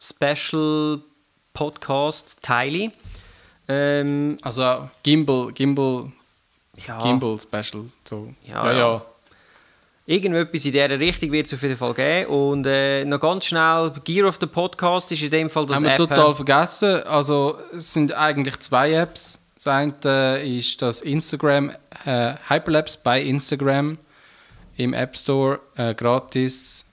Special 0.01 0.99
Podcast 1.53 2.37
Teile. 2.41 2.91
Ähm, 3.67 4.37
Also 4.41 4.89
Gimbal, 5.03 5.51
Gimbal, 5.53 6.11
ja, 6.87 6.97
Gimbal 7.01 7.37
Special. 7.39 7.85
So. 8.03 8.33
Ja, 8.45 8.71
ja. 8.73 9.05
Irgendetwas 10.07 10.65
in 10.65 10.71
dieser 10.73 10.89
Richtung 10.99 11.31
wird 11.31 11.45
es 11.45 11.53
auf 11.53 11.61
jeden 11.61 11.77
Fall 11.77 11.93
geben. 11.93 12.29
Und 12.31 12.65
äh, 12.65 13.05
noch 13.05 13.19
ganz 13.19 13.45
schnell, 13.45 13.91
Gear 14.03 14.27
of 14.27 14.37
the 14.41 14.47
Podcast 14.47 15.11
ist 15.11 15.21
in 15.21 15.29
dem 15.29 15.49
Fall 15.49 15.65
das 15.67 15.77
Haben 15.77 15.83
wir 15.85 15.91
App. 15.91 15.97
total 15.97 16.33
vergessen. 16.35 17.03
Also 17.03 17.57
es 17.71 17.93
sind 17.93 18.11
eigentlich 18.13 18.59
zwei 18.59 18.93
Apps. 18.93 19.37
Das 19.63 19.67
eine 19.67 20.39
ist 20.39 20.81
das 20.81 21.01
Instagram, 21.01 21.71
äh, 22.05 22.33
Hyperlapse 22.49 22.97
bei 23.03 23.21
Instagram 23.21 23.99
im 24.75 24.95
App 24.95 25.15
Store, 25.15 25.59
äh, 25.75 25.93
gratis. 25.93 26.83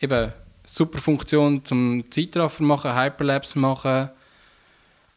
Eben, 0.00 0.32
super 0.64 0.98
Funktion 0.98 1.64
zum 1.64 2.10
Zeitraffer 2.10 2.64
machen, 2.64 2.92
Hyperlapse 2.92 3.56
machen. 3.60 4.10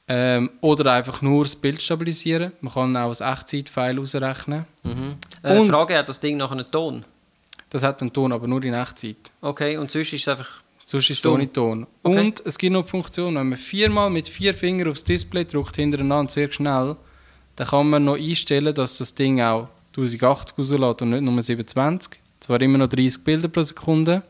Ähm, 0.08 0.52
oder 0.62 0.94
einfach 0.94 1.24
nur 1.24 1.44
das 1.44 1.56
Bild 1.56 1.82
stabilisieren. 1.82 2.52
Man 2.62 2.72
kann 2.72 2.96
auch 2.96 3.20
ein 3.20 3.34
Echtzeit-File 3.34 4.00
ausrechnen. 4.00 4.68
Mhm. 4.84 5.16
Äh, 5.42 5.58
Und- 5.58 5.70
Frage, 5.70 5.98
hat 5.98 6.08
das 6.08 6.20
Ding 6.20 6.38
noch 6.38 6.52
einen 6.52 6.70
Ton? 6.70 7.04
Das 7.72 7.82
hat 7.82 8.00
einen 8.02 8.14
Ton, 8.14 8.32
aber 8.32 8.46
nur 8.46 8.64
in 8.64 8.76
Echtzeit. 8.76 9.32
Okay, 9.42 9.76
und 9.76 9.90
sonst 9.90 10.14
ist 10.14 10.22
es 10.22 10.28
einfach... 10.28 10.61
Sonst 10.92 11.10
ist 11.10 11.20
es 11.20 11.26
ohne 11.26 11.50
Ton. 11.50 11.88
Okay. 12.04 12.20
Und 12.20 12.44
es 12.46 12.58
gibt 12.58 12.74
noch 12.74 12.84
die 12.84 12.90
Funktion, 12.90 13.36
wenn 13.36 13.48
man 13.48 13.58
viermal 13.58 14.10
mit 14.10 14.28
vier 14.28 14.54
Fingern 14.54 14.90
aufs 14.90 15.06
Display 15.06 15.46
drückt, 15.46 15.78
hintereinander 15.78 16.30
sehr 16.30 16.52
schnell, 16.52 16.98
dann 17.56 17.68
kann 17.68 17.90
man 17.90 18.04
noch 18.04 18.18
einstellen, 18.18 18.76
dass 18.76 18.98
das 18.98 19.16
Ding 19.16 19.40
auch 19.40 19.70
1080 19.96 20.22
rauslässt 20.58 21.02
und 21.02 21.12
nicht 21.12 21.22
nur 21.22 21.42
27. 21.42 22.20
Zwar 22.42 22.62
immer 22.62 22.78
noch 22.78 22.90
30 22.90 23.24
Bilder 23.24 23.48
pro 23.48 23.64
Sekunde. 23.64 24.22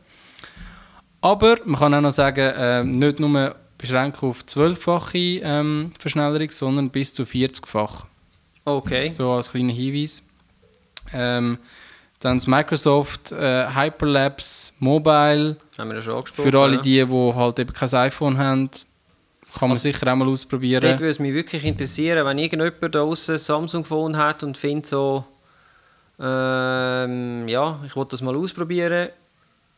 Aber 1.22 1.58
man 1.66 1.80
kann 1.80 1.96
auch 1.96 2.02
noch 2.02 2.12
sagen, 2.12 2.54
ähm, 2.56 2.92
nicht 2.92 3.20
nur 3.20 3.56
beschränken 3.80 4.30
auf 4.30 4.44
12-fache 4.44 5.42
ähm, 5.42 5.92
Verschnellerung, 5.98 6.52
sondern 6.52 6.92
bis 6.92 7.12
zu 7.16 7.24
40-fach. 7.24 8.06
Okay. 8.66 9.10
So 9.10 9.32
als 9.32 9.50
kleiner 9.50 9.74
Hinweis. 9.74 10.22
Ähm, 11.12 11.58
dann 12.22 12.38
das 12.38 12.48
Microsoft 12.48 13.32
äh, 13.32 13.68
Hyperlapse 13.74 14.74
Mobile. 14.80 15.58
Haben 15.78 15.90
wir 15.90 15.96
ja 15.96 16.02
schon 16.02 16.16
angesprochen. 16.16 16.52
Für 16.52 16.60
alle 16.60 16.78
die, 16.80 17.06
die 17.06 17.34
halt 17.36 17.60
eben 17.60 17.74
kein 17.74 17.94
iPhone 17.94 18.38
haben, 18.38 18.70
kann 19.58 19.70
man 19.70 19.78
sicher 19.78 20.08
auch 20.12 20.16
mal 20.16 20.26
Dort 20.26 20.34
ausprobieren. 20.34 20.84
würde 20.84 21.10
es 21.10 21.20
mich 21.20 21.34
wirklich 21.34 21.66
interessieren, 21.66 22.26
wenn 22.26 22.38
irgendjemand 22.38 22.96
da 22.96 23.04
ein 23.04 23.16
Samsung-Phone 23.38 24.16
hat 24.18 24.44
und 24.44 24.56
findet 24.58 24.86
so, 24.88 25.26
ähm, 26.20 27.48
ja, 27.48 27.80
ich 27.86 27.96
wollte 27.96 28.12
das 28.12 28.22
mal 28.22 28.36
ausprobieren. 28.36 29.10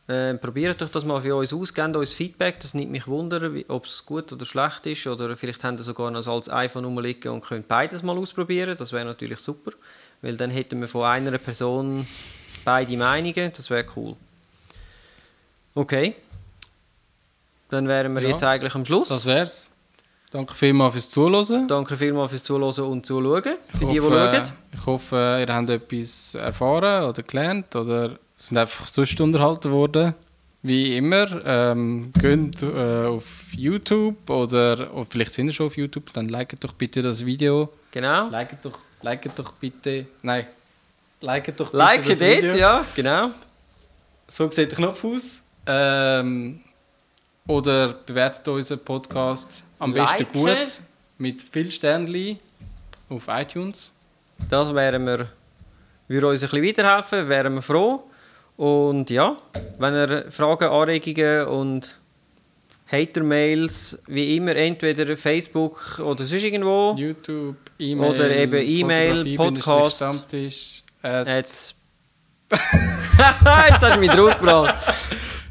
Ähm, 0.06 0.38
probiert 0.38 0.82
doch 0.82 0.90
das 0.90 1.02
mal 1.06 1.22
für 1.22 1.34
uns 1.34 1.50
aus, 1.54 1.72
gebt 1.72 1.96
uns 1.96 2.12
Feedback, 2.12 2.60
das 2.60 2.74
nimmt 2.74 2.90
mich 2.90 3.06
wunder, 3.06 3.54
wie- 3.54 3.64
ob 3.68 3.86
es 3.86 4.04
gut 4.04 4.30
oder 4.34 4.44
schlecht 4.44 4.84
ist. 4.84 5.06
Oder 5.06 5.34
vielleicht 5.34 5.64
haben 5.64 5.78
ihr 5.78 5.82
sogar 5.82 6.10
noch 6.10 6.26
altes 6.26 6.52
iPhone 6.52 6.84
rumliegen 6.84 7.32
und 7.32 7.40
könnt 7.42 7.68
beides 7.68 8.02
mal 8.02 8.18
ausprobieren, 8.18 8.76
das 8.78 8.92
wäre 8.92 9.06
natürlich 9.06 9.38
super. 9.38 9.70
Weil 10.24 10.38
dann 10.38 10.50
hätten 10.50 10.80
wir 10.80 10.88
von 10.88 11.04
einer 11.04 11.36
Person 11.36 12.06
beide 12.64 12.96
Meinungen, 12.96 13.52
das 13.54 13.68
wäre 13.68 13.84
cool. 13.94 14.16
Okay. 15.74 16.14
Dann 17.68 17.86
wären 17.88 18.14
wir 18.14 18.22
Ja, 18.22 18.30
jetzt 18.30 18.42
eigentlich 18.42 18.74
am 18.74 18.86
Schluss. 18.86 19.10
Das 19.10 19.26
wär's. 19.26 19.70
Danke 20.30 20.54
vielmals 20.54 20.94
fürs 20.94 21.10
Zuhören. 21.10 21.68
Danke 21.68 21.94
vielmals 21.94 22.30
fürs 22.30 22.42
Zuhören 22.42 22.90
und 22.90 23.04
Zuschauen. 23.04 23.42
Für 23.42 23.50
Ich 23.74 23.78
die, 23.80 23.86
die 23.86 24.00
hoffe, 24.00 24.30
schauen. 24.32 24.52
Ich 24.72 24.86
hoffe, 24.86 25.44
ihr 25.46 25.54
habt 25.54 25.68
etwas 25.68 26.34
erfahren 26.36 27.04
oder 27.10 27.22
gelernt 27.22 27.76
oder 27.76 28.18
sind 28.38 28.56
einfach 28.56 28.88
sonst 28.88 29.20
unterhalten 29.20 29.72
worden. 29.72 30.14
Wie 30.62 30.96
immer, 30.96 31.26
ähm, 31.44 32.10
geht 32.18 32.62
äh, 32.62 33.04
auf 33.08 33.52
YouTube 33.52 34.30
oder, 34.30 34.94
oder 34.94 35.06
vielleicht 35.06 35.34
sind 35.34 35.48
ihr 35.48 35.52
schon 35.52 35.66
auf 35.66 35.76
YouTube, 35.76 36.14
dann 36.14 36.28
liket 36.28 36.64
doch 36.64 36.72
bitte 36.72 37.02
das 37.02 37.26
Video. 37.26 37.68
Genau. 37.90 38.30
Liket 38.30 38.64
doch, 38.64 38.78
liket 39.04 39.38
doch 39.38 39.52
bitte, 39.52 40.06
nein, 40.22 40.46
liket 41.20 41.60
doch 41.60 41.66
bitte 41.66 41.76
Like 41.76 42.06
das 42.06 42.18
dort, 42.18 42.30
Video. 42.42 42.54
ja, 42.54 42.84
genau. 42.94 43.30
So 44.28 44.50
sieht 44.50 44.70
der 44.70 44.78
Knopf 44.78 45.04
aus. 45.04 45.42
Ähm, 45.66 46.60
oder 47.46 47.88
bewertet 47.92 48.48
unseren 48.48 48.78
Podcast 48.78 49.62
am 49.78 49.92
besten 49.92 50.18
Liken. 50.18 50.32
gut 50.32 50.80
mit 51.18 51.42
viel 51.42 51.70
Sternli 51.70 52.38
auf 53.10 53.28
iTunes. 53.28 53.94
Das 54.48 54.74
wären 54.74 55.06
wir, 55.06 55.28
würde 56.08 56.28
uns 56.28 56.42
ein 56.42 56.48
bisschen 56.48 56.66
weiterhelfen, 56.66 57.28
wären 57.28 57.54
wir 57.54 57.62
froh. 57.62 58.04
Und 58.56 59.10
ja, 59.10 59.36
wenn 59.78 59.94
ihr 59.94 60.30
Fragen, 60.30 60.68
Anregungen 60.68 61.46
und 61.48 61.98
Hater-Mails, 62.94 63.98
wie 64.06 64.36
immer, 64.36 64.54
entweder 64.56 65.16
Facebook 65.16 65.98
oder 65.98 66.24
sonst 66.24 66.42
irgendwo, 66.44 66.94
YouTube, 66.96 67.56
E-Mail, 67.78 68.10
Oder 68.10 68.30
eben 68.30 68.66
E-Mail, 68.66 69.16
Fotografie, 69.16 69.36
Podcast. 69.36 69.96
Stammtisch. 69.96 70.82
Äh, 71.02 71.36
Jetzt. 71.36 71.74
Jetzt 72.50 73.82
hast 73.82 73.94
du 73.96 74.00
mich 74.00 74.16
rausgebracht. 74.16 74.74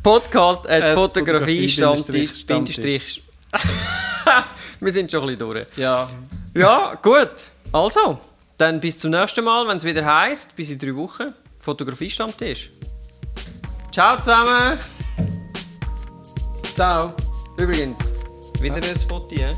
Podcast 0.01 0.67
at 0.67 0.83
At 0.83 0.93
Fotografie 0.95 1.67
Stammtisch. 1.69 2.29
Fotografie- 2.31 2.45
Bindestrich. 2.45 3.23
Wir 4.79 4.91
sind 4.91 5.09
schon 5.11 5.21
ein 5.21 5.37
bisschen 5.37 5.39
durch. 5.53 5.65
ja, 5.77 6.09
Ja, 6.55 6.95
gut. 7.01 7.29
Also, 7.71 8.19
dann 8.57 8.79
bis 8.79 8.99
zum 8.99 9.11
nächsten 9.11 9.43
Mal, 9.45 9.67
wenn 9.67 9.77
es 9.77 9.83
wieder 9.83 10.05
heisst, 10.05 10.55
bis 10.55 10.69
in 10.69 10.77
drei 10.79 10.95
Wochen. 10.95 11.33
Fotografie-Stammtisch. 11.59 12.69
Ciao 13.91 14.17
zusammen. 14.17 14.77
ciao. 16.75 17.13
Übrigens, 17.57 18.13
wieder 18.59 18.75
ein 18.75 18.83
Foto, 19.07 19.35
ja? 19.35 19.53